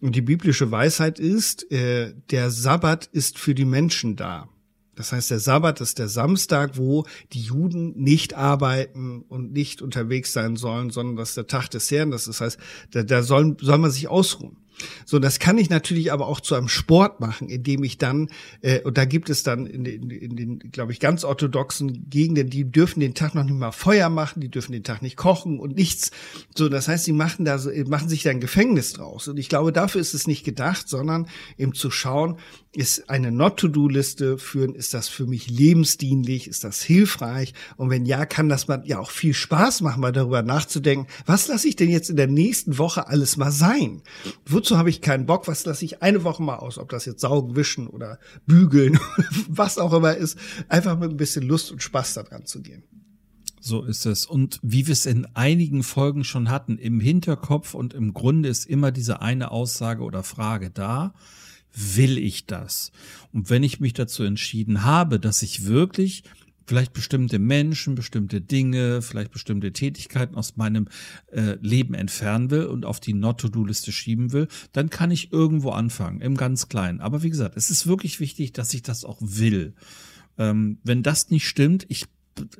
Und 0.00 0.16
die 0.16 0.20
biblische 0.20 0.72
Weisheit 0.72 1.20
ist, 1.20 1.70
äh, 1.70 2.14
der 2.30 2.50
Sabbat 2.50 3.06
ist 3.06 3.38
für 3.38 3.54
die 3.54 3.64
Menschen 3.64 4.16
da. 4.16 4.48
Das 4.96 5.12
heißt, 5.12 5.30
der 5.30 5.38
Sabbat 5.38 5.80
ist 5.80 6.00
der 6.00 6.08
Samstag, 6.08 6.76
wo 6.76 7.06
die 7.32 7.42
Juden 7.42 7.92
nicht 8.02 8.34
arbeiten 8.34 9.22
und 9.28 9.52
nicht 9.52 9.80
unterwegs 9.80 10.32
sein 10.32 10.56
sollen, 10.56 10.90
sondern 10.90 11.14
das 11.14 11.28
ist 11.28 11.36
der 11.36 11.46
Tag 11.46 11.68
des 11.68 11.88
Herrn. 11.92 12.10
Das 12.10 12.40
heißt, 12.40 12.58
da, 12.90 13.04
da 13.04 13.22
soll, 13.22 13.56
soll 13.60 13.78
man 13.78 13.92
sich 13.92 14.08
ausruhen. 14.08 14.56
So, 15.04 15.18
das 15.18 15.38
kann 15.38 15.58
ich 15.58 15.70
natürlich 15.70 16.12
aber 16.12 16.26
auch 16.26 16.40
zu 16.40 16.54
einem 16.54 16.68
Sport 16.68 17.20
machen, 17.20 17.48
indem 17.48 17.84
ich 17.84 17.98
dann, 17.98 18.28
äh, 18.60 18.80
und 18.82 18.98
da 18.98 19.04
gibt 19.04 19.30
es 19.30 19.42
dann 19.42 19.66
in 19.66 19.84
den, 19.84 20.10
in 20.10 20.36
den 20.36 20.58
glaube 20.70 20.92
ich, 20.92 21.00
ganz 21.00 21.24
orthodoxen 21.24 22.08
Gegenden, 22.10 22.50
die 22.50 22.70
dürfen 22.70 23.00
den 23.00 23.14
Tag 23.14 23.34
noch 23.34 23.44
nicht 23.44 23.54
mal 23.54 23.72
Feuer 23.72 24.08
machen, 24.08 24.40
die 24.40 24.50
dürfen 24.50 24.72
den 24.72 24.84
Tag 24.84 25.02
nicht 25.02 25.16
kochen 25.16 25.58
und 25.58 25.76
nichts. 25.76 26.10
So, 26.56 26.68
das 26.68 26.88
heißt, 26.88 27.04
sie 27.04 27.12
machen 27.12 27.44
da 27.44 27.58
so, 27.58 27.70
machen 27.86 28.08
sich 28.08 28.22
da 28.22 28.30
ein 28.30 28.40
Gefängnis 28.40 28.92
draus. 28.92 29.28
Und 29.28 29.38
ich 29.38 29.48
glaube, 29.48 29.72
dafür 29.72 30.00
ist 30.00 30.14
es 30.14 30.26
nicht 30.26 30.44
gedacht, 30.44 30.88
sondern 30.88 31.28
eben 31.56 31.74
zu 31.74 31.90
schauen, 31.90 32.36
ist 32.72 33.08
eine 33.08 33.32
Not-to-Do-Liste 33.32 34.38
führen, 34.38 34.74
ist 34.74 34.94
das 34.94 35.08
für 35.08 35.26
mich 35.26 35.48
lebensdienlich, 35.48 36.48
ist 36.48 36.64
das 36.64 36.82
hilfreich? 36.82 37.54
Und 37.76 37.90
wenn 37.90 38.04
ja, 38.04 38.26
kann 38.26 38.48
das 38.48 38.68
mal 38.68 38.82
ja 38.84 38.98
auch 38.98 39.10
viel 39.10 39.34
Spaß 39.34 39.80
machen, 39.80 40.00
mal 40.00 40.12
darüber 40.12 40.42
nachzudenken, 40.42 41.06
was 41.26 41.48
lasse 41.48 41.68
ich 41.68 41.76
denn 41.76 41.88
jetzt 41.88 42.10
in 42.10 42.16
der 42.16 42.26
nächsten 42.26 42.78
Woche 42.78 43.08
alles 43.08 43.36
mal 43.36 43.50
sein? 43.50 44.02
Wozu 44.46 44.67
habe 44.76 44.90
ich 44.90 45.00
keinen 45.00 45.26
Bock? 45.26 45.48
Was 45.48 45.64
lasse 45.64 45.84
ich 45.84 46.02
eine 46.02 46.24
Woche 46.24 46.42
mal 46.42 46.56
aus? 46.56 46.78
Ob 46.78 46.90
das 46.90 47.06
jetzt 47.06 47.20
saugen, 47.20 47.56
wischen 47.56 47.86
oder 47.86 48.18
bügeln, 48.46 48.98
was 49.48 49.78
auch 49.78 49.92
immer 49.92 50.16
ist, 50.16 50.38
einfach 50.68 50.98
mit 50.98 51.10
ein 51.10 51.16
bisschen 51.16 51.46
Lust 51.46 51.72
und 51.72 51.82
Spaß 51.82 52.14
daran 52.14 52.44
zu 52.44 52.60
gehen. 52.60 52.82
So 53.60 53.82
ist 53.82 54.06
es. 54.06 54.26
Und 54.26 54.60
wie 54.62 54.86
wir 54.86 54.92
es 54.92 55.06
in 55.06 55.26
einigen 55.34 55.82
Folgen 55.82 56.24
schon 56.24 56.50
hatten, 56.50 56.78
im 56.78 57.00
Hinterkopf 57.00 57.74
und 57.74 57.94
im 57.94 58.14
Grunde 58.14 58.48
ist 58.48 58.66
immer 58.66 58.92
diese 58.92 59.20
eine 59.22 59.50
Aussage 59.50 60.02
oder 60.02 60.22
Frage 60.22 60.70
da 60.70 61.14
will 61.74 62.18
ich 62.18 62.46
das? 62.46 62.92
Und 63.32 63.50
wenn 63.50 63.62
ich 63.62 63.80
mich 63.80 63.92
dazu 63.92 64.22
entschieden 64.22 64.84
habe, 64.84 65.20
dass 65.20 65.42
ich 65.42 65.66
wirklich 65.66 66.24
vielleicht 66.68 66.92
bestimmte 66.92 67.38
Menschen, 67.38 67.94
bestimmte 67.94 68.42
Dinge, 68.42 69.00
vielleicht 69.00 69.32
bestimmte 69.32 69.72
Tätigkeiten 69.72 70.34
aus 70.34 70.56
meinem 70.56 70.88
äh, 71.32 71.56
Leben 71.62 71.94
entfernen 71.94 72.50
will 72.50 72.66
und 72.66 72.84
auf 72.84 73.00
die 73.00 73.14
Not-to-Do-Liste 73.14 73.90
schieben 73.90 74.32
will, 74.32 74.48
dann 74.72 74.90
kann 74.90 75.10
ich 75.10 75.32
irgendwo 75.32 75.70
anfangen, 75.70 76.20
im 76.20 76.36
ganz 76.36 76.68
Kleinen. 76.68 77.00
Aber 77.00 77.22
wie 77.22 77.30
gesagt, 77.30 77.56
es 77.56 77.70
ist 77.70 77.86
wirklich 77.86 78.20
wichtig, 78.20 78.52
dass 78.52 78.74
ich 78.74 78.82
das 78.82 79.06
auch 79.06 79.16
will. 79.20 79.72
Ähm, 80.36 80.78
wenn 80.84 81.02
das 81.02 81.30
nicht 81.30 81.48
stimmt, 81.48 81.86
ich 81.88 82.04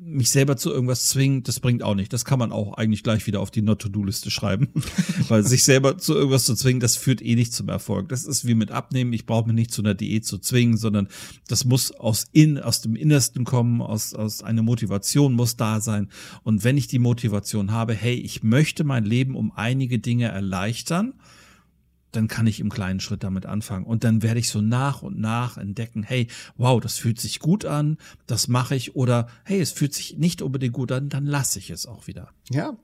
mich 0.01 0.31
selber 0.31 0.57
zu 0.57 0.71
irgendwas 0.71 1.07
zwingen, 1.07 1.43
das 1.43 1.61
bringt 1.61 1.83
auch 1.83 1.95
nicht. 1.95 2.13
Das 2.13 2.25
kann 2.25 2.39
man 2.39 2.53
auch 2.53 2.75
eigentlich 2.75 3.03
gleich 3.03 3.27
wieder 3.27 3.41
auf 3.41 3.51
die 3.51 3.63
Not-to-Do-Liste 3.63 4.31
schreiben. 4.31 4.69
Weil 5.29 5.45
sich 5.45 5.65
selber 5.65 5.99
zu 5.99 6.15
irgendwas 6.15 6.45
zu 6.45 6.55
zwingen, 6.55 6.81
das 6.81 6.97
führt 6.97 7.23
eh 7.23 7.35
nicht 7.35 7.53
zum 7.53 7.69
Erfolg. 7.69 8.09
Das 8.09 8.25
ist 8.25 8.47
wie 8.47 8.55
mit 8.55 8.71
Abnehmen. 8.71 9.13
Ich 9.13 9.27
brauche 9.27 9.47
mich 9.47 9.55
nicht 9.55 9.73
zu 9.73 9.83
einer 9.83 9.95
Diät 9.95 10.27
zu 10.27 10.39
zwingen, 10.39 10.77
sondern 10.77 11.09
das 11.49 11.65
muss 11.65 11.93
aus 11.93 12.27
in, 12.33 12.59
aus 12.59 12.81
dem 12.81 12.97
Innersten 12.97 13.45
kommen, 13.45 13.81
aus, 13.81 14.15
aus 14.15 14.43
einer 14.43 14.63
Motivation 14.63 15.35
muss 15.35 15.57
da 15.57 15.81
sein. 15.81 16.09
Und 16.43 16.65
wenn 16.65 16.77
ich 16.77 16.87
die 16.87 16.99
Motivation 16.99 17.73
habe, 17.73 17.95
hey, 17.95 18.15
ich 18.15 18.43
möchte 18.43 18.85
mein 18.85 19.05
Leben 19.05 19.35
um 19.35 19.53
einige 19.55 19.99
Dinge 19.99 20.29
erleichtern, 20.29 21.15
dann 22.13 22.29
kann 22.29 22.47
ich 22.47 22.61
im 22.61 22.71
kleinen 22.71 23.01
Schritt 23.01 23.23
damit 23.23 23.47
anfangen. 23.47 23.85
Und 23.85 24.05
dann 24.05 24.23
werde 24.23 24.41
ich 24.41 24.49
so 24.49 24.61
nach 24.61 25.03
und 25.03 25.19
nach 25.19 25.59
entdecken, 25.59 26.03
hey, 26.03 26.29
wow, 26.57 26.81
das 26.81 26.99
fühlt 26.99 27.21
sich 27.21 27.41
gut 27.41 27.65
an, 27.65 27.99
das 28.27 28.49
mache 28.49 28.75
ich. 28.75 28.97
Oder 28.97 29.29
hey, 29.45 29.61
es 29.61 29.73
fühlt 29.73 29.95
sich 29.95 30.17
nicht 30.17 30.43
unbedingt 30.43 30.73
gut 30.73 30.93
an, 30.93 31.09
dann 31.09 31.27
lasse 31.27 31.59
ich 31.59 31.71
es 31.71 31.87
auch 31.87 32.07
wieder. 32.07 32.31
Ja, 32.51 32.77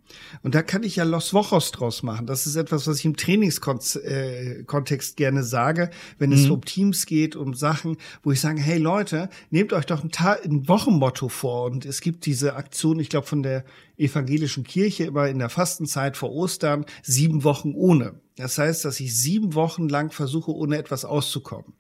und 0.43 0.55
da 0.55 0.63
kann 0.63 0.83
ich 0.83 0.97
ja 0.97 1.05
Los 1.05 1.33
Wochos 1.33 1.71
draus 1.73 2.03
machen. 2.03 2.27
Das 2.27 2.47
ist 2.47 2.57
etwas, 2.57 2.87
was 2.87 2.99
ich 2.99 3.05
im 3.07 3.17
Trainingskontext 3.17 3.97
äh, 4.05 5.15
gerne 5.17 5.43
sage, 5.43 5.91
wenn 6.19 6.33
es 6.33 6.45
mhm. 6.45 6.53
um 6.53 6.65
Teams 6.65 7.07
geht, 7.07 7.35
um 7.35 7.55
Sachen, 7.55 7.97
wo 8.23 8.31
ich 8.31 8.41
sage, 8.41 8.61
hey 8.61 8.79
Leute, 8.79 9.31
nehmt 9.51 9.73
euch 9.73 9.87
doch 9.87 10.05
ein, 10.05 10.11
Tag, 10.11 10.45
ein 10.45 10.69
Wochenmotto 10.69 11.31
vor. 11.31 11.65
Und 11.65 11.87
es 11.87 12.03
gibt 12.03 12.27
diese 12.27 12.57
Aktion, 12.57 13.01
ich 13.01 13.09
glaube, 13.09 13.27
von 13.27 13.43
der 13.43 13.65
evangelischen 13.97 14.65
Kirche 14.65 15.05
immer 15.05 15.29
in 15.29 15.39
der 15.39 15.49
Fastenzeit 15.49 16.17
vor 16.17 16.33
Ostern, 16.33 16.85
sieben 17.03 17.45
Wochen 17.45 17.73
ohne. 17.75 18.21
Das 18.37 18.59
heißt, 18.59 18.85
dass 18.85 18.99
ich 18.99 19.17
sieben 19.17 19.55
Wochen 19.55 19.89
lang 19.89 20.11
versuche, 20.11 20.53
ohne 20.53 20.77
etwas 20.77 21.05
auszukommen. 21.05 21.75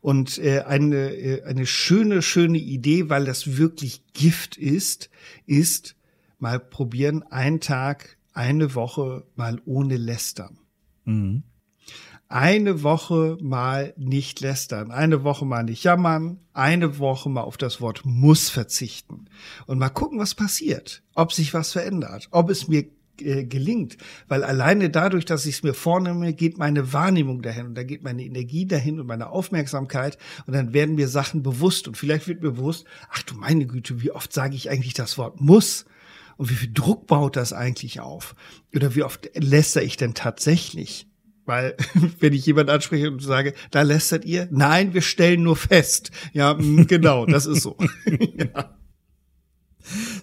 Und 0.00 0.38
äh, 0.38 0.60
eine, 0.60 1.14
äh, 1.14 1.42
eine 1.42 1.66
schöne, 1.66 2.22
schöne 2.22 2.58
Idee, 2.58 3.08
weil 3.08 3.24
das 3.24 3.56
wirklich 3.56 4.04
Gift 4.12 4.56
ist, 4.56 5.10
ist 5.46 5.96
mal 6.38 6.60
probieren, 6.60 7.24
einen 7.24 7.60
Tag, 7.60 8.18
eine 8.32 8.74
Woche 8.74 9.26
mal 9.34 9.60
ohne 9.64 9.96
Lästern. 9.96 10.58
Mhm. 11.04 11.42
Eine 12.28 12.82
Woche 12.82 13.38
mal 13.40 13.94
nicht 13.96 14.40
lästern, 14.40 14.90
eine 14.90 15.22
Woche 15.22 15.44
mal 15.44 15.62
nicht 15.62 15.84
jammern, 15.84 16.40
eine 16.52 16.98
Woche 16.98 17.28
mal 17.30 17.42
auf 17.42 17.56
das 17.56 17.80
Wort 17.80 18.02
muss 18.04 18.50
verzichten 18.50 19.26
und 19.66 19.78
mal 19.78 19.90
gucken, 19.90 20.18
was 20.18 20.34
passiert, 20.34 21.04
ob 21.14 21.32
sich 21.32 21.54
was 21.54 21.70
verändert, 21.70 22.26
ob 22.32 22.50
es 22.50 22.66
mir 22.66 22.84
äh, 23.20 23.44
gelingt, 23.44 23.96
weil 24.28 24.44
alleine 24.44 24.90
dadurch, 24.90 25.24
dass 25.24 25.46
ich 25.46 25.56
es 25.56 25.62
mir 25.62 25.74
vornehme, 25.74 26.32
geht 26.32 26.58
meine 26.58 26.92
Wahrnehmung 26.92 27.42
dahin 27.42 27.66
und 27.66 27.74
da 27.74 27.82
geht 27.82 28.02
meine 28.02 28.24
Energie 28.24 28.66
dahin 28.66 29.00
und 29.00 29.06
meine 29.06 29.30
Aufmerksamkeit 29.30 30.18
und 30.46 30.54
dann 30.54 30.72
werden 30.72 30.94
mir 30.94 31.08
Sachen 31.08 31.42
bewusst 31.42 31.88
und 31.88 31.96
vielleicht 31.96 32.28
wird 32.28 32.42
mir 32.42 32.52
bewusst, 32.52 32.86
ach 33.10 33.22
du 33.22 33.34
meine 33.34 33.66
Güte, 33.66 34.02
wie 34.02 34.10
oft 34.10 34.32
sage 34.32 34.54
ich 34.54 34.70
eigentlich 34.70 34.94
das 34.94 35.18
Wort 35.18 35.40
muss 35.40 35.86
und 36.36 36.50
wie 36.50 36.54
viel 36.54 36.72
Druck 36.72 37.06
baut 37.06 37.36
das 37.36 37.52
eigentlich 37.52 38.00
auf 38.00 38.34
oder 38.74 38.94
wie 38.94 39.02
oft 39.02 39.30
lästere 39.34 39.84
ich 39.84 39.96
denn 39.96 40.14
tatsächlich? 40.14 41.06
Weil, 41.46 41.76
wenn 42.20 42.32
ich 42.32 42.44
jemand 42.44 42.70
anspreche 42.70 43.10
und 43.10 43.22
sage, 43.22 43.54
da 43.70 43.82
lästert 43.82 44.24
ihr? 44.24 44.48
Nein, 44.50 44.94
wir 44.94 45.02
stellen 45.02 45.42
nur 45.42 45.56
fest. 45.56 46.10
Ja, 46.32 46.52
genau, 46.54 47.24
das 47.24 47.46
ist 47.46 47.62
so. 47.62 47.76
ja. 48.36 48.75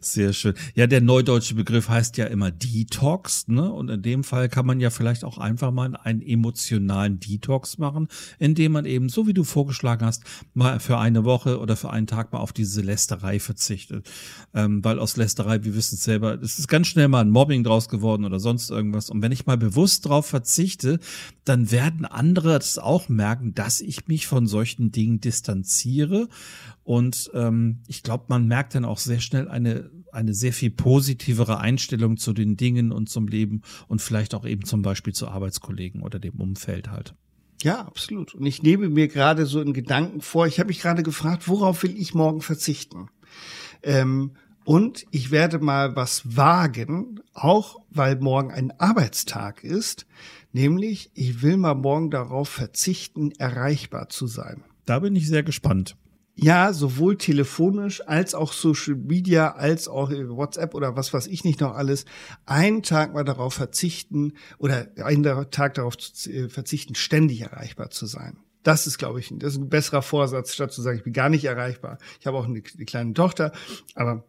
Sehr 0.01 0.34
schön. 0.34 0.53
Ja, 0.76 0.88
der 0.88 1.01
neudeutsche 1.01 1.55
Begriff 1.55 1.89
heißt 1.89 2.18
ja 2.18 2.26
immer 2.26 2.51
Detox, 2.51 3.47
ne? 3.47 3.72
Und 3.72 3.89
in 3.89 4.01
dem 4.01 4.24
Fall 4.24 4.49
kann 4.49 4.66
man 4.66 4.80
ja 4.80 4.89
vielleicht 4.89 5.24
auch 5.24 5.38
einfach 5.38 5.72
mal 5.72 5.95
einen 5.95 6.22
emotionalen 6.22 7.20
Detox 7.20 7.78
machen, 7.78 8.07
indem 8.39 8.74
man 8.74 8.86
eben, 8.86 9.09
so 9.09 9.28
wie 9.28 9.34
du 9.34 9.43
vorgeschlagen 9.43 10.05
hast, 10.05 10.24
mal 10.53 10.80
für 10.80 10.97
eine 10.97 11.24
Woche 11.24 11.59
oder 11.59 11.76
für 11.76 11.89
einen 11.91 12.07
Tag 12.07 12.34
mal 12.34 12.39
auf 12.39 12.53
diese 12.53 12.82
Lästerei 12.82 13.39
verzichtet. 13.39 14.09
Ähm, 14.53 14.84
weil 14.84 14.99
aus 14.99 15.18
Lästerei, 15.18 15.64
wir 15.64 15.76
wissen 15.76 15.95
es 15.95 16.03
selber, 16.03 16.41
es 16.41 16.59
ist 16.59 16.68
ganz 16.68 16.88
schnell 16.88 17.07
mal 17.07 17.22
ein 17.22 17.30
Mobbing 17.30 17.64
draus 17.64 17.89
geworden 17.89 18.26
oder 18.26 18.39
sonst 18.39 18.70
irgendwas. 18.70 19.09
Und 19.09 19.22
wenn 19.22 19.32
ich 19.32 19.45
mal 19.45 19.57
bewusst 19.57 20.05
drauf 20.05 20.26
verzichte, 20.26 20.99
dann 21.45 21.72
werden 21.72 22.05
andere 22.05 22.53
das 22.53 22.78
auch 22.78 23.09
merken, 23.09 23.53
dass 23.53 23.82
ich 23.82 24.07
mich 24.07 24.28
von 24.28 24.47
solchen 24.47 24.91
Dingen 24.91 25.22
distanziere 25.22 26.28
und 26.84 27.32
ähm, 27.34 27.80
ich 27.88 28.04
glaube, 28.04 28.26
man 28.28 28.48
merkt 28.48 28.76
dann 28.76 28.86
auch 28.86 28.98
sehr 28.98 29.20
schnell 29.20 29.48
eine, 29.48 29.90
eine 30.12 30.34
sehr 30.34 30.52
viel 30.52 30.72
positivere 30.72 31.60
Einstellung 31.60 32.18
zu 32.18 32.34
den 32.34 32.58
Dingen 32.58 32.92
und 32.92 33.10
zum 33.10 33.28
Leben 33.28 33.62
und 33.88 34.02
vielleicht 34.02 34.36
auch 34.36 34.46
eben 34.46 34.66
zum 34.66 34.82
Beispiel 34.82 35.14
zu 35.14 35.28
Arbeitskollegen 35.30 36.02
oder 36.02 36.20
dem 36.20 36.36
Umfeld 36.42 36.92
halt. 36.92 37.16
Ja, 37.62 37.82
absolut. 37.82 38.36
Und 38.36 38.46
ich 38.46 38.62
nehme 38.62 38.90
mir 38.90 39.08
gerade 39.08 39.46
so 39.46 39.62
in 39.62 39.72
Gedanken 39.72 40.20
vor, 40.20 40.48
ich 40.48 40.60
habe 40.60 40.68
mich 40.68 40.82
gerade 40.82 41.04
gefragt, 41.04 41.48
worauf 41.48 41.84
will 41.84 41.96
ich 41.98 42.14
morgen 42.14 42.42
verzichten? 42.42 43.08
Ähm, 43.82 44.32
und 44.66 45.06
ich 45.12 45.32
werde 45.32 45.60
mal 45.60 45.96
was 45.96 46.36
wagen, 46.36 47.22
auch 47.34 47.82
weil 47.90 48.18
morgen 48.18 48.52
ein 48.52 48.72
Arbeitstag 48.80 49.64
ist, 49.64 50.06
nämlich 50.52 51.12
ich 51.14 51.42
will 51.42 51.56
mal 51.56 51.76
morgen 51.76 52.12
darauf 52.12 52.50
verzichten, 52.50 53.32
erreichbar 53.32 54.10
zu 54.10 54.28
sein. 54.28 54.64
Da 54.86 55.00
bin 55.00 55.16
ich 55.16 55.28
sehr 55.28 55.44
gespannt. 55.44 55.96
Ja, 56.36 56.74
sowohl 56.74 57.18
telefonisch 57.18 58.02
als 58.08 58.34
auch 58.34 58.54
Social 58.54 58.96
Media, 58.96 59.52
als 59.52 59.88
auch 59.88 60.10
WhatsApp 60.10 60.74
oder 60.74 60.96
was 60.96 61.14
weiß 61.14 61.28
ich 61.28 61.44
nicht 61.44 61.62
noch 61.62 61.76
alles, 61.76 62.06
einen 62.48 62.82
Tag 62.82 63.14
mal 63.14 63.24
darauf 63.24 63.54
verzichten 63.54 64.34
oder 64.58 64.88
einen 65.04 65.24
Tag 65.52 65.76
darauf 65.76 65.96
äh, 66.26 66.50
verzichten, 66.50 66.96
ständig 66.96 67.42
erreichbar 67.42 67.92
zu 67.92 68.08
sein. 68.08 68.38
Das 68.64 68.88
ist, 68.88 68.98
glaube 68.98 69.20
ich, 69.20 69.32
das 69.38 69.54
ist 69.54 69.60
ein 69.60 69.70
besserer 69.70 70.02
Vorsatz, 70.02 70.54
statt 70.54 70.72
zu 70.72 70.82
sagen, 70.82 70.98
ich 70.98 71.04
bin 71.04 71.14
gar 71.14 71.30
nicht 71.30 71.44
erreichbar. 71.46 72.00
Ich 72.20 72.26
habe 72.26 72.38
auch 72.38 72.46
eine, 72.46 72.64
eine 72.76 72.86
kleine 72.86 73.14
Tochter, 73.14 73.52
aber 73.94 74.24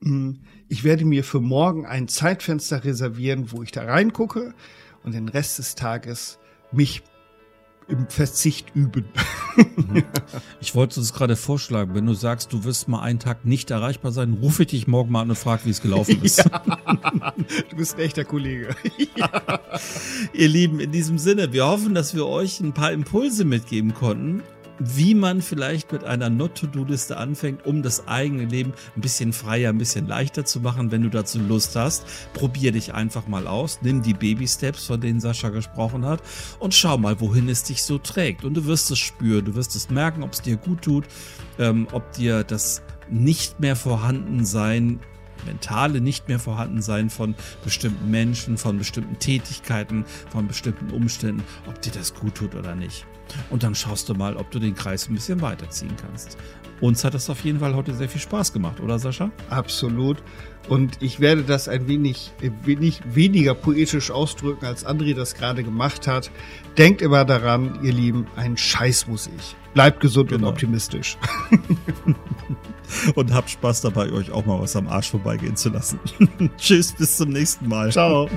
hm, 0.00 0.40
ich 0.68 0.84
werde 0.84 1.04
mir 1.04 1.22
für 1.22 1.40
morgen 1.40 1.84
ein 1.84 2.08
Zeitfenster 2.08 2.84
reservieren, 2.84 3.52
wo 3.52 3.62
ich 3.62 3.72
da 3.72 3.84
reingucke 3.84 4.54
und 5.02 5.14
den 5.14 5.28
Rest 5.28 5.58
des 5.58 5.74
Tages 5.74 6.38
mich 6.72 7.02
im 7.88 8.08
Verzicht 8.08 8.74
üben. 8.74 9.04
ich 10.60 10.74
wollte 10.74 11.00
es 11.00 11.12
gerade 11.12 11.36
vorschlagen, 11.36 11.94
wenn 11.94 12.06
du 12.06 12.14
sagst, 12.14 12.52
du 12.52 12.64
wirst 12.64 12.88
mal 12.88 13.00
einen 13.00 13.18
Tag 13.18 13.44
nicht 13.44 13.70
erreichbar 13.70 14.12
sein, 14.12 14.38
rufe 14.40 14.62
ich 14.62 14.68
dich 14.68 14.86
morgen 14.86 15.12
mal 15.12 15.22
an 15.22 15.30
und 15.30 15.36
frage, 15.36 15.64
wie 15.64 15.70
es 15.70 15.82
gelaufen 15.82 16.20
ist. 16.22 16.38
Ja. 16.38 17.34
Du 17.70 17.76
bist 17.76 17.94
ein 17.94 18.00
echter 18.00 18.24
Kollege. 18.24 18.74
Ja. 19.16 19.60
Ihr 20.32 20.48
Lieben, 20.48 20.80
in 20.80 20.90
diesem 20.90 21.18
Sinne, 21.18 21.52
wir 21.52 21.66
hoffen, 21.66 21.94
dass 21.94 22.14
wir 22.14 22.26
euch 22.26 22.60
ein 22.60 22.72
paar 22.72 22.90
Impulse 22.90 23.44
mitgeben 23.44 23.94
konnten 23.94 24.42
wie 24.78 25.14
man 25.14 25.42
vielleicht 25.42 25.92
mit 25.92 26.04
einer 26.04 26.30
Not-to-Do-Liste 26.30 27.16
anfängt, 27.16 27.66
um 27.66 27.82
das 27.82 28.08
eigene 28.08 28.44
Leben 28.44 28.72
ein 28.96 29.00
bisschen 29.00 29.32
freier, 29.32 29.70
ein 29.70 29.78
bisschen 29.78 30.06
leichter 30.06 30.44
zu 30.44 30.60
machen, 30.60 30.90
wenn 30.90 31.02
du 31.02 31.10
dazu 31.10 31.38
Lust 31.38 31.76
hast. 31.76 32.04
Probier 32.32 32.72
dich 32.72 32.94
einfach 32.94 33.26
mal 33.26 33.46
aus, 33.46 33.80
nimm 33.82 34.02
die 34.02 34.14
Baby-Steps, 34.14 34.86
von 34.86 35.00
denen 35.00 35.20
Sascha 35.20 35.50
gesprochen 35.50 36.04
hat 36.04 36.22
und 36.58 36.74
schau 36.74 36.98
mal, 36.98 37.20
wohin 37.20 37.48
es 37.48 37.62
dich 37.64 37.82
so 37.82 37.98
trägt. 37.98 38.44
Und 38.44 38.54
du 38.54 38.64
wirst 38.66 38.90
es 38.90 38.98
spüren, 38.98 39.44
du 39.44 39.54
wirst 39.54 39.76
es 39.76 39.90
merken, 39.90 40.22
ob 40.22 40.32
es 40.32 40.42
dir 40.42 40.56
gut 40.56 40.82
tut, 40.82 41.04
ähm, 41.58 41.86
ob 41.92 42.12
dir 42.12 42.44
das 42.44 42.82
nicht 43.10 43.60
mehr 43.60 43.76
vorhanden 43.76 44.44
sein 44.44 45.00
mentale 45.46 46.00
nicht 46.00 46.28
mehr 46.28 46.38
vorhanden 46.38 46.80
sein 46.80 47.10
von 47.10 47.34
bestimmten 47.64 48.10
Menschen, 48.10 48.56
von 48.56 48.78
bestimmten 48.78 49.18
Tätigkeiten, 49.18 50.06
von 50.30 50.48
bestimmten 50.48 50.90
Umständen, 50.90 51.42
ob 51.66 51.82
dir 51.82 51.92
das 51.92 52.14
gut 52.14 52.34
tut 52.34 52.54
oder 52.54 52.74
nicht. 52.74 53.06
Und 53.50 53.62
dann 53.62 53.74
schaust 53.74 54.08
du 54.08 54.14
mal, 54.14 54.36
ob 54.36 54.50
du 54.50 54.58
den 54.58 54.74
Kreis 54.74 55.08
ein 55.08 55.14
bisschen 55.14 55.40
weiterziehen 55.40 55.94
kannst. 56.00 56.36
Uns 56.80 57.04
hat 57.04 57.14
das 57.14 57.30
auf 57.30 57.40
jeden 57.44 57.60
Fall 57.60 57.74
heute 57.74 57.94
sehr 57.94 58.08
viel 58.08 58.20
Spaß 58.20 58.52
gemacht, 58.52 58.80
oder 58.80 58.98
Sascha? 58.98 59.30
Absolut. 59.48 60.22
Und 60.68 60.98
ich 61.00 61.20
werde 61.20 61.42
das 61.42 61.68
ein 61.68 61.88
wenig, 61.88 62.32
wenig 62.62 63.00
weniger 63.06 63.54
poetisch 63.54 64.10
ausdrücken, 64.10 64.66
als 64.66 64.84
André 64.84 65.14
das 65.14 65.34
gerade 65.34 65.62
gemacht 65.62 66.06
hat. 66.06 66.30
Denkt 66.78 67.02
immer 67.02 67.24
daran, 67.24 67.78
ihr 67.82 67.92
Lieben, 67.92 68.26
ein 68.36 68.56
Scheiß 68.56 69.06
muss 69.06 69.28
ich. 69.34 69.56
Bleibt 69.74 70.00
gesund 70.00 70.30
genau. 70.30 70.48
und 70.48 70.52
optimistisch. 70.52 71.18
und 73.14 73.32
habt 73.32 73.50
Spaß 73.50 73.82
dabei, 73.82 74.10
euch 74.12 74.30
auch 74.30 74.46
mal 74.46 74.60
was 74.60 74.76
am 74.76 74.88
Arsch 74.88 75.10
vorbeigehen 75.10 75.56
zu 75.56 75.68
lassen. 75.68 75.98
Tschüss, 76.56 76.92
bis 76.92 77.16
zum 77.16 77.30
nächsten 77.30 77.68
Mal. 77.68 77.92
Ciao. 77.92 78.28